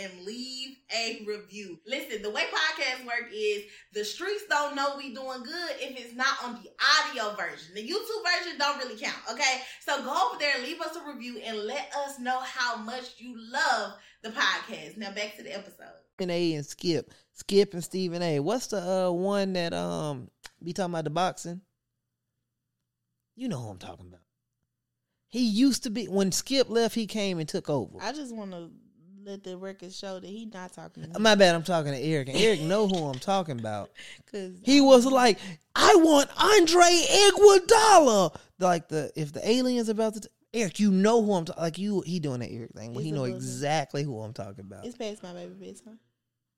and 0.00 0.24
leave 0.24 0.76
a 0.96 1.24
review. 1.26 1.78
Listen, 1.86 2.22
the 2.22 2.30
way 2.30 2.42
podcasts 2.44 3.04
work 3.04 3.30
is 3.34 3.64
the 3.92 4.04
streets 4.04 4.44
don't 4.48 4.74
know 4.74 4.94
we 4.96 5.14
doing 5.14 5.42
good 5.42 5.70
if 5.78 5.98
it's 6.00 6.14
not 6.14 6.42
on 6.42 6.54
the 6.54 6.70
audio 6.80 7.36
version. 7.36 7.74
The 7.74 7.82
YouTube 7.82 8.24
version 8.24 8.58
don't 8.58 8.78
really 8.78 8.98
count, 8.98 9.18
okay? 9.30 9.60
So 9.80 10.02
go 10.02 10.28
over 10.28 10.38
there, 10.38 10.54
leave 10.62 10.80
us 10.80 10.96
a 10.96 11.12
review, 11.12 11.38
and 11.44 11.58
let 11.58 11.92
us 12.06 12.18
know 12.18 12.40
how 12.40 12.76
much 12.76 13.18
you 13.18 13.34
love 13.36 13.92
the 14.22 14.30
podcast. 14.30 14.96
Now 14.96 15.12
back 15.12 15.36
to 15.36 15.42
the 15.42 15.54
episode. 15.54 15.86
Stephen 16.14 16.30
A 16.30 16.54
and 16.54 16.66
Skip, 16.66 17.10
Skip 17.32 17.74
and 17.74 17.84
Stephen 17.84 18.22
A. 18.22 18.40
What's 18.40 18.68
the 18.68 18.82
uh 18.82 19.10
one 19.10 19.52
that 19.54 19.74
um 19.74 20.30
be 20.62 20.72
talking 20.72 20.92
about 20.92 21.04
the 21.04 21.10
boxing? 21.10 21.60
You 23.36 23.48
know 23.48 23.58
who 23.58 23.68
I'm 23.68 23.78
talking 23.78 24.06
about. 24.06 24.20
He 25.30 25.46
used 25.46 25.84
to 25.84 25.90
be 25.90 26.06
when 26.06 26.32
Skip 26.32 26.68
left. 26.68 26.94
He 26.94 27.06
came 27.06 27.38
and 27.38 27.48
took 27.48 27.70
over. 27.70 27.98
I 28.00 28.12
just 28.12 28.34
want 28.34 28.50
to 28.50 28.70
let 29.24 29.44
the 29.44 29.56
record 29.56 29.92
show 29.92 30.18
that 30.18 30.26
he's 30.26 30.52
not 30.52 30.72
talking 30.72 31.04
to 31.04 31.08
me. 31.08 31.14
My 31.18 31.34
bad. 31.34 31.54
I'm 31.54 31.62
talking 31.62 31.92
to 31.92 31.98
Eric, 31.98 32.28
and 32.28 32.36
Eric 32.36 32.60
know 32.62 32.88
who 32.88 33.06
I'm 33.06 33.18
talking 33.18 33.58
about. 33.58 33.90
Cause 34.32 34.52
He 34.64 34.80
was 34.80 35.06
like, 35.06 35.38
I 35.74 35.94
want 35.96 36.30
Andre 36.36 37.06
Iguodala. 37.28 38.36
Like 38.58 38.88
the 38.88 39.12
if 39.14 39.32
the 39.32 39.48
aliens 39.48 39.88
about 39.88 40.14
to. 40.14 40.28
Eric, 40.52 40.80
you 40.80 40.90
know 40.90 41.22
who 41.22 41.32
I'm 41.34 41.44
talking. 41.44 41.62
Like 41.62 41.78
you, 41.78 42.00
he 42.04 42.18
doing 42.18 42.40
that 42.40 42.50
Eric 42.50 42.72
thing. 42.72 42.92
But 42.92 43.04
he 43.04 43.12
know 43.12 43.24
exactly 43.24 44.02
who 44.02 44.18
I'm 44.20 44.32
talking 44.32 44.64
about. 44.64 44.84
it's 44.84 44.96
past 44.96 45.22
my 45.22 45.32
baby 45.32 45.54
bedtime. 45.54 46.00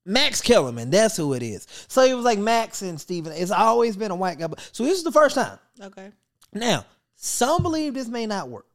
Max 0.04 0.40
Kellerman, 0.40 0.90
that's 0.90 1.16
who 1.16 1.34
it 1.34 1.42
is. 1.42 1.66
So 1.88 2.02
it 2.02 2.14
was 2.14 2.24
like 2.24 2.38
Max 2.38 2.82
and 2.82 3.00
Stephen. 3.00 3.32
It's 3.34 3.50
always 3.50 3.96
been 3.96 4.10
a 4.10 4.16
white 4.16 4.38
guy. 4.38 4.46
But, 4.48 4.68
so 4.72 4.82
this 4.84 4.96
is 4.96 5.04
the 5.04 5.12
first 5.12 5.34
time. 5.36 5.58
Okay. 5.80 6.10
Now, 6.52 6.86
some 7.24 7.62
believe 7.62 7.94
this 7.94 8.08
may 8.08 8.26
not 8.26 8.48
work 8.48 8.66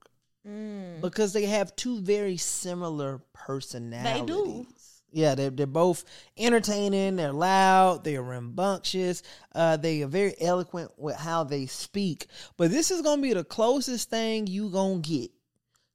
Mm. 0.48 1.02
because 1.02 1.34
they 1.34 1.46
have 1.46 1.76
two 1.76 2.00
very 2.00 2.38
similar 2.38 3.20
personalities. 3.34 4.22
They 4.22 4.26
do. 4.26 4.66
Yeah, 5.12 5.36
they're, 5.36 5.50
they're 5.50 5.68
both 5.68 6.06
entertaining, 6.38 7.18
they're 7.18 7.34
loud, 7.34 8.06
they're 8.06 8.22
rambunctious, 8.22 9.24
uh, 9.56 9.76
they 9.76 10.04
are 10.04 10.08
very 10.08 10.36
eloquent 10.40 10.92
with 10.98 11.18
how 11.18 11.44
they 11.44 11.66
speak. 11.66 12.28
But 12.56 12.72
this 12.72 12.92
is 12.92 13.02
going 13.02 13.18
to 13.18 13.22
be 13.22 13.34
the 13.34 13.44
closest 13.44 14.10
thing 14.10 14.48
you 14.48 14.70
going 14.70 15.02
to 15.02 15.10
get 15.10 15.32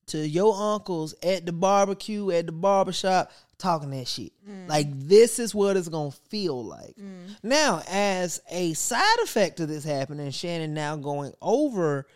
to 0.08 0.18
your 0.28 0.54
uncles 0.54 1.14
at 1.22 1.46
the 1.46 1.52
barbecue, 1.52 2.30
at 2.30 2.44
the 2.46 2.52
barbershop, 2.52 3.30
talking 3.56 3.90
that 3.90 4.08
shit. 4.08 4.32
Like, 4.66 4.88
this 4.90 5.38
is 5.38 5.54
what 5.54 5.76
it's 5.78 5.88
going 5.88 6.10
to 6.10 6.16
feel 6.28 6.62
like. 6.62 6.94
Now, 7.42 7.82
as 7.88 8.42
a 8.50 8.74
side 8.74 9.18
effect 9.22 9.60
of 9.60 9.68
this 9.68 9.84
happening, 9.84 10.30
Shannon 10.30 10.74
now 10.74 10.96
going 10.96 11.32
over 11.40 12.06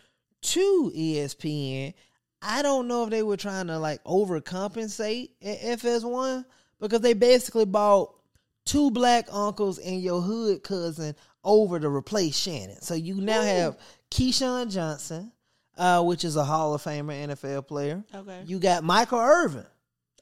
to 0.47 0.91
ESPN, 0.95 1.93
I 2.41 2.61
don't 2.61 2.87
know 2.87 3.03
if 3.03 3.09
they 3.09 3.23
were 3.23 3.37
trying 3.37 3.67
to 3.67 3.79
like 3.79 4.03
overcompensate 4.03 5.29
at 5.41 5.59
FS1 5.79 6.45
because 6.79 7.01
they 7.01 7.13
basically 7.13 7.65
bought 7.65 8.13
two 8.65 8.91
black 8.91 9.27
uncles 9.31 9.77
and 9.79 10.01
your 10.01 10.21
hood 10.21 10.63
cousin 10.63 11.15
over 11.43 11.79
to 11.79 11.89
replace 11.89 12.37
Shannon. 12.37 12.81
So 12.81 12.93
you 12.93 13.15
now 13.21 13.41
have 13.41 13.77
Keyshawn 14.11 14.71
Johnson, 14.71 15.31
uh, 15.77 16.03
which 16.03 16.23
is 16.25 16.35
a 16.35 16.43
Hall 16.43 16.73
of 16.73 16.83
Famer 16.83 17.27
NFL 17.27 17.67
player. 17.67 18.03
Okay. 18.13 18.43
You 18.45 18.59
got 18.59 18.83
Michael 18.83 19.19
Irvin. 19.19 19.65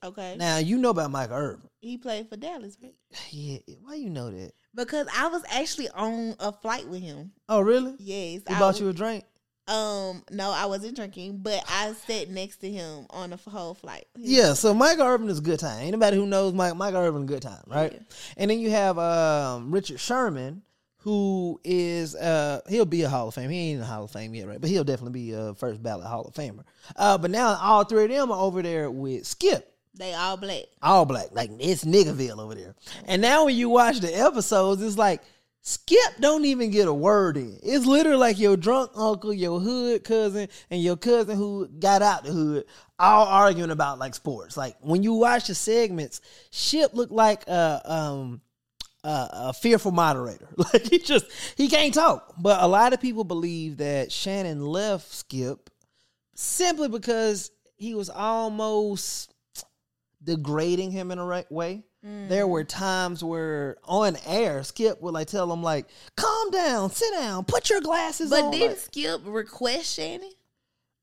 Okay. 0.03 0.35
Now 0.37 0.57
you 0.57 0.77
know 0.77 0.91
about 0.91 1.09
Michael 1.11 1.37
Irvin. 1.37 1.69
he 1.79 1.97
played 1.97 2.29
for 2.29 2.37
Dallas, 2.37 2.77
right? 2.81 2.93
Yeah, 3.31 3.57
why 3.81 3.95
you 3.95 4.09
know 4.09 4.29
that? 4.29 4.51
Because 4.75 5.07
I 5.15 5.27
was 5.27 5.43
actually 5.49 5.89
on 5.89 6.35
a 6.39 6.51
flight 6.51 6.87
with 6.87 7.01
him. 7.01 7.31
Oh, 7.49 7.61
really? 7.61 7.95
Yes. 7.97 8.41
He 8.47 8.53
I 8.53 8.59
bought 8.59 8.73
was- 8.75 8.81
you 8.81 8.89
a 8.89 8.93
drink. 8.93 9.23
Um, 9.67 10.23
no, 10.29 10.51
I 10.51 10.67
wasn't 10.67 10.95
drinking, 10.95 11.37
but 11.37 11.63
I 11.67 11.93
sat 11.93 12.29
next 12.29 12.57
to 12.57 12.69
him 12.69 13.07
on 13.09 13.31
the 13.31 13.37
whole 13.37 13.73
flight. 13.73 14.05
Yeah, 14.15 14.53
so 14.53 14.73
Michael 14.75 15.07
Irvin 15.07 15.27
is 15.29 15.39
a 15.39 15.41
good 15.41 15.59
time. 15.59 15.87
Anybody 15.87 16.17
who 16.17 16.27
knows 16.27 16.53
Mike, 16.53 16.75
Michael 16.75 17.01
Irvin 17.01 17.23
a 17.23 17.25
good 17.25 17.41
time, 17.41 17.63
right? 17.67 17.93
Yeah. 17.93 17.99
And 18.37 18.51
then 18.51 18.59
you 18.59 18.69
have 18.69 18.99
um, 18.99 19.71
Richard 19.71 19.99
Sherman, 19.99 20.61
who 20.97 21.59
is 21.63 22.15
uh, 22.15 22.61
he'll 22.69 22.85
be 22.85 23.01
a 23.03 23.09
Hall 23.09 23.27
of 23.27 23.33
Fame. 23.33 23.49
He 23.49 23.57
ain't 23.57 23.73
in 23.75 23.79
the 23.79 23.85
Hall 23.85 24.03
of 24.03 24.11
Fame 24.11 24.35
yet, 24.35 24.47
right? 24.47 24.61
But 24.61 24.69
he'll 24.69 24.83
definitely 24.83 25.19
be 25.19 25.33
a 25.33 25.55
first 25.55 25.81
ballot 25.81 26.05
Hall 26.05 26.25
of 26.25 26.33
Famer. 26.35 26.63
Uh, 26.95 27.17
but 27.17 27.31
now 27.31 27.57
all 27.59 27.83
three 27.85 28.03
of 28.03 28.09
them 28.09 28.31
are 28.31 28.39
over 28.39 28.61
there 28.61 28.91
with 28.91 29.25
Skip. 29.25 29.71
They 29.97 30.13
all 30.13 30.35
black. 30.37 30.63
all 30.81 31.05
black. 31.05 31.27
Like 31.31 31.51
it's 31.59 31.85
Niggaville 31.85 32.39
over 32.39 32.53
there. 32.53 32.75
And 33.05 33.21
now 33.21 33.45
when 33.45 33.55
you 33.55 33.69
watch 33.69 33.99
the 33.99 34.13
episodes, 34.13 34.81
it's 34.81 34.97
like 34.97 35.21
Skip 35.67 36.19
don't 36.19 36.45
even 36.45 36.69
get 36.69 36.87
a 36.87 36.93
word 36.93 37.37
in. 37.37 37.57
It's 37.63 37.87
literally 37.87 38.19
like 38.19 38.37
your 38.37 38.55
drunk 38.55 38.91
uncle, 38.93 39.33
your 39.33 39.59
hood 39.59 40.03
cousin, 40.03 40.47
and 40.69 40.79
your 40.79 40.95
cousin 40.95 41.37
who 41.37 41.67
got 41.67 42.03
out 42.03 42.23
the 42.23 42.31
hood 42.31 42.65
all 42.99 43.25
arguing 43.25 43.71
about 43.71 43.97
like 43.97 44.13
sports. 44.13 44.55
Like 44.55 44.75
when 44.81 45.01
you 45.01 45.13
watch 45.13 45.47
the 45.47 45.55
segments, 45.55 46.21
Skip 46.51 46.93
looked 46.93 47.11
like 47.11 47.47
a 47.47 47.81
um 47.83 48.41
a, 49.03 49.29
a 49.31 49.53
fearful 49.53 49.91
moderator. 49.91 50.49
Like 50.71 50.83
he 50.83 50.99
just 50.99 51.25
he 51.57 51.67
can't 51.67 51.95
talk. 51.95 52.35
But 52.37 52.61
a 52.61 52.67
lot 52.67 52.93
of 52.93 53.01
people 53.01 53.23
believe 53.23 53.77
that 53.77 54.11
Shannon 54.11 54.63
left 54.63 55.11
Skip 55.11 55.71
simply 56.35 56.89
because 56.89 57.49
he 57.75 57.95
was 57.95 58.11
almost 58.11 59.33
degrading 60.23 60.91
him 60.91 61.09
in 61.09 61.17
a 61.17 61.25
right 61.25 61.51
way. 61.51 61.85
There 62.27 62.45
were 62.47 62.63
times 62.63 63.23
where 63.23 63.77
on 63.83 64.15
air, 64.27 64.63
Skip 64.63 65.01
would 65.01 65.13
like 65.15 65.27
tell 65.27 65.51
him 65.51 65.63
like, 65.63 65.87
"Calm 66.15 66.51
down, 66.51 66.91
sit 66.91 67.11
down, 67.13 67.45
put 67.45 67.69
your 67.69 67.81
glasses 67.81 68.29
But 68.29 68.43
on." 68.43 68.51
But 68.51 68.57
didn't 68.57 68.69
Like, 68.73 68.79
Skip 68.79 69.21
request 69.25 69.95
Shannon? 69.95 70.29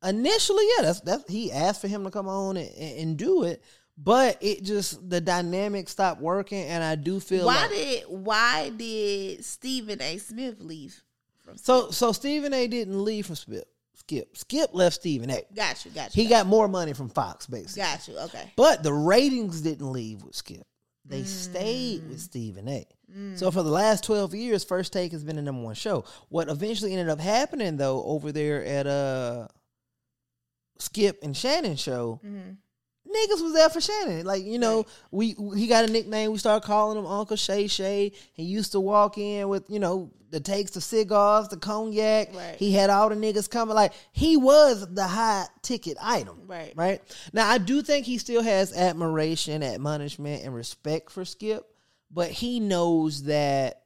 initially, 0.05 0.65
yeah, 0.77 0.85
that's 0.85 1.01
that's 1.01 1.29
he 1.29 1.51
asked 1.51 1.81
for 1.81 1.89
him 1.89 2.05
to 2.05 2.11
come 2.11 2.29
on 2.29 2.57
and, 2.57 2.71
and, 2.77 2.99
and 2.99 3.17
do 3.17 3.43
it, 3.45 3.63
but 3.99 4.39
it 4.41 4.63
just 4.63 5.09
the 5.11 5.21
dynamic 5.21 5.89
stopped 5.89 6.21
working, 6.21 6.63
and 6.65 6.83
I 6.85 6.95
do 6.95 7.19
feel 7.21 7.47
Why 7.47 7.63
like, 7.63 7.71
did 7.71 8.05
why 8.09 8.71
did 8.71 9.45
Stephen 9.45 10.01
A. 10.01 10.19
Smith 10.19 10.61
leave? 10.61 11.03
From 11.45 11.57
so. 11.57 11.91
So 11.91 12.13
Stephen 12.13 12.55
A. 12.55 12.67
didn't 12.69 13.03
leave 13.05 13.27
from 13.27 13.35
Skip. 13.37 13.69
Skip 13.95 14.37
Skip 14.37 14.71
left 14.73 14.97
Stephen 14.97 15.31
A. 15.31 15.43
got 15.55 15.85
you, 15.85 15.91
got 15.91 16.15
you, 16.17 16.23
He 16.23 16.29
got 16.29 16.47
more 16.47 16.69
money 16.69 16.93
from 16.93 17.09
Fox, 17.09 17.47
basically. 17.47 17.83
got 17.83 18.07
you. 18.09 18.19
Okay, 18.19 18.53
But 18.57 18.83
the 18.85 18.93
ratings 18.93 19.61
didn't 19.63 19.91
leave 19.93 20.23
with 20.23 20.35
Skip. 20.37 20.65
They 21.05 21.25
stayed 21.25 22.09
with 22.09 22.19
mm. 22.19 22.21
Stephen 22.21 22.69
A. 22.69 22.87
Mm. 23.15 23.39
So 23.39 23.51
for 23.51 23.63
the 23.63 23.71
last 23.71 24.05
12 24.05 24.35
years, 24.35 24.65
First 24.65 24.93
Take 24.93 25.13
has 25.13 25.25
been 25.25 25.37
the 25.37 25.43
number 25.43 25.63
one 25.63 25.75
show. 25.75 26.05
What 26.29 26.49
eventually 26.49 26.93
ended 26.93 27.09
up 27.09 27.21
happening 27.21 27.77
though 27.77 28.03
over 28.05 28.33
there 28.33 28.65
at 28.65 28.87
uh 28.87 29.49
Skip 30.79 31.21
and 31.23 31.37
Shannon 31.37 31.77
show, 31.77 32.21
mm-hmm. 32.25 32.51
niggas 33.09 33.43
was 33.43 33.53
there 33.55 33.69
for 33.69 33.81
Shannon. 33.81 34.27
Like, 34.27 34.45
you 34.45 34.59
know, 34.59 34.87
we 35.11 35.37
he 35.57 35.67
got 35.67 35.89
a 35.89 35.93
nickname. 35.93 36.33
We 36.33 36.39
started 36.39 36.67
calling 36.67 36.99
him 36.99 37.07
Uncle 37.07 37.37
Shay 37.37 37.67
Shay. 37.69 38.13
He 38.33 38.43
used 38.43 38.73
to 38.73 38.81
walk 38.81 39.19
in 39.19 39.49
with, 39.49 39.69
you 39.69 39.79
know, 39.79 40.11
the 40.33 40.41
takes, 40.41 40.73
the 40.73 40.81
cigars, 40.81 41.49
the 41.49 41.59
cognac. 41.59 42.35
Right. 42.35 42.57
He 42.59 42.73
had 42.73 42.91
all 42.91 43.11
the 43.11 43.15
niggas 43.15 43.49
coming. 43.49 43.77
Like, 43.77 43.93
he 44.13 44.37
was 44.37 44.87
the 44.93 45.07
high 45.07 45.45
ticket 45.61 45.99
item. 46.03 46.41
Right. 46.47 46.73
Right. 46.75 47.03
Now, 47.33 47.49
I 47.49 47.59
do 47.59 47.83
think 47.83 48.07
he 48.07 48.19
still 48.19 48.43
has 48.43 48.77
admiration, 48.77 49.63
admonishment, 49.63 50.43
and 50.43 50.55
respect 50.55 51.11
for 51.13 51.25
Skip, 51.25 51.65
but 52.11 52.31
he 52.31 52.59
knows 52.59 53.25
that 53.25 53.83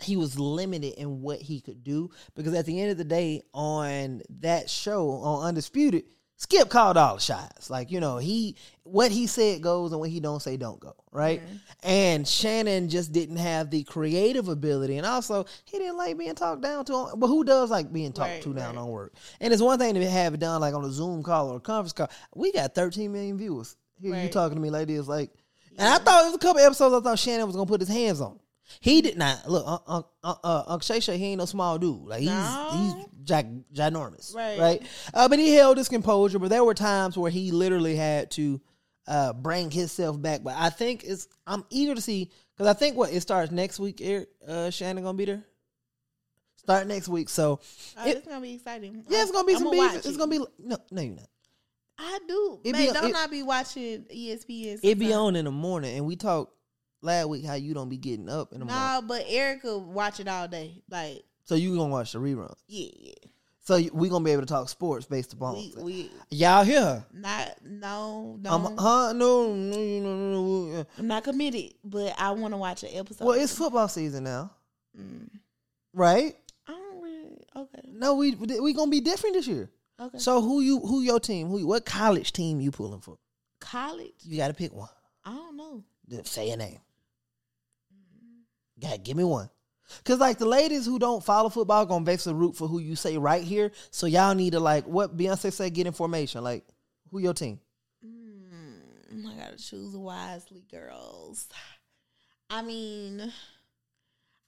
he 0.00 0.16
was 0.16 0.38
limited 0.38 0.94
in 1.00 1.22
what 1.22 1.40
he 1.40 1.60
could 1.60 1.82
do 1.82 2.10
because 2.36 2.54
at 2.54 2.66
the 2.66 2.80
end 2.80 2.92
of 2.92 2.98
the 2.98 3.04
day, 3.04 3.42
on 3.52 4.22
that 4.40 4.70
show, 4.70 5.10
on 5.10 5.48
Undisputed, 5.48 6.04
Skip 6.40 6.68
called 6.70 6.96
all 6.96 7.16
the 7.16 7.20
shots. 7.20 7.68
Like, 7.68 7.90
you 7.90 7.98
know, 7.98 8.18
he 8.18 8.54
what 8.84 9.10
he 9.10 9.26
said 9.26 9.60
goes 9.60 9.90
and 9.90 9.98
what 10.00 10.08
he 10.08 10.20
don't 10.20 10.40
say 10.40 10.56
don't 10.56 10.78
go, 10.78 10.94
right? 11.10 11.42
Mm-hmm. 11.44 11.56
And 11.82 12.28
Shannon 12.28 12.88
just 12.88 13.10
didn't 13.12 13.38
have 13.38 13.70
the 13.70 13.82
creative 13.82 14.48
ability 14.48 14.98
and 14.98 15.04
also 15.06 15.46
he 15.64 15.78
didn't 15.78 15.96
like 15.96 16.16
being 16.16 16.36
talked 16.36 16.62
down 16.62 16.84
to 16.84 16.92
on, 16.94 17.18
but 17.18 17.26
who 17.26 17.42
does 17.42 17.70
like 17.72 17.92
being 17.92 18.12
talked 18.12 18.30
Right, 18.30 18.42
to 18.42 18.54
down 18.54 18.76
right. 18.76 18.82
on 18.82 18.88
work? 18.88 19.14
And 19.40 19.52
it's 19.52 19.60
one 19.60 19.80
thing 19.80 19.94
to 19.94 20.08
have 20.08 20.32
it 20.32 20.40
done 20.40 20.60
like 20.60 20.74
on 20.74 20.84
a 20.84 20.90
Zoom 20.92 21.24
call 21.24 21.50
or 21.50 21.56
a 21.56 21.60
conference 21.60 21.92
call. 21.92 22.08
We 22.36 22.52
got 22.52 22.72
13 22.72 23.10
million 23.12 23.36
viewers. 23.36 23.76
Here 24.00 24.14
you 24.22 24.28
talking 24.28 24.54
to 24.54 24.62
me 24.62 24.70
like 24.70 24.86
this 24.86 25.08
like 25.08 25.32
and 25.76 25.88
I 25.88 25.98
thought 25.98 26.22
it 26.22 26.26
was 26.28 26.34
a 26.36 26.38
couple 26.38 26.62
episodes 26.62 26.94
I 26.94 27.00
thought 27.00 27.18
Shannon 27.18 27.46
was 27.48 27.56
gonna 27.56 27.66
put 27.66 27.80
his 27.80 27.90
hands 27.90 28.20
on. 28.20 28.38
He 28.80 29.00
did 29.02 29.16
not 29.16 29.48
look. 29.50 29.64
Uh, 29.66 29.78
uh, 29.86 30.02
uh, 30.22 30.34
uh, 30.44 30.58
Uncle 30.66 30.80
Shay 30.80 31.00
Shay, 31.00 31.16
he 31.18 31.26
ain't 31.26 31.38
no 31.38 31.44
small 31.46 31.78
dude. 31.78 32.06
Like 32.06 32.20
he's 32.20 32.28
No. 32.28 32.70
he's 32.72 33.04
gi- 33.24 33.64
ginormous, 33.74 34.34
Right. 34.34 34.58
Right. 34.58 34.82
Uh, 35.14 35.28
but 35.28 35.38
he 35.38 35.54
held 35.54 35.78
his 35.78 35.88
composure. 35.88 36.38
But 36.38 36.50
there 36.50 36.64
were 36.64 36.74
times 36.74 37.16
where 37.16 37.30
he 37.30 37.50
literally 37.50 37.96
had 37.96 38.30
to 38.32 38.60
uh, 39.06 39.32
bring 39.32 39.70
himself 39.70 40.20
back. 40.20 40.42
But 40.42 40.54
I 40.56 40.68
think 40.70 41.02
it's. 41.04 41.28
I'm 41.46 41.64
eager 41.70 41.94
to 41.94 42.00
see 42.00 42.30
because 42.54 42.66
I 42.68 42.78
think 42.78 42.96
what 42.96 43.12
it 43.12 43.20
starts 43.22 43.50
next 43.50 43.80
week. 43.80 44.00
Eric, 44.02 44.28
uh, 44.46 44.68
Shannon 44.70 45.02
gonna 45.02 45.16
be 45.16 45.24
there. 45.24 45.44
Start 46.56 46.86
next 46.86 47.08
week. 47.08 47.28
So 47.30 47.60
oh, 47.96 48.06
It- 48.08 48.18
it's 48.18 48.26
gonna 48.28 48.40
be 48.42 48.54
exciting. 48.54 49.04
yeah, 49.08 49.22
it's 49.22 49.30
gonna 49.30 49.46
be 49.46 49.54
I'm 49.54 49.60
some 49.60 49.70
beef. 49.70 49.94
It's 49.96 50.06
it. 50.06 50.18
gonna 50.18 50.30
be 50.30 50.38
no, 50.58 50.76
no, 50.90 51.02
you're 51.02 51.14
not. 51.16 51.28
I 52.00 52.18
do. 52.28 52.60
It 52.64 52.72
Man, 52.72 52.86
be- 52.86 52.92
don't 52.92 53.10
it- 53.10 53.16
I 53.16 53.26
be 53.28 53.42
watching 53.42 54.04
ESPN? 54.14 54.78
It 54.82 54.98
be 54.98 55.12
on 55.14 55.34
in 55.36 55.46
the 55.46 55.50
morning, 55.50 55.96
and 55.96 56.06
we 56.06 56.14
talked 56.16 56.52
last 57.00 57.28
week 57.28 57.44
how 57.44 57.54
you 57.54 57.74
don't 57.74 57.88
be 57.88 57.96
getting 57.96 58.28
up 58.28 58.52
in 58.52 58.60
the 58.60 58.64
morning. 58.64 58.82
Nah, 58.82 59.00
but 59.00 59.24
Erica 59.28 59.78
watch 59.78 60.20
it 60.20 60.28
all 60.28 60.48
day. 60.48 60.82
Like, 60.90 61.24
So 61.44 61.54
you 61.54 61.74
gonna 61.76 61.90
watch 61.92 62.12
the 62.12 62.18
rerun. 62.18 62.52
yeah, 62.66 62.90
yeah. 62.98 63.12
So 63.60 63.76
you- 63.76 63.90
we 63.92 64.08
gonna 64.08 64.24
be 64.24 64.30
able 64.30 64.42
to 64.42 64.46
talk 64.46 64.68
sports 64.70 65.04
based 65.06 65.34
upon 65.34 65.54
We 65.56 65.74
we 65.76 66.10
y'all 66.30 66.64
here. 66.64 67.04
not 67.12 67.62
no 67.62 68.36
I'm, 68.36 68.62
don't. 68.62 68.78
huh? 68.78 69.12
No, 69.12 69.52
no, 69.54 69.76
no, 69.76 70.00
no, 70.00 70.16
no, 70.16 70.72
no. 70.72 70.86
I'm 70.96 71.06
not 71.06 71.24
committed, 71.24 71.74
but 71.84 72.14
I 72.18 72.30
want 72.30 72.54
to 72.54 72.58
watch 72.58 72.82
an 72.82 72.90
episode. 72.94 73.26
Well, 73.26 73.38
it's 73.38 73.54
football 73.54 73.88
season 73.88 74.24
now, 74.24 74.50
Mm. 74.98 75.28
right? 75.92 76.34
I 76.66 76.72
don't 76.72 77.02
really. 77.02 77.44
Okay. 77.54 77.80
No, 77.92 78.14
we 78.14 78.34
we 78.36 78.72
gonna 78.72 78.90
be 78.90 79.00
different 79.00 79.34
this 79.36 79.46
year. 79.46 79.70
Okay. 80.00 80.18
So 80.18 80.40
who 80.40 80.60
you 80.60 80.80
who 80.80 81.02
your 81.02 81.20
team? 81.20 81.48
Who 81.48 81.58
you, 81.58 81.66
what 81.66 81.84
college 81.84 82.32
team 82.32 82.60
you 82.62 82.70
pulling 82.70 83.00
for? 83.00 83.18
College? 83.60 84.14
You 84.22 84.36
got 84.38 84.48
to 84.48 84.54
pick 84.54 84.72
one. 84.72 84.88
I 85.24 85.32
don't 85.34 85.56
know. 85.56 85.84
Just 86.08 86.28
say 86.28 86.50
a 86.50 86.56
name. 86.56 86.78
God, 88.80 89.02
give 89.04 89.16
me 89.16 89.24
one. 89.24 89.50
Cause 90.04 90.18
like 90.18 90.36
the 90.38 90.44
ladies 90.46 90.84
who 90.84 90.98
don't 90.98 91.24
follow 91.24 91.48
football 91.48 91.86
gonna 91.86 92.04
basically 92.04 92.34
root 92.34 92.54
for 92.56 92.68
who 92.68 92.78
you 92.78 92.94
say 92.94 93.16
right 93.16 93.42
here. 93.42 93.72
So 93.90 94.06
y'all 94.06 94.34
need 94.34 94.52
to 94.52 94.60
like 94.60 94.84
what 94.86 95.16
Beyonce 95.16 95.50
said, 95.52 95.72
get 95.72 95.86
information. 95.86 96.44
Like 96.44 96.64
who 97.10 97.18
your 97.20 97.32
team? 97.32 97.58
Mm, 98.04 99.26
I 99.26 99.34
gotta 99.34 99.56
choose 99.56 99.96
wisely, 99.96 100.64
girls. 100.70 101.48
I 102.50 102.60
mean, 102.62 103.32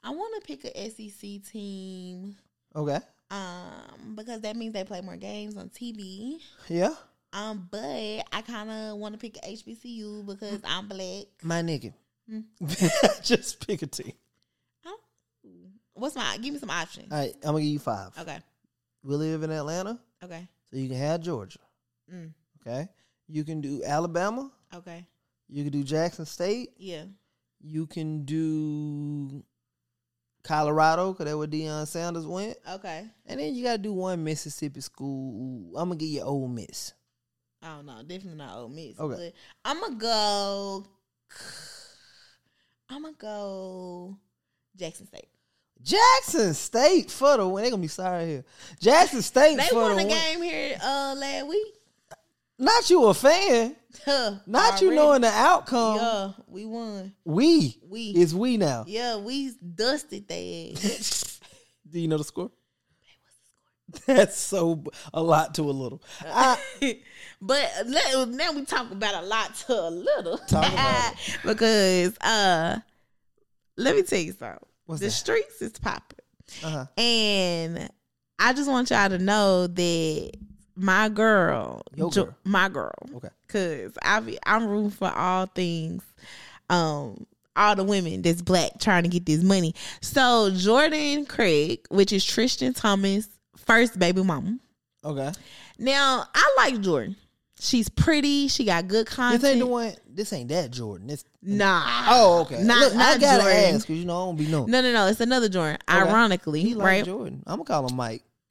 I 0.03 0.11
want 0.11 0.43
to 0.43 0.47
pick 0.47 0.64
a 0.64 0.91
SEC 0.91 1.43
team, 1.51 2.37
Okay. 2.74 2.99
um, 3.31 4.14
because 4.16 4.41
that 4.43 4.57
means 4.57 4.72
they 4.72 4.85
play 4.85 5.01
more 5.01 5.16
games 5.16 5.57
on 5.57 5.68
TV. 5.70 6.39
Yeah. 6.68 6.95
Um, 7.33 7.68
but 7.70 7.78
I 8.33 8.43
kind 8.47 8.70
of 8.70 8.99
want 8.99 9.14
to 9.14 9.18
pick 9.18 9.35
HBCU 9.43 10.26
because 10.26 10.61
I'm 10.64 10.89
black. 10.89 11.26
My 11.43 11.62
nigga. 11.62 11.93
Hmm. 12.31 12.41
Just 13.22 13.66
pick 13.66 13.83
a 13.83 13.87
team. 13.87 14.12
Oh, 14.87 14.97
What's 15.95 16.14
my? 16.14 16.39
Give 16.41 16.55
me 16.55 16.61
some 16.61 16.70
options. 16.70 17.11
All 17.12 17.18
right, 17.18 17.35
I'm 17.43 17.53
gonna 17.53 17.61
give 17.61 17.72
you 17.72 17.78
five. 17.78 18.12
Okay. 18.18 18.39
We 19.03 19.14
live 19.16 19.43
in 19.43 19.51
Atlanta, 19.51 19.99
Okay. 20.22 20.47
so 20.70 20.76
you 20.76 20.89
can 20.89 20.99
have 20.99 21.20
Georgia. 21.22 21.59
Mm. 22.12 22.33
Okay. 22.61 22.89
You 23.28 23.45
can 23.45 23.61
do 23.61 23.83
Alabama. 23.85 24.51
Okay. 24.74 25.07
You 25.49 25.64
can 25.64 25.72
do 25.72 25.83
Jackson 25.83 26.26
State. 26.26 26.70
Yeah. 26.76 27.05
You 27.62 27.87
can 27.87 28.24
do 28.24 29.43
Colorado, 30.45 31.12
because 31.12 31.26
that's 31.26 31.37
where 31.37 31.47
Deion 31.47 31.87
Sanders 31.87 32.26
went. 32.26 32.57
Okay. 32.70 33.07
And 33.26 33.41
then 33.41 33.55
you 33.55 33.64
got 33.64 33.72
to 33.72 33.78
do 33.78 33.93
one 33.93 34.22
Mississippi 34.24 34.81
school. 34.81 35.76
I'm 35.76 35.89
going 35.89 35.99
to 35.99 36.05
give 36.05 36.14
you 36.14 36.22
Ole 36.22 36.49
Miss. 36.49 36.93
I 37.62 37.76
don't 37.76 37.87
know. 37.87 38.01
Definitely 38.03 38.37
not 38.37 38.57
Ole 38.57 38.68
Miss. 38.68 38.99
Okay. 38.99 39.33
But 39.64 39.70
I'm 39.70 39.81
gonna 39.81 39.97
go. 39.97 40.87
I'm 42.91 43.03
gonna 43.03 43.14
go 43.18 44.16
Jackson 44.76 45.07
State. 45.07 45.28
Jackson 45.82 46.53
State 46.55 47.11
for 47.11 47.36
the 47.36 47.49
win. 47.49 47.62
They're 47.62 47.70
to 47.70 47.78
be 47.78 47.88
sorry 47.88 48.26
here. 48.26 48.45
Jackson 48.80 49.22
State 49.22 49.57
They 49.57 49.66
for 49.68 49.76
won 49.76 49.97
the 49.97 50.05
game 50.05 50.43
here 50.43 50.76
uh 50.82 51.14
last 51.16 51.47
week. 51.49 51.74
Not 52.59 52.91
you 52.91 53.07
a 53.07 53.14
fan. 53.14 53.76
Huh, 54.05 54.34
Not 54.47 54.82
you 54.82 54.95
knowing 54.95 55.22
the 55.22 55.28
outcome. 55.28 55.97
Yeah, 55.97 56.32
we 56.47 56.66
won. 56.66 57.14
We. 57.24 57.78
We 57.88 58.11
It's 58.11 58.34
we 58.34 58.59
now. 58.59 58.84
yeah, 58.86 59.16
we 59.16 59.53
dusted 59.74 60.28
their 60.28 60.72
ass. 60.72 61.41
Do 61.91 61.99
you 61.99 62.07
know 62.09 62.18
the 62.18 62.24
score? 62.24 62.51
That's 64.07 64.36
so 64.38 64.84
a 65.12 65.22
lot 65.22 65.55
to 65.55 65.62
a 65.62 65.72
little. 65.72 66.03
I, 66.24 66.59
but 67.43 67.70
let, 67.86 68.28
now 68.28 68.53
we 68.53 68.64
talk 68.64 68.91
about 68.91 69.22
a 69.22 69.26
lot 69.26 69.55
to 69.66 69.72
a 69.74 69.91
little. 69.91 70.38
Talk 70.38 70.72
about 70.72 71.14
because 71.45 72.16
uh 72.18 72.78
let 73.76 73.97
me 73.97 74.03
tell 74.03 74.18
you 74.18 74.32
something. 74.32 74.59
What's 74.86 75.01
the 75.01 75.07
that? 75.07 75.12
streets 75.12 75.62
is 75.62 75.72
popping. 75.72 76.18
uh-huh. 76.64 76.86
And 76.99 77.88
I 78.38 78.53
just 78.53 78.68
want 78.70 78.91
y'all 78.91 79.09
to 79.09 79.18
know 79.18 79.66
that 79.66 80.30
my 80.76 81.09
girl, 81.09 81.82
Jo- 81.97 82.09
girl. 82.11 82.36
my 82.45 82.68
girl, 82.68 82.93
Okay. 83.16 83.28
cause 83.49 83.97
I 84.03 84.20
be 84.20 84.38
I'm 84.47 84.66
rooting 84.66 84.91
for 84.91 85.11
all 85.11 85.47
things, 85.47 86.03
um, 86.70 87.26
all 87.57 87.76
the 87.76 87.84
women 87.84 88.22
that's 88.22 88.41
black 88.43 88.78
trying 88.80 89.03
to 89.03 89.09
get 89.09 89.26
this 89.26 89.43
money. 89.43 89.74
So 90.01 90.51
Jordan 90.55 91.26
Craig, 91.26 91.80
which 91.91 92.12
is 92.12 92.24
Tristan 92.24 92.72
Thompson's 92.72 93.28
first 93.66 93.98
baby 93.98 94.22
mama. 94.22 94.58
Okay. 95.04 95.30
Now 95.78 96.24
I 96.34 96.54
like 96.58 96.80
Jordan. 96.80 97.16
She's 97.58 97.88
pretty. 97.90 98.48
She 98.48 98.64
got 98.64 98.88
good 98.88 99.06
content. 99.06 99.42
This 99.42 99.50
ain't 99.50 99.61
the 99.61 99.66
one. 99.66 99.92
This 100.08 100.32
ain't 100.32 100.48
that 100.48 100.70
Jordan. 100.70 101.06
This. 101.08 101.24
Nah. 101.42 101.82
Oh, 102.08 102.40
okay. 102.42 102.62
Not 102.62 102.80
Look, 102.80 102.94
I 102.94 103.18
gotta 103.18 103.42
Jordan. 103.42 103.74
ask 103.74 103.86
because 103.86 103.98
you 104.00 104.04
know 104.06 104.22
I 104.22 104.26
don't 104.26 104.36
be 104.36 104.46
knowing. 104.46 104.70
No, 104.70 104.80
no, 104.80 104.92
no. 104.92 105.06
It's 105.08 105.20
another 105.20 105.48
Jordan. 105.48 105.78
Okay. 105.88 105.98
Ironically, 105.98 106.61
He 106.62 106.74
like 106.74 106.86
right? 106.86 107.04
Jordan. 107.04 107.42
I'm 107.46 107.56
gonna 107.62 107.64
call 107.64 107.86
him 107.88 107.96
Mike. 107.96 108.22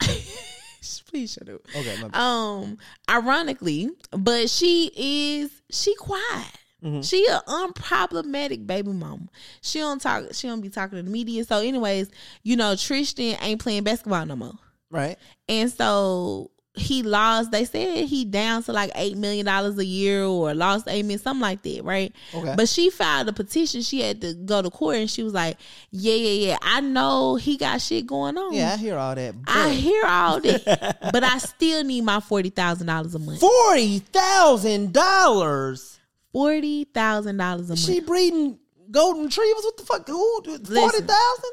Please 1.08 1.32
shut 1.32 1.48
up. 1.48 1.60
Okay. 1.76 1.96
Um 2.14 2.78
ironically 3.10 3.90
but 4.12 4.48
she 4.48 4.90
is 4.96 5.50
she 5.70 5.94
quiet 5.96 6.46
Mhm. 6.82 7.06
she 7.06 7.26
a 7.26 7.40
unproblematic 7.46 8.66
baby 8.66 8.90
mama 8.92 9.26
she 9.60 9.80
don't 9.80 10.00
talk 10.00 10.32
she 10.32 10.48
don't 10.48 10.62
be 10.62 10.70
talking 10.70 10.96
to 10.96 11.02
the 11.02 11.10
media 11.10 11.44
so 11.44 11.58
anyways 11.58 12.08
you 12.42 12.56
know 12.56 12.74
tristan 12.76 13.36
ain't 13.42 13.60
playing 13.60 13.82
basketball 13.84 14.24
no 14.24 14.34
more 14.36 14.54
right. 14.90 15.18
and 15.48 15.70
so 15.70 16.50
he 16.74 17.02
lost. 17.02 17.50
They 17.50 17.64
said 17.64 18.06
he 18.06 18.24
down 18.24 18.62
to 18.64 18.72
like 18.72 18.90
eight 18.94 19.16
million 19.16 19.44
dollars 19.44 19.76
a 19.78 19.84
year 19.84 20.24
or 20.24 20.54
lost 20.54 20.86
eight 20.88 21.02
million, 21.02 21.18
something 21.18 21.40
like 21.40 21.62
that, 21.62 21.82
right? 21.84 22.12
Okay. 22.34 22.54
But 22.56 22.68
she 22.68 22.90
filed 22.90 23.28
a 23.28 23.32
petition. 23.32 23.82
She 23.82 24.00
had 24.00 24.20
to 24.20 24.34
go 24.34 24.62
to 24.62 24.70
court, 24.70 24.96
and 24.96 25.10
she 25.10 25.22
was 25.22 25.34
like, 25.34 25.58
"Yeah, 25.90 26.14
yeah, 26.14 26.48
yeah. 26.48 26.56
I 26.62 26.80
know 26.80 27.34
he 27.36 27.56
got 27.56 27.80
shit 27.80 28.06
going 28.06 28.38
on. 28.38 28.52
Yeah, 28.54 28.72
I 28.72 28.76
hear 28.76 28.96
all 28.96 29.14
that. 29.14 29.42
But... 29.42 29.56
I 29.56 29.70
hear 29.70 30.04
all 30.04 30.40
that, 30.40 30.98
but 31.12 31.24
I 31.24 31.38
still 31.38 31.84
need 31.84 32.02
my 32.02 32.20
forty 32.20 32.50
thousand 32.50 32.86
dollars 32.86 33.14
a 33.14 33.18
month. 33.18 33.40
Forty 33.40 33.98
thousand 33.98 34.92
dollars. 34.92 35.98
Forty 36.32 36.84
thousand 36.84 37.36
dollars 37.36 37.66
a 37.66 37.70
month. 37.70 37.80
She 37.80 38.00
breeding 38.00 38.58
golden 38.90 39.24
retrievers. 39.24 39.64
What 39.64 39.76
the 39.76 39.84
fuck? 39.84 40.06
Who? 40.06 40.42
Forty 40.44 41.00
thousand? 41.00 41.50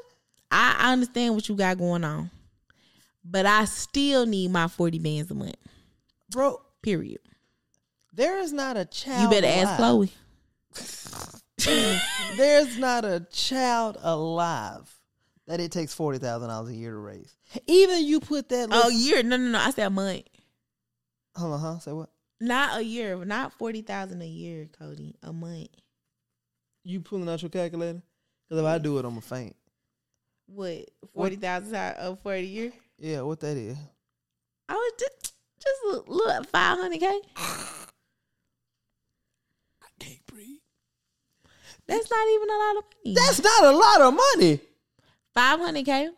I 0.50 0.94
understand 0.94 1.36
what 1.36 1.50
you 1.50 1.56
got 1.56 1.78
going 1.78 2.04
on, 2.06 2.30
but 3.30 3.46
I 3.46 3.66
still 3.66 4.26
need 4.26 4.52
my 4.52 4.68
forty 4.68 5.00
bands 5.00 5.32
a 5.32 5.36
month. 5.36 5.56
Bro, 6.32 6.62
Period. 6.82 7.20
there 8.14 8.40
is 8.40 8.54
not 8.54 8.78
a 8.78 8.86
child. 8.86 9.24
You 9.24 9.30
better 9.42 9.48
ask. 9.48 9.78
Chloe. 9.78 10.12
There's 12.38 12.78
not 12.78 13.04
a 13.04 13.26
child 13.32 13.98
alive 14.02 14.94
that 15.48 15.60
it 15.60 15.72
takes 15.72 15.94
forty 15.94 16.20
thousand 16.20 16.50
dollars 16.50 16.70
a 16.70 16.76
year 16.76 16.92
to 16.92 16.98
raise. 16.98 17.36
Even 17.66 18.06
you 18.06 18.20
put 18.20 18.50
that. 18.50 18.70
Oh, 18.72 18.76
little- 18.76 18.92
year? 18.92 19.24
No, 19.24 19.38
no, 19.38 19.50
no. 19.50 19.60
I 19.60 19.72
said 19.72 19.88
a 19.88 19.90
month. 19.90 20.24
hold 21.36 21.54
on, 21.54 21.60
huh? 21.60 21.80
Say 21.80 21.92
what? 21.92 22.10
Not 22.40 22.80
a 22.80 22.84
year. 22.84 23.24
Not 23.26 23.54
forty 23.54 23.82
thousand 23.82 24.22
a 24.22 24.28
year, 24.28 24.68
Kody. 24.80 25.16
A 25.24 25.34
month. 25.34 25.70
You 26.84 27.02
pulling 27.02 27.28
out 27.28 27.42
your 27.42 27.50
calculator? 27.50 28.02
Because 28.48 28.62
if 28.62 28.68
I 28.68 28.78
do 28.78 28.98
it, 29.00 29.06
I'm 29.06 29.18
a 29.18 29.22
faint. 29.22 29.56
What? 30.46 30.90
Forty 31.14 31.36
thousand 31.38 31.76
uh, 31.76 32.16
for 32.22 32.34
a 32.34 32.42
year? 32.42 32.72
Yeah, 33.00 33.22
what 33.22 33.40
that 33.42 33.58
is? 33.58 33.78
I 34.70 34.74
was 34.74 34.94
just 35.00 35.34
just 35.60 35.82
a 35.86 36.12
little 36.12 36.44
five 36.46 36.78
hundred 36.78 37.00
k. 37.00 37.06
I 37.38 37.86
can't 40.00 40.26
breathe. 40.26 40.60
That's 41.88 42.10
not 42.10 42.28
even 42.28 42.50
a 42.50 42.58
lot 42.58 42.78
of 42.78 42.84
money. 42.84 43.16
That's 43.16 43.44
not 43.44 43.64
a 43.64 43.72
lot 43.78 44.02
of 44.02 44.14
money 44.14 44.62
five 45.34 45.60
hundred 45.60 45.86
k. 45.86 46.10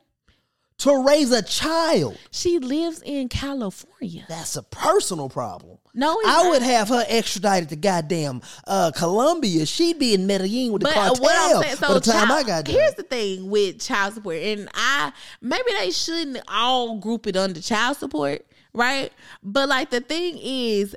to 0.79 1.03
raise 1.05 1.31
a 1.31 1.41
child. 1.41 2.17
She 2.31 2.59
lives 2.59 3.01
in 3.03 3.29
California. 3.29 4.25
That's 4.27 4.55
a 4.55 4.63
personal 4.63 5.29
problem. 5.29 5.77
No, 5.93 6.19
I 6.25 6.43
not. 6.43 6.49
would 6.51 6.61
have 6.61 6.89
her 6.89 7.03
extradited 7.07 7.69
to 7.69 7.75
goddamn 7.75 8.41
uh, 8.67 8.91
Colombia. 8.95 9.65
She'd 9.65 9.99
be 9.99 10.13
in 10.13 10.27
Medellin 10.27 10.71
with 10.71 10.81
the 10.81 10.87
But 10.87 10.97
uh, 10.97 11.07
cartel 11.07 11.23
what 11.23 11.35
I'm 11.35 11.63
saying, 11.63 11.75
so 11.77 11.87
by 11.87 11.93
the 11.95 11.99
time 11.99 12.27
child, 12.27 12.45
I 12.45 12.47
got 12.47 12.65
there. 12.65 12.75
here's 12.75 12.93
the 12.93 13.03
thing 13.03 13.49
with 13.49 13.81
child 13.81 14.13
support, 14.13 14.37
and 14.37 14.69
I 14.73 15.11
maybe 15.41 15.71
they 15.79 15.91
shouldn't 15.91 16.41
all 16.47 16.97
group 16.99 17.27
it 17.27 17.35
under 17.35 17.59
child 17.59 17.97
support, 17.97 18.45
right? 18.73 19.11
But 19.43 19.67
like 19.67 19.89
the 19.89 20.01
thing 20.01 20.37
is, 20.39 20.95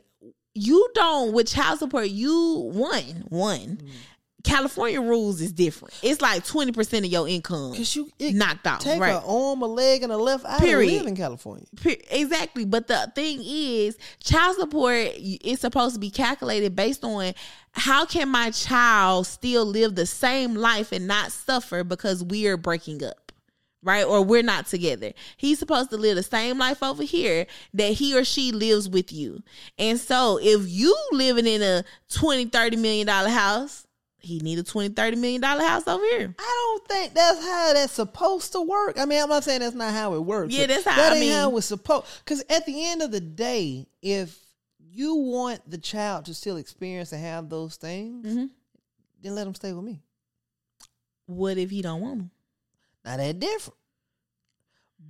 you 0.54 0.88
don't 0.94 1.32
with 1.32 1.48
child 1.48 1.78
support. 1.78 2.08
You 2.08 2.70
one 2.72 3.24
one. 3.28 3.78
Mm. 3.78 3.90
California 4.44 5.00
rules 5.00 5.40
is 5.40 5.52
different. 5.52 5.94
It's 6.02 6.20
like 6.20 6.44
twenty 6.44 6.72
percent 6.72 7.04
of 7.04 7.12
your 7.12 7.28
income 7.28 7.74
Cause 7.74 7.94
you 7.96 8.10
it 8.18 8.34
knocked 8.34 8.66
out. 8.66 8.80
take 8.80 9.00
right? 9.00 9.14
an 9.14 9.22
arm, 9.26 9.62
a 9.62 9.66
leg, 9.66 10.02
and 10.02 10.12
a 10.12 10.16
left 10.16 10.44
eye 10.44 10.58
Period. 10.58 11.06
in 11.06 11.16
California. 11.16 11.66
Pe- 11.80 12.00
Exactly. 12.10 12.64
But 12.64 12.88
the 12.88 13.10
thing 13.14 13.40
is, 13.44 13.96
child 14.22 14.56
support 14.56 14.96
is 15.16 15.60
supposed 15.60 15.94
to 15.94 16.00
be 16.00 16.10
calculated 16.10 16.74
based 16.76 17.04
on 17.04 17.32
how 17.72 18.04
can 18.04 18.28
my 18.28 18.50
child 18.50 19.26
still 19.26 19.64
live 19.64 19.94
the 19.94 20.06
same 20.06 20.54
life 20.54 20.92
and 20.92 21.06
not 21.06 21.32
suffer 21.32 21.84
because 21.84 22.22
we 22.24 22.46
are 22.46 22.56
breaking 22.56 23.02
up. 23.04 23.32
Right? 23.84 24.04
Or 24.04 24.22
we're 24.22 24.44
not 24.44 24.66
together. 24.68 25.12
He's 25.36 25.58
supposed 25.58 25.90
to 25.90 25.96
live 25.96 26.14
the 26.14 26.22
same 26.22 26.56
life 26.56 26.84
over 26.84 27.02
here 27.02 27.46
that 27.74 27.92
he 27.94 28.16
or 28.16 28.24
she 28.24 28.52
lives 28.52 28.88
with 28.88 29.12
you. 29.12 29.42
And 29.76 29.98
so 29.98 30.38
if 30.40 30.68
you 30.68 30.96
living 31.10 31.48
in 31.48 31.62
a 31.62 31.82
20, 32.10 32.44
30 32.44 32.76
million 32.76 33.08
dollar 33.08 33.28
house, 33.30 33.84
he 34.22 34.38
need 34.38 34.58
a 34.58 34.62
20, 34.62 34.94
30 34.94 35.16
million 35.16 35.40
dollar 35.40 35.62
house 35.64 35.86
over 35.86 36.04
here. 36.04 36.34
I 36.38 36.42
don't 36.78 36.88
think 36.88 37.12
that's 37.14 37.40
how 37.44 37.72
that's 37.74 37.92
supposed 37.92 38.52
to 38.52 38.60
work. 38.62 38.98
I 38.98 39.04
mean, 39.04 39.20
I'm 39.22 39.28
not 39.28 39.44
saying 39.44 39.60
that's 39.60 39.74
not 39.74 39.92
how 39.92 40.14
it 40.14 40.20
works. 40.20 40.54
Yeah, 40.54 40.66
that's 40.66 40.84
how- 40.84 40.96
that 40.96 41.12
I 41.12 41.16
ain't 41.16 41.20
mean- 41.26 41.32
how 41.32 41.56
it's 41.56 41.66
supposed. 41.66 42.06
Because 42.24 42.42
at 42.48 42.64
the 42.64 42.86
end 42.86 43.02
of 43.02 43.10
the 43.10 43.20
day, 43.20 43.88
if 44.00 44.38
you 44.78 45.14
want 45.16 45.68
the 45.68 45.78
child 45.78 46.26
to 46.26 46.34
still 46.34 46.56
experience 46.56 47.12
and 47.12 47.20
have 47.22 47.48
those 47.48 47.76
things, 47.76 48.26
Mhm. 48.26 48.50
then 49.22 49.34
let 49.34 49.44
them 49.44 49.54
stay 49.54 49.72
with 49.72 49.84
me. 49.84 50.00
What 51.26 51.58
if 51.58 51.70
he 51.70 51.82
don't 51.82 52.00
want 52.00 52.18
them? 52.18 52.30
Now 53.04 53.16
that 53.16 53.38
different. 53.40 53.78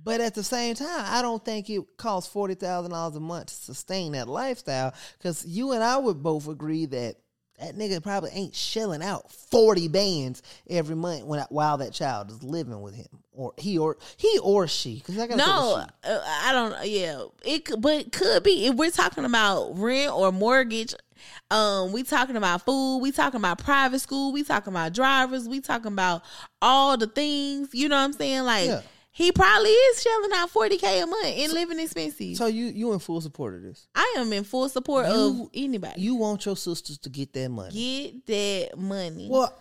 But 0.03 0.21
at 0.21 0.33
the 0.33 0.43
same 0.43 0.75
time, 0.75 1.05
I 1.05 1.21
don't 1.21 1.43
think 1.45 1.69
it 1.69 1.97
costs 1.97 2.31
forty 2.31 2.55
thousand 2.55 2.91
dollars 2.91 3.15
a 3.15 3.19
month 3.19 3.47
to 3.47 3.53
sustain 3.53 4.13
that 4.13 4.27
lifestyle. 4.27 4.93
Because 5.17 5.45
you 5.45 5.71
and 5.71 5.83
I 5.83 5.97
would 5.97 6.23
both 6.23 6.47
agree 6.47 6.85
that 6.87 7.17
that 7.63 7.77
nigga 7.77 8.01
probably 8.03 8.31
ain't 8.31 8.55
shelling 8.55 9.01
out 9.01 9.31
forty 9.31 9.87
bands 9.87 10.41
every 10.69 10.95
month 10.95 11.25
when 11.25 11.39
while 11.49 11.77
that 11.77 11.93
child 11.93 12.29
is 12.29 12.43
living 12.43 12.81
with 12.81 12.95
him, 12.95 13.07
or 13.31 13.53
he 13.57 13.77
or 13.77 13.97
he 14.17 14.39
or 14.43 14.67
she. 14.67 14.95
Because 14.95 15.17
I 15.17 15.27
got 15.27 15.37
No, 15.37 15.85
uh, 16.03 16.21
I 16.43 16.51
don't. 16.51 16.87
Yeah, 16.87 17.25
it 17.45 17.65
could, 17.65 17.81
but 17.81 17.93
it 17.93 18.11
could 18.11 18.43
be 18.43 18.67
if 18.67 18.75
we're 18.75 18.91
talking 18.91 19.25
about 19.25 19.77
rent 19.77 20.11
or 20.11 20.31
mortgage. 20.31 20.93
Um, 21.49 21.93
we 21.93 22.03
talking 22.03 22.35
about 22.35 22.65
food. 22.65 22.97
We 22.97 23.11
talking 23.11 23.39
about 23.39 23.59
private 23.59 23.99
school. 23.99 24.33
We 24.33 24.43
talking 24.43 24.73
about 24.73 24.93
drivers. 24.93 25.47
We 25.47 25.61
talking 25.61 25.93
about 25.93 26.23
all 26.61 26.97
the 26.97 27.07
things. 27.07 27.69
You 27.73 27.87
know 27.87 27.95
what 27.95 28.03
I'm 28.03 28.13
saying? 28.13 28.43
Like 28.43 28.67
Yeah. 28.67 28.81
He 29.13 29.31
probably 29.31 29.69
is 29.69 30.01
shelling 30.01 30.31
out 30.33 30.49
forty 30.49 30.77
k 30.77 30.99
a 30.99 31.05
month 31.05 31.25
in 31.25 31.53
living 31.53 31.79
expenses. 31.79 32.37
So 32.37 32.47
you 32.47 32.65
you 32.65 32.91
in 32.93 32.99
full 32.99 33.21
support 33.21 33.53
of 33.53 33.61
this? 33.61 33.87
I 33.95 34.15
am 34.17 34.33
in 34.33 34.43
full 34.43 34.67
support 34.67 35.07
You- 35.07 35.43
of 35.43 35.49
anybody. 35.53 36.01
You 36.01 36.15
want 36.15 36.45
your 36.45 36.57
sisters 36.57 36.97
to 36.97 37.09
get 37.09 37.31
that 37.33 37.49
money? 37.49 38.11
get 38.25 38.25
that 38.25 38.77
money. 38.77 39.27
Well, 39.29 39.53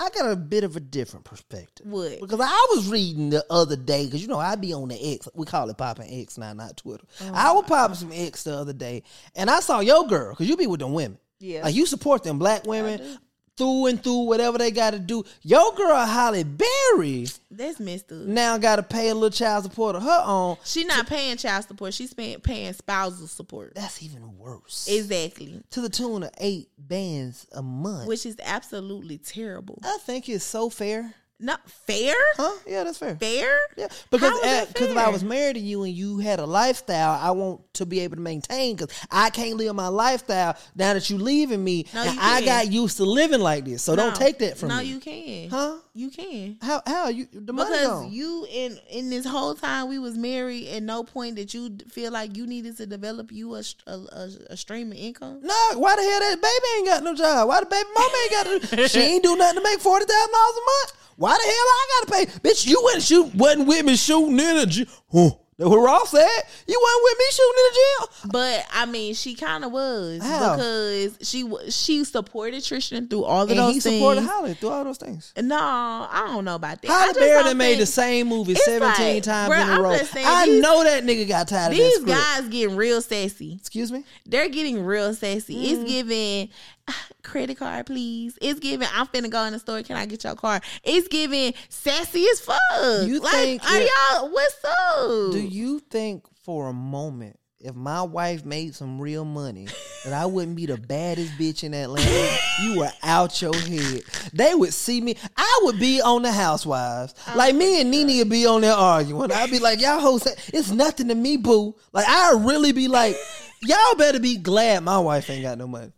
I 0.00 0.08
got 0.10 0.32
a 0.32 0.36
bit 0.36 0.64
of 0.64 0.76
a 0.76 0.80
different 0.80 1.24
perspective. 1.24 1.86
What? 1.86 2.20
Because 2.20 2.40
I 2.40 2.66
was 2.70 2.88
reading 2.88 3.30
the 3.30 3.44
other 3.48 3.76
day, 3.76 4.06
because 4.06 4.22
you 4.22 4.28
know 4.28 4.38
I 4.38 4.56
be 4.56 4.72
on 4.72 4.88
the 4.88 5.14
X. 5.14 5.28
We 5.34 5.46
call 5.46 5.70
it 5.70 5.78
popping 5.78 6.22
X 6.22 6.36
now, 6.36 6.52
not 6.52 6.76
Twitter. 6.76 7.04
I 7.32 7.50
oh. 7.50 7.54
was 7.60 7.64
popping 7.66 7.96
some 7.96 8.12
X 8.12 8.42
the 8.42 8.54
other 8.54 8.72
day, 8.72 9.04
and 9.36 9.48
I 9.48 9.60
saw 9.60 9.80
your 9.80 10.06
girl, 10.06 10.30
because 10.30 10.48
you 10.48 10.56
be 10.56 10.66
with 10.66 10.80
them 10.80 10.92
women. 10.92 11.18
Yeah. 11.38 11.62
like 11.62 11.74
you 11.74 11.86
support 11.86 12.22
them 12.22 12.38
black 12.38 12.66
women 12.66 13.18
through 13.60 13.86
and 13.86 14.02
through, 14.02 14.20
whatever 14.22 14.56
they 14.56 14.70
got 14.70 14.92
to 14.92 14.98
do. 14.98 15.22
Your 15.42 15.74
girl 15.74 16.06
Halle 16.06 16.44
Berry 16.44 17.26
That's 17.50 17.78
messed 17.78 18.10
up. 18.10 18.20
now 18.20 18.56
got 18.56 18.76
to 18.76 18.82
pay 18.82 19.10
a 19.10 19.14
little 19.14 19.28
child 19.28 19.64
support 19.64 19.96
of 19.96 20.02
her 20.02 20.22
own. 20.24 20.56
She 20.64 20.84
not 20.84 21.06
paying 21.06 21.36
child 21.36 21.66
support. 21.66 21.92
She's 21.92 22.14
paying 22.14 22.40
paying 22.40 22.72
spousal 22.72 23.26
support. 23.26 23.74
That's 23.74 24.02
even 24.02 24.38
worse. 24.38 24.88
Exactly. 24.90 25.62
to 25.72 25.82
the 25.82 25.90
tune 25.90 26.22
of 26.22 26.30
eight 26.38 26.70
bands 26.78 27.46
a 27.52 27.60
month. 27.60 28.08
Which 28.08 28.24
is 28.24 28.36
absolutely 28.42 29.18
terrible. 29.18 29.78
I 29.84 29.98
think 30.00 30.30
it's 30.30 30.42
so 30.42 30.70
fair. 30.70 31.14
Not 31.42 31.68
fair. 31.70 32.14
Huh? 32.36 32.58
Yeah, 32.66 32.84
that's 32.84 32.98
fair. 32.98 33.16
Fair. 33.16 33.58
Yeah, 33.76 33.88
because 34.10 34.30
How 34.30 34.36
is 34.36 34.42
that 34.42 34.68
because 34.68 34.90
if 34.90 34.96
I 34.96 35.08
was 35.08 35.24
married 35.24 35.54
to 35.54 35.60
you 35.60 35.84
and 35.84 35.92
you 35.92 36.18
had 36.18 36.38
a 36.38 36.44
lifestyle, 36.44 37.18
I 37.18 37.30
want 37.30 37.62
to 37.74 37.86
be 37.86 38.00
able 38.00 38.16
to 38.16 38.22
maintain. 38.22 38.76
Because 38.76 38.94
I 39.10 39.30
can't 39.30 39.56
live 39.56 39.74
my 39.74 39.88
lifestyle 39.88 40.56
now 40.74 40.92
that 40.92 41.08
you 41.08 41.16
leaving 41.16 41.64
me. 41.64 41.86
No, 41.94 42.02
and 42.02 42.14
you 42.14 42.20
I 42.20 42.44
got 42.44 42.70
used 42.70 42.98
to 42.98 43.04
living 43.04 43.40
like 43.40 43.64
this, 43.64 43.82
so 43.82 43.96
don't 43.96 44.14
take 44.14 44.38
that 44.40 44.58
from 44.58 44.68
no, 44.68 44.78
me. 44.78 44.82
No, 44.82 44.88
you 44.90 45.00
can. 45.00 45.48
Huh? 45.48 45.76
You 45.94 46.10
can. 46.10 46.58
How 46.60 46.82
how 46.86 47.08
you 47.08 47.26
the 47.32 47.52
money 47.52 47.70
Because 47.70 48.12
you 48.12 48.46
in 48.50 48.78
in 48.90 49.08
this 49.08 49.24
whole 49.24 49.54
time 49.54 49.88
we 49.88 49.98
was 49.98 50.18
married, 50.18 50.68
at 50.68 50.82
no 50.82 51.04
point 51.04 51.36
did 51.36 51.54
you 51.54 51.78
feel 51.88 52.12
like 52.12 52.36
you 52.36 52.46
needed 52.46 52.76
to 52.76 52.86
develop 52.86 53.32
you 53.32 53.54
a 53.54 53.62
a, 53.86 53.92
a, 53.92 54.30
a 54.50 54.56
stream 54.56 54.92
of 54.92 54.98
income. 54.98 55.40
No, 55.42 55.70
why 55.76 55.96
the 55.96 56.02
hell 56.02 56.20
that 56.20 56.38
baby 56.40 56.78
ain't 56.78 56.86
got 56.86 57.02
no 57.02 57.14
job? 57.14 57.48
Why 57.48 57.60
the 57.60 57.66
baby 57.66 57.88
mama 57.94 58.14
ain't 58.22 58.30
got 58.30 58.78
no? 58.78 58.86
she 58.86 59.00
ain't 59.00 59.22
do 59.22 59.36
nothing 59.36 59.58
to 59.58 59.64
make 59.64 59.80
forty 59.80 60.04
thousand 60.04 60.32
dollars 60.32 60.56
a 60.56 60.60
month. 60.60 61.00
Why 61.16 61.29
the 61.38 61.44
hell 61.44 61.52
I 61.54 62.04
gotta 62.06 62.12
pay? 62.26 62.38
Bitch, 62.40 62.66
you 62.66 62.80
went 62.84 63.02
shoot 63.02 63.34
wasn't 63.34 63.66
with 63.68 63.84
me 63.84 63.96
shooting 63.96 64.38
in 64.38 64.56
the 64.56 64.66
gym. 64.66 64.86
Huh. 65.12 65.30
That's 65.58 65.68
what 65.68 65.76
Ross 65.76 66.10
said. 66.10 66.26
You 66.66 66.80
wasn't 66.82 67.02
with 67.04 67.18
me 67.18 67.24
shooting 67.32 67.58
in 67.58 67.64
the 67.66 67.78
gym. 68.22 68.30
But 68.32 68.64
I 68.72 68.86
mean, 68.86 69.12
she 69.12 69.34
kind 69.34 69.62
of 69.62 69.70
was 69.72 70.22
How? 70.22 70.56
because 70.56 71.18
she 71.20 71.46
she 71.68 72.02
supported 72.04 72.64
Tristan 72.64 73.08
through 73.08 73.24
all 73.24 73.42
of 73.42 73.50
And 73.50 73.58
those 73.58 73.74
he 73.74 73.80
things. 73.80 73.96
supported 73.96 74.22
Halle 74.22 74.54
through 74.54 74.70
all 74.70 74.84
those 74.84 74.96
things. 74.96 75.34
No, 75.36 75.58
I 75.58 76.24
don't 76.28 76.46
know 76.46 76.54
about 76.54 76.80
that. 76.80 76.90
Halle 76.90 77.12
Berry 77.12 77.42
done 77.44 77.58
made 77.58 77.78
the 77.78 77.84
same 77.84 78.28
movie 78.28 78.54
17 78.54 79.14
like, 79.16 79.22
times 79.22 79.52
bruh, 79.52 79.62
in 79.62 79.68
a 79.68 79.82
row. 79.82 79.90
I 80.26 80.46
these- 80.46 80.62
know 80.62 80.82
that 80.82 81.04
nigga 81.04 81.28
got 81.28 81.46
tired 81.48 81.72
of 81.72 81.76
These 81.76 82.04
that 82.04 82.38
guys 82.40 82.48
getting 82.48 82.74
real 82.74 83.02
sassy. 83.02 83.56
Excuse 83.60 83.92
me? 83.92 84.04
They're 84.24 84.48
getting 84.48 84.82
real 84.82 85.12
sassy. 85.12 85.56
Mm-hmm. 85.56 85.74
It's 85.82 85.90
giving 85.92 86.48
"Ah, 86.48 86.79
credit 87.22 87.56
card, 87.58 87.86
please. 87.86 88.38
It's 88.40 88.60
giving. 88.60 88.88
I'm 88.92 89.06
finna 89.06 89.30
go 89.30 89.44
in 89.44 89.52
the 89.52 89.58
store. 89.58 89.82
Can 89.82 89.96
I 89.96 90.06
get 90.06 90.24
your 90.24 90.34
card? 90.34 90.62
It's 90.84 91.08
giving 91.08 91.54
sassy 91.68 92.26
as 92.30 92.40
fuck. 92.40 92.58
You 93.06 93.20
like, 93.20 93.32
think 93.32 93.64
are 93.64 93.80
it- 93.80 93.90
y'all? 94.12 94.30
What's 94.30 94.64
up? 94.64 95.32
Do 95.32 95.40
you 95.40 95.80
think 95.80 96.24
for 96.44 96.68
a 96.68 96.72
moment 96.72 97.40
if 97.60 97.74
my 97.74 98.00
wife 98.00 98.44
made 98.46 98.74
some 98.74 99.00
real 99.00 99.24
money, 99.24 99.68
that 100.04 100.14
I 100.14 100.26
wouldn't 100.26 100.56
be 100.56 100.66
the 100.66 100.78
baddest 100.78 101.32
bitch 101.32 101.62
in 101.62 101.74
Atlanta. 101.74 102.38
you 102.62 102.78
were 102.78 102.90
out 103.02 103.40
your 103.42 103.54
head. 103.54 104.02
They 104.32 104.54
would 104.54 104.72
see 104.72 105.00
me. 105.00 105.16
I 105.36 105.60
would 105.64 105.78
be 105.78 106.00
on 106.00 106.22
the 106.22 106.32
Housewives. 106.32 107.14
Oh 107.28 107.34
like 107.36 107.54
me 107.54 107.80
and 107.82 107.90
Nene 107.90 108.18
would 108.18 108.30
be 108.30 108.46
on 108.46 108.62
there 108.62 108.72
arguing. 108.72 109.30
I'd 109.30 109.50
be 109.50 109.58
like, 109.58 109.80
y'all 109.80 110.00
hoes, 110.00 110.26
it's 110.52 110.70
nothing 110.70 111.08
to 111.08 111.14
me, 111.14 111.36
boo. 111.36 111.76
Like 111.92 112.06
I'd 112.08 112.42
really 112.44 112.72
be 112.72 112.88
like, 112.88 113.14
y'all 113.62 113.94
better 113.96 114.18
be 114.20 114.38
glad 114.38 114.82
my 114.82 114.98
wife 114.98 115.28
ain't 115.28 115.42
got 115.42 115.58
no 115.58 115.66
money. 115.66 115.92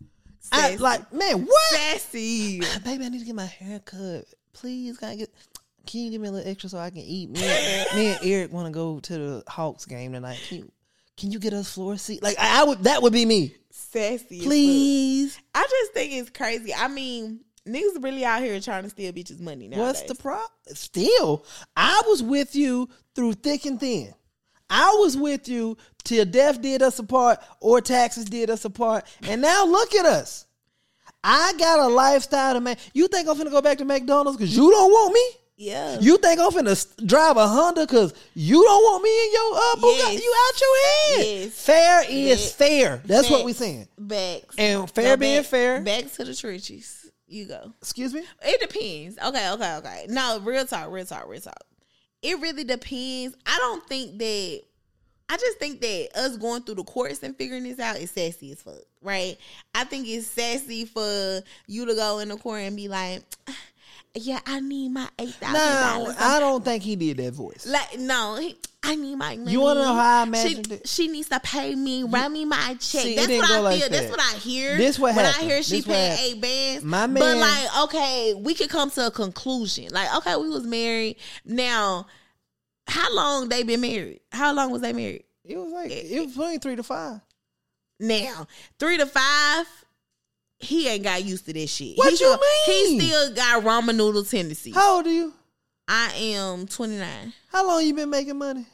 I, 0.53 0.77
like, 0.77 1.13
man, 1.13 1.45
what? 1.45 1.75
Sassy. 1.75 2.61
Baby, 2.85 3.05
I 3.05 3.09
need 3.09 3.21
to 3.21 3.25
get 3.25 3.35
my 3.35 3.47
hair 3.47 3.81
cut. 3.81 4.25
Please, 4.53 4.99
can 4.99 5.09
I 5.09 5.17
get? 5.17 5.31
Can 5.87 6.01
you 6.01 6.11
give 6.11 6.21
me 6.21 6.29
a 6.29 6.31
little 6.31 6.49
extra 6.49 6.69
so 6.69 6.79
I 6.79 6.91
can 6.91 7.01
eat? 7.01 7.31
Me 7.31 7.41
and, 7.43 7.89
me 7.97 8.07
and 8.09 8.19
Eric 8.23 8.53
want 8.53 8.67
to 8.67 8.73
go 8.73 9.01
to 9.01 9.19
the 9.19 9.45
Hawks 9.49 9.85
game 9.85 10.13
tonight. 10.13 10.39
Can 10.49 10.59
you, 10.59 10.73
can 11.17 11.33
you 11.33 11.39
get 11.39 11.53
us 11.53 11.73
floor 11.73 11.97
seat? 11.97 12.23
Like 12.23 12.39
I, 12.39 12.61
I 12.61 12.65
would, 12.65 12.85
that 12.85 13.03
would 13.03 13.13
be 13.13 13.27
me. 13.27 13.55
Sassy. 13.71 14.43
Please. 14.43 15.39
I 15.55 15.67
just 15.69 15.93
think 15.93 16.13
it's 16.13 16.31
crazy. 16.31 16.73
I 16.75 16.89
mean, 16.89 17.41
niggas 17.67 18.03
really 18.03 18.25
out 18.25 18.43
here 18.43 18.61
trying 18.61 18.85
to 18.85 18.91
steal 18.91 19.13
bitches' 19.13 19.41
money 19.41 19.69
now. 19.69 19.79
What's 19.79 20.03
the 20.03 20.15
problem? 20.15 20.49
Still, 20.69 21.45
I 21.77 22.03
was 22.07 22.23
with 22.23 22.55
you 22.55 22.89
through 23.15 23.35
thick 23.35 23.65
and 23.67 23.81
thin. 23.81 24.15
I 24.75 24.97
was 25.01 25.19
with 25.19 25.49
you 25.49 25.77
till 26.03 26.25
death 26.25 26.63
did 26.63 26.81
us 26.81 26.99
apart 26.99 27.41
or 27.61 27.83
taxes 27.83 28.25
did 28.25 28.49
us 28.49 28.65
apart. 28.65 29.05
And 29.29 29.43
now 29.43 29.67
look 29.67 29.95
at 29.95 30.07
us. 30.07 30.47
I 31.23 31.53
got 31.59 31.79
a 31.79 31.89
lifestyle 31.89 32.55
to 32.55 32.61
make. 32.61 32.79
You 32.95 33.07
think 33.07 33.29
I'm 33.29 33.37
finna 33.37 33.51
go 33.51 33.61
back 33.61 33.79
to 33.79 33.85
McDonald's 33.85 34.39
because 34.39 34.57
you 34.57 34.71
don't 34.71 34.91
want 34.91 35.13
me? 35.15 35.21
Yeah. 35.59 35.99
You 36.01 36.17
think 36.17 36.41
I'm 36.41 36.51
finna 36.51 37.07
drive 37.07 37.37
a 37.37 37.47
Honda 37.47 37.83
because 37.83 38.15
you 38.35 38.65
don't 38.65 38.83
want 38.83 39.05
me 39.05 39.25
in 39.27 39.33
your 39.33 39.55
uh, 39.55 39.77
Bugatti? 39.77 40.15
Yes. 40.15 40.25
You 40.25 40.35
out 40.47 40.61
your 40.61 41.27
head. 41.27 41.27
Yes. 41.45 41.65
Fair 41.67 42.03
is 42.05 42.11
Yes. 42.11 42.53
fair. 42.55 43.03
That's 43.05 43.29
what 43.31 43.37
Facts. 43.39 43.45
we 43.47 43.53
saying. 43.53 43.89
Backs. 43.99 44.55
And 44.59 44.91
fair 44.91 45.17
Go 45.17 45.21
being 45.21 45.43
back- 45.43 45.51
fair. 45.51 45.81
Back 45.83 46.11
to 46.13 46.25
the 46.25 46.35
trenches. 46.35 47.11
You 47.29 47.47
go. 47.47 47.73
Excuse 47.81 48.13
me. 48.15 48.25
It 48.43 48.61
depends. 48.61 49.19
Okay, 49.19 49.51
okay, 49.53 49.75
okay. 49.77 50.07
No, 50.09 50.41
real 50.43 50.65
talk, 50.67 50.91
real 50.91 51.05
talk, 51.05 51.29
real 51.29 51.41
talk. 51.41 51.63
It 52.23 52.41
really 52.41 52.65
depends. 52.65 53.37
I 53.47 53.59
don't 53.59 53.87
think 53.87 54.19
that. 54.19 54.63
I 55.29 55.37
just 55.39 55.59
think 55.59 55.81
that 55.81 56.09
us 56.15 56.37
going 56.37 56.63
through 56.63 56.75
the 56.75 56.85
courts 56.85 57.23
and 57.23 57.35
figuring 57.35 57.65
this 57.65 57.79
out 57.79 57.97
is 57.97 58.11
sassy 58.11 58.53
as 58.53 58.61
fuck, 58.61 58.83
right? 59.01 59.39
I 59.75 59.85
think 59.85 60.07
it's 60.07 60.27
sassy 60.27 60.85
for 60.85 61.41
you 61.67 61.87
to 61.87 61.95
go 61.95 62.19
in 62.19 62.29
the 62.29 62.37
court 62.37 62.61
and 62.61 62.77
be 62.77 62.89
like, 62.89 63.23
"Yeah, 64.15 64.41
I 64.47 64.61
need 64.61 64.91
my 64.91 65.09
eight 65.19 65.35
thousand 65.35 65.55
No, 65.55 66.05
dollars." 66.05 66.17
I 66.19 66.41
don't 66.41 66.65
think 66.65 66.83
he 66.83 66.97
did 66.97 67.17
that 67.19 67.33
voice. 67.33 67.67
Like 67.67 67.99
no, 67.99 68.37
he, 68.37 68.57
I 68.83 68.95
need 68.97 69.17
my 69.17 69.37
money. 69.37 69.53
You 69.53 69.61
wanna 69.61 69.81
know 69.81 69.95
how 69.95 70.23
I 70.23 70.33
she, 70.43 70.57
it? 70.57 70.89
She 70.89 71.09
needs 71.09 71.29
to 71.29 71.41
pay 71.41 71.75
me, 71.75 72.03
run 72.03 72.33
me 72.33 72.45
my 72.45 72.75
check. 72.75 73.03
See, 73.03 73.15
That's 73.17 73.29
what 73.29 73.51
I 73.51 73.59
like 73.61 73.81
feel. 73.81 73.89
That's 73.89 74.03
that. 74.03 74.11
what 74.11 74.21
I 74.21 74.39
hear. 74.39 74.77
This 74.77 74.99
what 74.99 75.15
when 75.15 75.25
happened. 75.25 75.45
I 75.45 75.49
hear 75.55 75.63
she 75.63 75.77
This 75.77 75.87
paying 75.87 76.19
eight 76.19 76.41
bands. 76.41 76.85
My 76.85 77.07
man, 77.07 77.21
but 77.21 77.37
like, 77.37 77.85
okay, 77.85 78.35
we 78.35 78.55
could 78.55 78.71
come 78.71 78.91
to 78.91 79.07
a 79.07 79.11
conclusion. 79.11 79.89
Like, 79.93 80.15
okay, 80.17 80.37
we 80.37 80.49
was 80.49 80.67
married. 80.67 81.17
Now, 81.45 82.07
how 82.87 83.15
long 83.15 83.49
they 83.49 83.63
been 83.63 83.81
married? 83.81 84.21
How 84.33 84.53
long 84.53 84.71
was 84.71 84.83
they 84.83 84.93
married? 84.93 85.25
It 85.45 85.57
was 85.57 85.73
like 85.73 85.91
it 85.91 86.21
was 86.21 86.33
between 86.33 86.61
three 86.61 86.77
to 86.77 86.83
five. 86.83 87.21
Now, 88.01 88.47
three 88.79 88.97
to 88.99 89.07
five. 89.07 89.67
He 90.63 90.89
ain't 90.89 91.03
got 91.03 91.23
used 91.25 91.45
to 91.47 91.53
this 91.53 91.71
shit. 91.75 91.97
What 91.99 92.07
he 92.07 92.13
you 92.13 92.17
still- 92.17 92.39
He 92.67 93.01
still 93.01 93.35
got 93.35 93.63
ramen 93.65 93.97
noodle 93.97 94.25
tendencies. 94.25 94.75
How 94.75 94.97
old 94.97 95.07
are 95.07 95.11
you? 95.11 95.33
I 95.89 96.13
am 96.15 96.67
29. 96.67 97.33
How 97.49 97.67
long 97.67 97.85
you 97.85 97.93
been 97.95 98.11
making 98.11 98.39
money? 98.39 98.67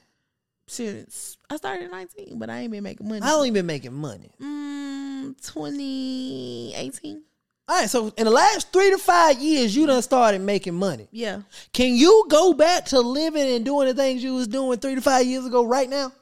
since 0.70 1.38
I 1.48 1.56
started 1.56 1.86
at 1.86 1.90
19, 1.90 2.38
but 2.38 2.50
I 2.50 2.60
ain't 2.60 2.70
been 2.70 2.82
making 2.82 3.08
money. 3.08 3.22
How 3.22 3.38
long 3.38 3.46
you 3.46 3.52
been 3.52 3.64
making 3.64 3.94
money? 3.94 4.30
Mm, 4.38 5.34
2018. 5.42 7.22
All 7.68 7.80
right, 7.80 7.88
so 7.90 8.12
in 8.16 8.24
the 8.24 8.30
last 8.30 8.72
three 8.72 8.90
to 8.90 8.98
five 8.98 9.38
years, 9.40 9.76
you 9.76 9.86
done 9.86 10.00
started 10.02 10.40
making 10.40 10.74
money. 10.74 11.08
Yeah. 11.10 11.42
Can 11.72 11.94
you 11.94 12.26
go 12.28 12.54
back 12.54 12.86
to 12.86 13.00
living 13.00 13.46
and 13.46 13.64
doing 13.64 13.88
the 13.88 13.94
things 13.94 14.22
you 14.22 14.34
was 14.34 14.48
doing 14.48 14.78
three 14.78 14.94
to 14.94 15.00
five 15.02 15.26
years 15.26 15.44
ago 15.44 15.64
right 15.66 15.88
now? 15.88 16.12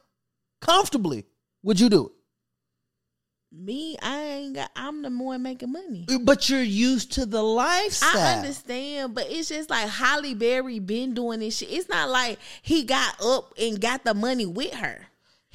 Comfortably. 0.61 1.25
Would 1.63 1.79
you 1.79 1.89
do 1.89 2.13
Me, 3.59 3.97
I 4.03 4.23
ain't 4.23 4.55
got, 4.55 4.71
I'm 4.77 5.01
the 5.01 5.09
one 5.09 5.43
making 5.43 5.73
money. 5.73 6.07
But 6.21 6.51
you're 6.51 6.63
used 6.63 7.13
to 7.13 7.25
the 7.25 7.43
lifestyle. 7.43 8.19
I 8.19 8.35
understand, 8.35 9.15
but 9.15 9.27
it's 9.31 9.49
just 9.49 9.71
like 9.71 9.89
Halle 9.89 10.35
Berry 10.35 10.79
been 10.79 11.15
doing 11.15 11.41
this 11.41 11.57
shit. 11.59 11.73
It's 11.73 11.89
not 11.89 12.11
like 12.11 12.39
he 12.61 12.85
got 12.85 13.17
up 13.25 13.55
and 13.59 13.81
got 13.81 14.05
the 14.05 14.13
money 14.13 14.45
with 14.45 14.75
her. 14.75 15.07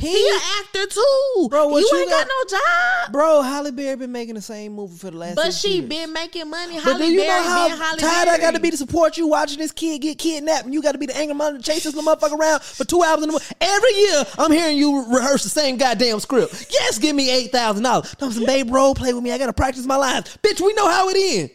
He, 0.02 0.12
He 0.12 0.30
an 0.36 0.40
actor 0.60 0.88
too. 0.88 1.48
Bro, 1.50 1.70
you, 1.78 1.88
you 1.92 1.98
ain't 2.00 2.10
got, 2.10 2.28
got- 2.28 2.34
no 2.52 2.58
job. 2.58 3.12
bro, 3.12 3.42
Halle 3.44 3.72
Berry 3.72 3.96
been 3.96 4.12
making 4.12 4.36
the 4.36 4.42
same 4.42 4.74
movie 4.74 4.98
for 4.98 5.12
the 5.12 5.18
last. 5.18 5.36
But 5.36 5.54
she 5.54 5.76
years. 5.78 5.90
been 5.90 6.12
making 6.14 6.50
money. 6.50 6.76
But 6.76 6.84
Halle 6.84 6.98
do 6.98 7.06
you 7.12 7.20
Berry 7.22 7.28
know 7.28 7.50
how 7.50 7.70
Holly 7.70 8.00
tired. 8.00 8.28
I 8.28 8.38
got 8.40 8.56
to 8.56 8.60
be 8.60 8.72
to 8.72 8.78
support 8.78 9.18
you 9.18 9.28
watching 9.28 9.60
this 9.60 9.72
kid 9.72 10.00
get 10.02 10.18
kidnapped 10.18 10.66
and 10.66 10.74
you 10.74 10.82
got 10.82 10.94
to 10.94 10.98
be 10.98 11.06
the 11.06 11.16
anger 11.16 11.34
monitor 11.36 11.62
chasing 11.64 11.92
this 11.92 11.96
little 11.96 12.16
motherfucker 12.16 12.38
around 12.40 12.62
for 12.64 12.84
two 12.84 13.04
hours 13.04 13.22
in 13.22 13.28
the 13.28 13.34
morning? 13.34 13.48
Every 13.62 13.94
year 13.94 14.24
I'm 14.40 14.52
hearing 14.52 14.78
you 14.78 15.06
rehearse 15.14 15.44
the 15.44 15.50
same 15.50 15.78
goddamn 15.78 16.20
script. 16.20 16.68
Yes, 16.72 16.98
give 16.98 17.16
me 17.16 17.30
eight 17.30 17.52
thousand 17.52 17.84
dollars. 17.84 18.14
Don't 18.16 18.32
some 18.32 18.46
babe 18.46 18.72
role 18.72 18.96
play 18.96 19.14
with 19.14 19.24
me. 19.24 19.32
I 19.32 19.38
got 19.38 19.48
to 19.48 19.54
practice 19.54 19.86
my 19.86 19.98
lines. 19.98 20.38
Bitch, 20.42 20.60
we 20.66 20.74
know 20.74 20.90
how 20.90 21.10
it 21.10 21.18
ends. 21.18 21.52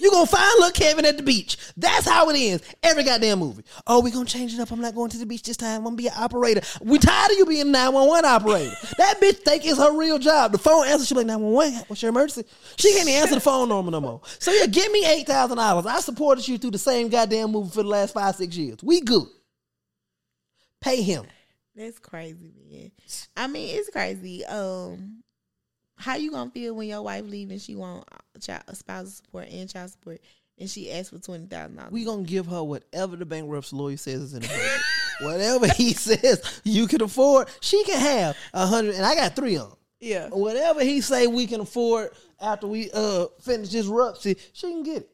You 0.00 0.10
gonna 0.10 0.26
find 0.26 0.50
little 0.58 0.72
Kevin 0.72 1.04
at 1.04 1.16
the 1.16 1.22
beach. 1.22 1.56
That's 1.76 2.06
how 2.06 2.28
it 2.28 2.36
ends. 2.36 2.64
Every 2.82 3.04
goddamn 3.04 3.38
movie. 3.38 3.62
Oh, 3.86 4.00
we 4.00 4.10
gonna 4.10 4.24
change 4.24 4.52
it 4.52 4.60
up. 4.60 4.70
I'm 4.70 4.80
not 4.80 4.94
going 4.94 5.10
to 5.10 5.18
the 5.18 5.26
beach 5.26 5.42
this 5.42 5.56
time. 5.56 5.78
I'm 5.78 5.84
gonna 5.84 5.96
be 5.96 6.08
an 6.08 6.14
operator. 6.16 6.60
We 6.80 6.98
tired 6.98 7.30
of 7.30 7.38
you 7.38 7.46
being 7.46 7.62
a 7.68 7.70
911 7.70 8.24
operator. 8.24 8.74
that 8.98 9.20
bitch 9.20 9.38
think 9.38 9.64
it's 9.64 9.78
her 9.78 9.96
real 9.96 10.18
job. 10.18 10.52
The 10.52 10.58
phone 10.58 10.86
answer, 10.86 11.06
she 11.06 11.14
like 11.14 11.26
911. 11.26 11.84
What's 11.86 12.02
your 12.02 12.10
emergency? 12.10 12.44
She 12.76 12.92
can't 12.92 13.08
even 13.08 13.22
answer 13.22 13.34
the 13.36 13.40
phone 13.40 13.68
normal 13.68 13.92
no 13.92 14.00
more. 14.00 14.20
So 14.38 14.50
yeah, 14.50 14.66
give 14.66 14.90
me 14.90 15.06
eight 15.06 15.26
thousand 15.26 15.56
dollars. 15.56 15.86
I 15.86 16.00
supported 16.00 16.46
you 16.48 16.58
through 16.58 16.72
the 16.72 16.78
same 16.78 17.08
goddamn 17.08 17.52
movie 17.52 17.70
for 17.70 17.82
the 17.82 17.88
last 17.88 18.14
five 18.14 18.34
six 18.34 18.56
years. 18.56 18.78
We 18.82 19.00
good. 19.00 19.28
Pay 20.80 21.02
him. 21.02 21.26
That's 21.74 21.98
crazy, 21.98 22.52
man. 22.70 22.90
I 23.36 23.46
mean, 23.46 23.76
it's 23.78 23.88
crazy. 23.88 24.44
Um, 24.44 25.21
how 26.02 26.16
you 26.16 26.30
gonna 26.30 26.50
feel 26.50 26.74
when 26.74 26.88
your 26.88 27.02
wife 27.02 27.24
leave 27.26 27.50
and 27.50 27.60
she 27.60 27.74
want 27.76 28.04
child 28.40 28.62
spousal 28.74 29.10
support 29.12 29.48
and 29.50 29.68
child 29.70 29.90
support, 29.90 30.20
and 30.58 30.68
she 30.68 30.90
asks 30.92 31.10
for 31.10 31.18
twenty 31.18 31.46
thousand 31.46 31.76
dollars? 31.76 31.92
We 31.92 32.04
gonna 32.04 32.22
give 32.24 32.46
her 32.46 32.62
whatever 32.62 33.16
the 33.16 33.24
bankruptcy 33.26 33.76
lawyer 33.76 33.96
says 33.96 34.20
is 34.22 34.34
in 34.34 34.42
the 34.42 34.48
budget. 34.48 34.80
whatever 35.20 35.68
he 35.68 35.92
says 35.94 36.60
you 36.64 36.86
can 36.86 37.02
afford, 37.02 37.48
she 37.60 37.82
can 37.84 38.00
have 38.00 38.36
a 38.52 38.66
hundred. 38.66 38.96
And 38.96 39.04
I 39.06 39.14
got 39.14 39.36
three 39.36 39.56
of 39.56 39.68
them. 39.70 39.78
yeah. 40.00 40.28
Whatever 40.28 40.82
he 40.82 41.00
say 41.00 41.26
we 41.26 41.46
can 41.46 41.60
afford 41.60 42.10
after 42.40 42.66
we 42.66 42.90
uh 42.92 43.26
finish 43.40 43.70
this 43.70 43.86
rupsy, 43.86 44.36
she 44.52 44.68
can 44.70 44.82
get 44.82 44.96
it. 45.02 45.10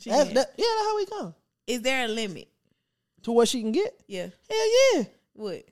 She 0.00 0.10
That's, 0.10 0.24
can. 0.26 0.34
that, 0.34 0.52
yeah, 0.56 0.64
that's 0.76 0.86
how 0.88 0.96
we 0.96 1.06
come 1.06 1.34
Is 1.68 1.82
there 1.82 2.04
a 2.06 2.08
limit? 2.08 2.48
to 3.22 3.32
what 3.32 3.48
she 3.48 3.62
can 3.62 3.72
get. 3.72 3.98
Yeah. 4.06 4.26
Hell 4.50 4.68
yeah. 4.96 5.04
What? 5.34 5.64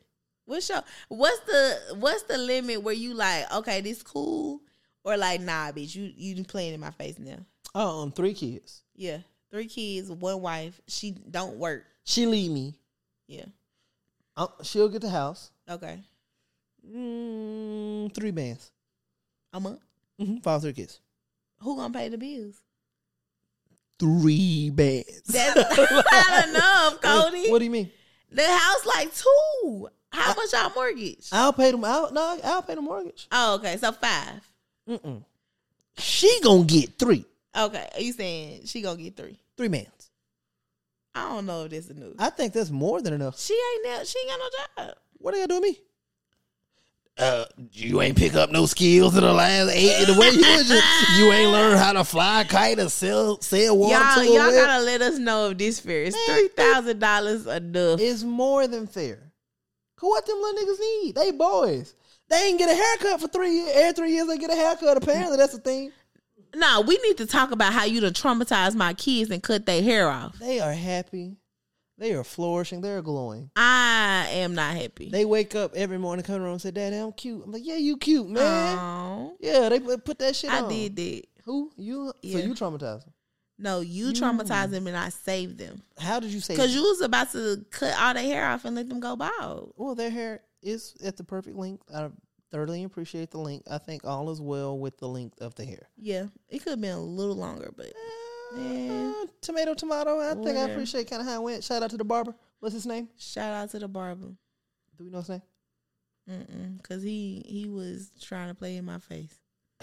What's 0.44 0.68
your 0.68 0.82
what's 1.08 1.40
the 1.40 1.96
what's 1.98 2.22
the 2.24 2.38
limit 2.38 2.82
where 2.82 2.94
you 2.94 3.14
like 3.14 3.52
okay 3.52 3.80
this 3.80 4.02
cool 4.02 4.60
or 5.04 5.16
like 5.16 5.40
nah 5.40 5.70
bitch 5.72 5.94
you 5.94 6.12
you 6.16 6.44
playing 6.44 6.74
in 6.74 6.80
my 6.80 6.90
face 6.90 7.18
now? 7.18 7.38
Oh, 7.74 8.02
um, 8.02 8.12
three 8.12 8.34
kids. 8.34 8.82
Yeah, 8.94 9.18
three 9.50 9.66
kids, 9.66 10.10
one 10.10 10.42
wife. 10.42 10.80
She 10.88 11.12
don't 11.12 11.56
work. 11.56 11.84
She 12.04 12.26
leave 12.26 12.50
me. 12.50 12.74
Yeah. 13.26 13.46
She'll 14.62 14.88
get 14.88 15.02
the 15.02 15.10
house. 15.10 15.50
Okay. 15.68 16.00
Mm, 16.86 18.12
three 18.14 18.30
bands. 18.30 18.70
A 19.52 19.60
month. 19.60 19.80
Mm-hmm. 20.20 20.38
Five, 20.38 20.62
three 20.62 20.72
kids. 20.72 21.00
Who 21.60 21.76
gonna 21.76 21.92
pay 21.92 22.08
the 22.08 22.18
bills? 22.18 22.60
Three 23.98 24.70
bands. 24.70 25.22
That's 25.28 25.54
not 25.78 26.48
enough, 26.48 27.00
Kody. 27.00 27.50
What 27.50 27.60
do 27.60 27.64
you 27.64 27.70
mean? 27.70 27.90
The 28.30 28.46
house 28.46 28.86
like 28.86 29.14
two. 29.14 29.88
How 30.12 30.34
much 30.34 30.52
y'all 30.52 30.72
mortgage? 30.74 31.28
I'll 31.32 31.52
pay 31.52 31.70
them. 31.70 31.84
I'll, 31.84 32.12
no, 32.12 32.38
I'll 32.44 32.62
pay 32.62 32.74
the 32.74 32.82
mortgage. 32.82 33.26
oh, 33.32 33.54
okay. 33.56 33.76
So 33.76 33.92
five. 33.92 34.40
Mm-mm. 34.88 35.22
She 35.98 36.40
gonna 36.42 36.64
get 36.64 36.98
three. 36.98 37.24
Okay. 37.56 37.88
Are 37.94 38.00
you 38.00 38.12
saying 38.12 38.62
she 38.66 38.82
gonna 38.82 39.00
get 39.00 39.16
three? 39.16 39.38
Three 39.56 39.68
mans. 39.68 40.10
I 41.14 41.28
don't 41.28 41.46
know 41.46 41.64
if 41.64 41.70
this 41.70 41.90
is 41.90 41.96
new. 41.96 42.14
I 42.18 42.30
think 42.30 42.52
that's 42.52 42.70
more 42.70 43.02
than 43.02 43.12
enough. 43.12 43.38
She 43.38 43.54
ain't 43.54 43.84
now. 43.86 44.04
She 44.04 44.18
ain't 44.18 44.28
got 44.30 44.38
no 44.38 44.84
job. 44.86 44.96
What 45.18 45.34
are 45.34 45.38
you 45.38 45.46
doing 45.46 45.62
me? 45.62 45.78
Uh, 47.18 47.44
you 47.72 48.00
ain't 48.00 48.16
pick 48.16 48.34
up 48.34 48.50
no 48.50 48.64
skills 48.64 49.14
in 49.14 49.22
the 49.22 49.32
last 49.32 49.70
eight. 49.74 50.06
The 50.06 50.18
way 50.18 50.28
you 50.30 50.40
just, 50.40 51.18
you 51.18 51.30
ain't 51.30 51.50
learn 51.52 51.76
how 51.76 51.92
to 51.92 52.04
fly 52.04 52.40
a 52.40 52.44
kite 52.46 52.78
or 52.78 52.88
sell 52.88 53.38
sell 53.42 53.76
water 53.76 54.24
Y'all, 54.24 54.34
y'all 54.34 54.50
gotta 54.50 54.82
let 54.82 55.02
us 55.02 55.18
know 55.18 55.50
if 55.50 55.58
this 55.58 55.78
fair. 55.78 56.04
Is 56.04 56.16
three 56.26 56.48
thousand 56.48 57.00
dollars 57.00 57.46
enough? 57.46 58.00
It's 58.00 58.22
more 58.22 58.66
than 58.66 58.86
fair. 58.86 59.18
What 60.02 60.26
them 60.26 60.36
little 60.40 60.62
niggas 60.62 60.80
need? 60.80 61.14
They 61.14 61.30
boys. 61.30 61.94
They 62.28 62.48
ain't 62.48 62.58
get 62.58 62.70
a 62.70 62.74
haircut 62.74 63.20
for 63.20 63.28
three 63.28 63.52
years. 63.52 63.70
Every 63.74 63.92
three 63.92 64.12
years 64.12 64.26
they 64.26 64.38
get 64.38 64.50
a 64.50 64.56
haircut. 64.56 64.96
Apparently 64.96 65.36
that's 65.36 65.52
the 65.52 65.60
thing. 65.60 65.92
No, 66.54 66.82
we 66.82 66.98
need 66.98 67.16
to 67.18 67.26
talk 67.26 67.50
about 67.50 67.72
how 67.72 67.84
you 67.84 68.00
done 68.00 68.12
traumatized 68.12 68.74
my 68.74 68.94
kids 68.94 69.30
and 69.30 69.42
cut 69.42 69.64
their 69.64 69.82
hair 69.82 70.08
off. 70.08 70.38
They 70.38 70.60
are 70.60 70.72
happy. 70.72 71.36
They 71.98 72.14
are 72.14 72.24
flourishing. 72.24 72.80
They're 72.80 73.00
glowing. 73.02 73.50
I 73.54 74.26
am 74.32 74.54
not 74.54 74.74
happy. 74.74 75.08
They 75.08 75.24
wake 75.24 75.54
up 75.54 75.74
every 75.76 75.98
morning, 75.98 76.24
come 76.24 76.42
around 76.42 76.52
and 76.52 76.62
say, 76.62 76.70
"Daddy, 76.72 76.96
I'm 76.96 77.12
cute." 77.12 77.42
I'm 77.44 77.52
like, 77.52 77.64
"Yeah, 77.64 77.76
you 77.76 77.96
cute, 77.96 78.28
man." 78.28 78.78
Aw. 78.78 79.30
Yeah, 79.40 79.68
they 79.68 79.78
put 79.78 80.04
put 80.04 80.18
that 80.18 80.34
shit 80.34 80.50
I 80.50 80.62
on. 80.62 80.68
did 80.68 80.96
that. 80.96 81.22
Who 81.44 81.70
you? 81.76 82.12
Yeah. 82.22 82.40
So 82.40 82.44
you 82.46 82.54
traumatized 82.54 83.04
them. 83.04 83.12
No, 83.62 83.80
you 83.80 84.08
traumatized 84.12 84.70
them 84.70 84.86
and 84.88 84.96
I 84.96 85.08
saved 85.10 85.58
them. 85.58 85.80
How 85.98 86.18
did 86.20 86.30
you 86.32 86.40
say? 86.40 86.54
Because 86.54 86.74
you 86.74 86.82
was 86.82 87.00
about 87.00 87.30
to 87.32 87.64
cut 87.70 87.94
all 87.98 88.12
their 88.14 88.22
hair 88.24 88.46
off 88.48 88.64
and 88.64 88.74
let 88.76 88.88
them 88.88 88.98
go 89.00 89.14
bald. 89.16 89.72
well, 89.76 89.94
their 89.94 90.10
hair 90.10 90.40
is 90.62 90.94
at 91.04 91.16
the 91.16 91.24
perfect 91.24 91.56
length. 91.56 91.84
I 91.94 92.10
thoroughly 92.50 92.82
appreciate 92.84 93.30
the 93.30 93.38
length. 93.38 93.68
I 93.70 93.78
think 93.78 94.04
all 94.04 94.30
is 94.30 94.40
well 94.40 94.78
with 94.78 94.98
the 94.98 95.08
length 95.08 95.40
of 95.40 95.54
the 95.54 95.64
hair. 95.64 95.88
Yeah, 95.96 96.26
it 96.48 96.58
could 96.58 96.70
have 96.70 96.80
been 96.80 96.96
a 96.96 97.00
little 97.02 97.36
longer, 97.36 97.72
but 97.76 97.92
Yeah. 98.56 99.12
Uh, 99.22 99.26
tomato, 99.40 99.74
tomato. 99.74 100.20
I 100.20 100.34
think 100.34 100.58
I 100.58 100.68
appreciate 100.68 101.08
kind 101.08 101.22
of 101.22 101.28
how 101.28 101.36
it 101.40 101.44
went. 101.44 101.64
Shout 101.64 101.82
out 101.82 101.90
to 101.90 101.96
the 101.96 102.04
barber. 102.04 102.34
What's 102.60 102.74
his 102.74 102.86
name? 102.86 103.08
shout 103.16 103.52
out 103.54 103.70
to 103.70 103.78
the 103.78 103.88
barber. 103.88 104.34
Do 104.98 105.04
we 105.04 105.10
know 105.10 105.18
his 105.18 105.28
name? 105.30 105.42
Mm-mm, 106.30 106.82
Cause 106.82 107.02
he 107.02 107.42
he 107.46 107.68
was 107.68 108.10
trying 108.20 108.48
to 108.48 108.54
play 108.54 108.76
in 108.76 108.84
my 108.84 108.98
face. 108.98 109.34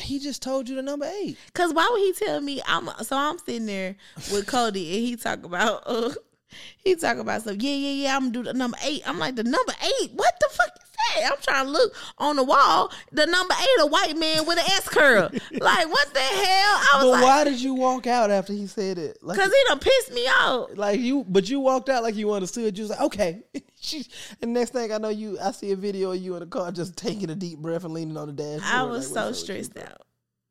He 0.01 0.19
just 0.19 0.41
told 0.41 0.69
you 0.69 0.75
the 0.75 0.81
number 0.81 1.09
eight. 1.21 1.37
Cause 1.53 1.73
why 1.73 1.87
would 1.91 1.99
he 2.01 2.13
tell 2.13 2.41
me? 2.41 2.61
I'm 2.65 2.89
so 3.03 3.17
I'm 3.17 3.37
sitting 3.39 3.65
there 3.65 3.95
with 4.31 4.47
Cody 4.47 4.95
and 4.95 5.05
he 5.07 5.15
talk 5.15 5.43
about 5.43 5.83
uh 5.85 6.11
he 6.77 6.95
talk 6.95 7.17
about 7.17 7.43
some 7.43 7.57
yeah 7.59 7.73
yeah 7.73 8.03
yeah 8.03 8.15
I'm 8.15 8.31
gonna 8.31 8.31
do 8.31 8.43
the 8.43 8.53
number 8.53 8.77
eight. 8.83 9.03
I'm 9.05 9.19
like 9.19 9.35
the 9.35 9.43
number 9.43 9.73
eight. 9.83 10.11
What 10.13 10.33
the 10.39 10.49
fuck 10.51 10.78
that? 11.15 11.31
I'm 11.31 11.41
trying 11.41 11.65
to 11.65 11.71
look 11.71 11.93
on 12.17 12.35
the 12.35 12.43
wall. 12.43 12.91
The 13.11 13.25
number 13.25 13.53
eight, 13.59 13.81
a 13.81 13.87
white 13.87 14.17
man 14.17 14.45
with 14.45 14.57
an 14.59 14.65
S 14.67 14.87
curl. 14.89 15.29
like 15.51 15.89
what 15.89 16.13
the 16.13 16.19
hell? 16.19 16.75
I 16.77 16.89
was 16.95 17.03
But 17.03 17.09
like, 17.11 17.23
why 17.23 17.43
did 17.43 17.61
you 17.61 17.73
walk 17.73 18.07
out 18.07 18.31
after 18.31 18.53
he 18.53 18.67
said 18.67 18.97
it? 18.97 19.17
Like, 19.21 19.37
cause 19.37 19.47
he 19.51 19.63
done 19.67 19.79
pissed 19.79 20.13
me 20.13 20.21
off. 20.27 20.69
like 20.75 20.99
you, 20.99 21.25
but 21.27 21.49
you 21.49 21.59
walked 21.59 21.89
out 21.89 22.03
like 22.03 22.15
you 22.15 22.31
understood. 22.33 22.77
You 22.77 22.83
was 22.83 22.91
like, 22.91 23.01
okay. 23.01 23.41
She- 23.81 24.05
and 24.41 24.53
next 24.53 24.71
thing 24.71 24.91
I 24.91 24.97
know, 24.97 25.07
you, 25.07 25.39
I 25.41 25.51
see 25.51 25.71
a 25.71 25.75
video 25.77 26.11
of 26.11 26.17
you 26.21 26.33
in 26.33 26.41
the 26.41 26.47
car 26.47 26.69
just 26.69 26.97
taking 26.97 27.29
a 27.29 27.35
deep 27.35 27.59
breath 27.59 27.85
and 27.85 27.93
leaning 27.93 28.17
on 28.17 28.27
the 28.27 28.33
dashboard. 28.33 28.63
I 28.65 28.83
was 28.83 29.09
like, 29.09 29.23
so 29.27 29.31
stressed 29.31 29.77
out. 29.77 30.01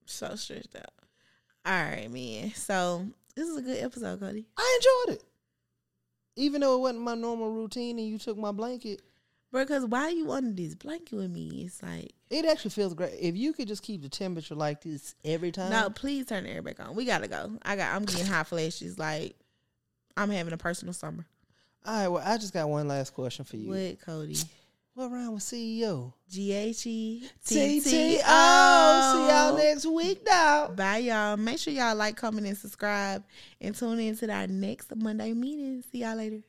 So 0.06 0.34
stressed 0.34 0.74
out. 0.74 0.86
All 1.66 1.74
right, 1.74 2.10
man. 2.10 2.52
So 2.54 3.06
this 3.36 3.46
is 3.46 3.58
a 3.58 3.60
good 3.60 3.84
episode, 3.84 4.20
Kody. 4.20 4.46
I 4.56 4.78
enjoyed 4.80 5.16
it, 5.18 5.24
even 6.36 6.62
though 6.62 6.76
it 6.76 6.80
wasn't 6.80 7.02
my 7.02 7.14
normal 7.14 7.50
routine. 7.50 7.98
And 7.98 8.08
you 8.08 8.16
took 8.16 8.38
my 8.38 8.50
blanket. 8.50 9.02
Bro, 9.50 9.64
cause 9.66 9.86
why 9.86 10.00
are 10.00 10.10
you 10.10 10.30
under 10.30 10.52
this 10.52 10.74
blanket 10.74 11.16
with 11.16 11.30
me? 11.30 11.64
It's 11.66 11.82
like 11.82 12.12
It 12.28 12.44
actually 12.44 12.70
feels 12.70 12.92
great. 12.92 13.14
If 13.18 13.36
you 13.36 13.52
could 13.54 13.66
just 13.66 13.82
keep 13.82 14.02
the 14.02 14.08
temperature 14.10 14.54
like 14.54 14.82
this 14.82 15.14
every 15.24 15.52
time. 15.52 15.70
No, 15.70 15.88
please 15.88 16.26
turn 16.26 16.44
the 16.44 16.50
air 16.50 16.60
back 16.60 16.80
on. 16.80 16.94
We 16.94 17.06
gotta 17.06 17.28
go. 17.28 17.58
I 17.62 17.76
got. 17.76 17.94
I'm 17.94 18.04
getting 18.04 18.26
hot 18.26 18.46
flashes. 18.48 18.98
Like 18.98 19.36
I'm 20.16 20.30
having 20.30 20.52
a 20.52 20.58
personal 20.58 20.92
summer. 20.92 21.24
All 21.86 21.94
right. 21.94 22.08
Well, 22.08 22.22
I 22.24 22.36
just 22.36 22.52
got 22.52 22.68
one 22.68 22.88
last 22.88 23.14
question 23.14 23.44
for 23.44 23.56
you. 23.56 23.70
What, 23.70 24.00
Kody? 24.06 24.44
What 24.98 25.12
round 25.12 25.34
with 25.34 25.44
CEO? 25.44 26.12
G 26.28 26.52
H 26.52 26.86
E 26.88 27.22
T. 27.46 27.54
T 27.54 27.80
See 27.80 28.18
y'all 28.18 29.56
next 29.56 29.86
week, 29.86 30.24
dog. 30.24 30.74
Bye, 30.74 30.98
y'all. 30.98 31.36
Make 31.36 31.60
sure 31.60 31.72
y'all 31.72 31.94
like, 31.94 32.16
comment, 32.16 32.48
and 32.48 32.58
subscribe, 32.58 33.22
and 33.60 33.76
tune 33.76 34.00
in 34.00 34.16
to 34.16 34.28
our 34.28 34.48
next 34.48 34.94
Monday 34.96 35.34
meeting. 35.34 35.84
See 35.92 35.98
y'all 35.98 36.16
later. 36.16 36.42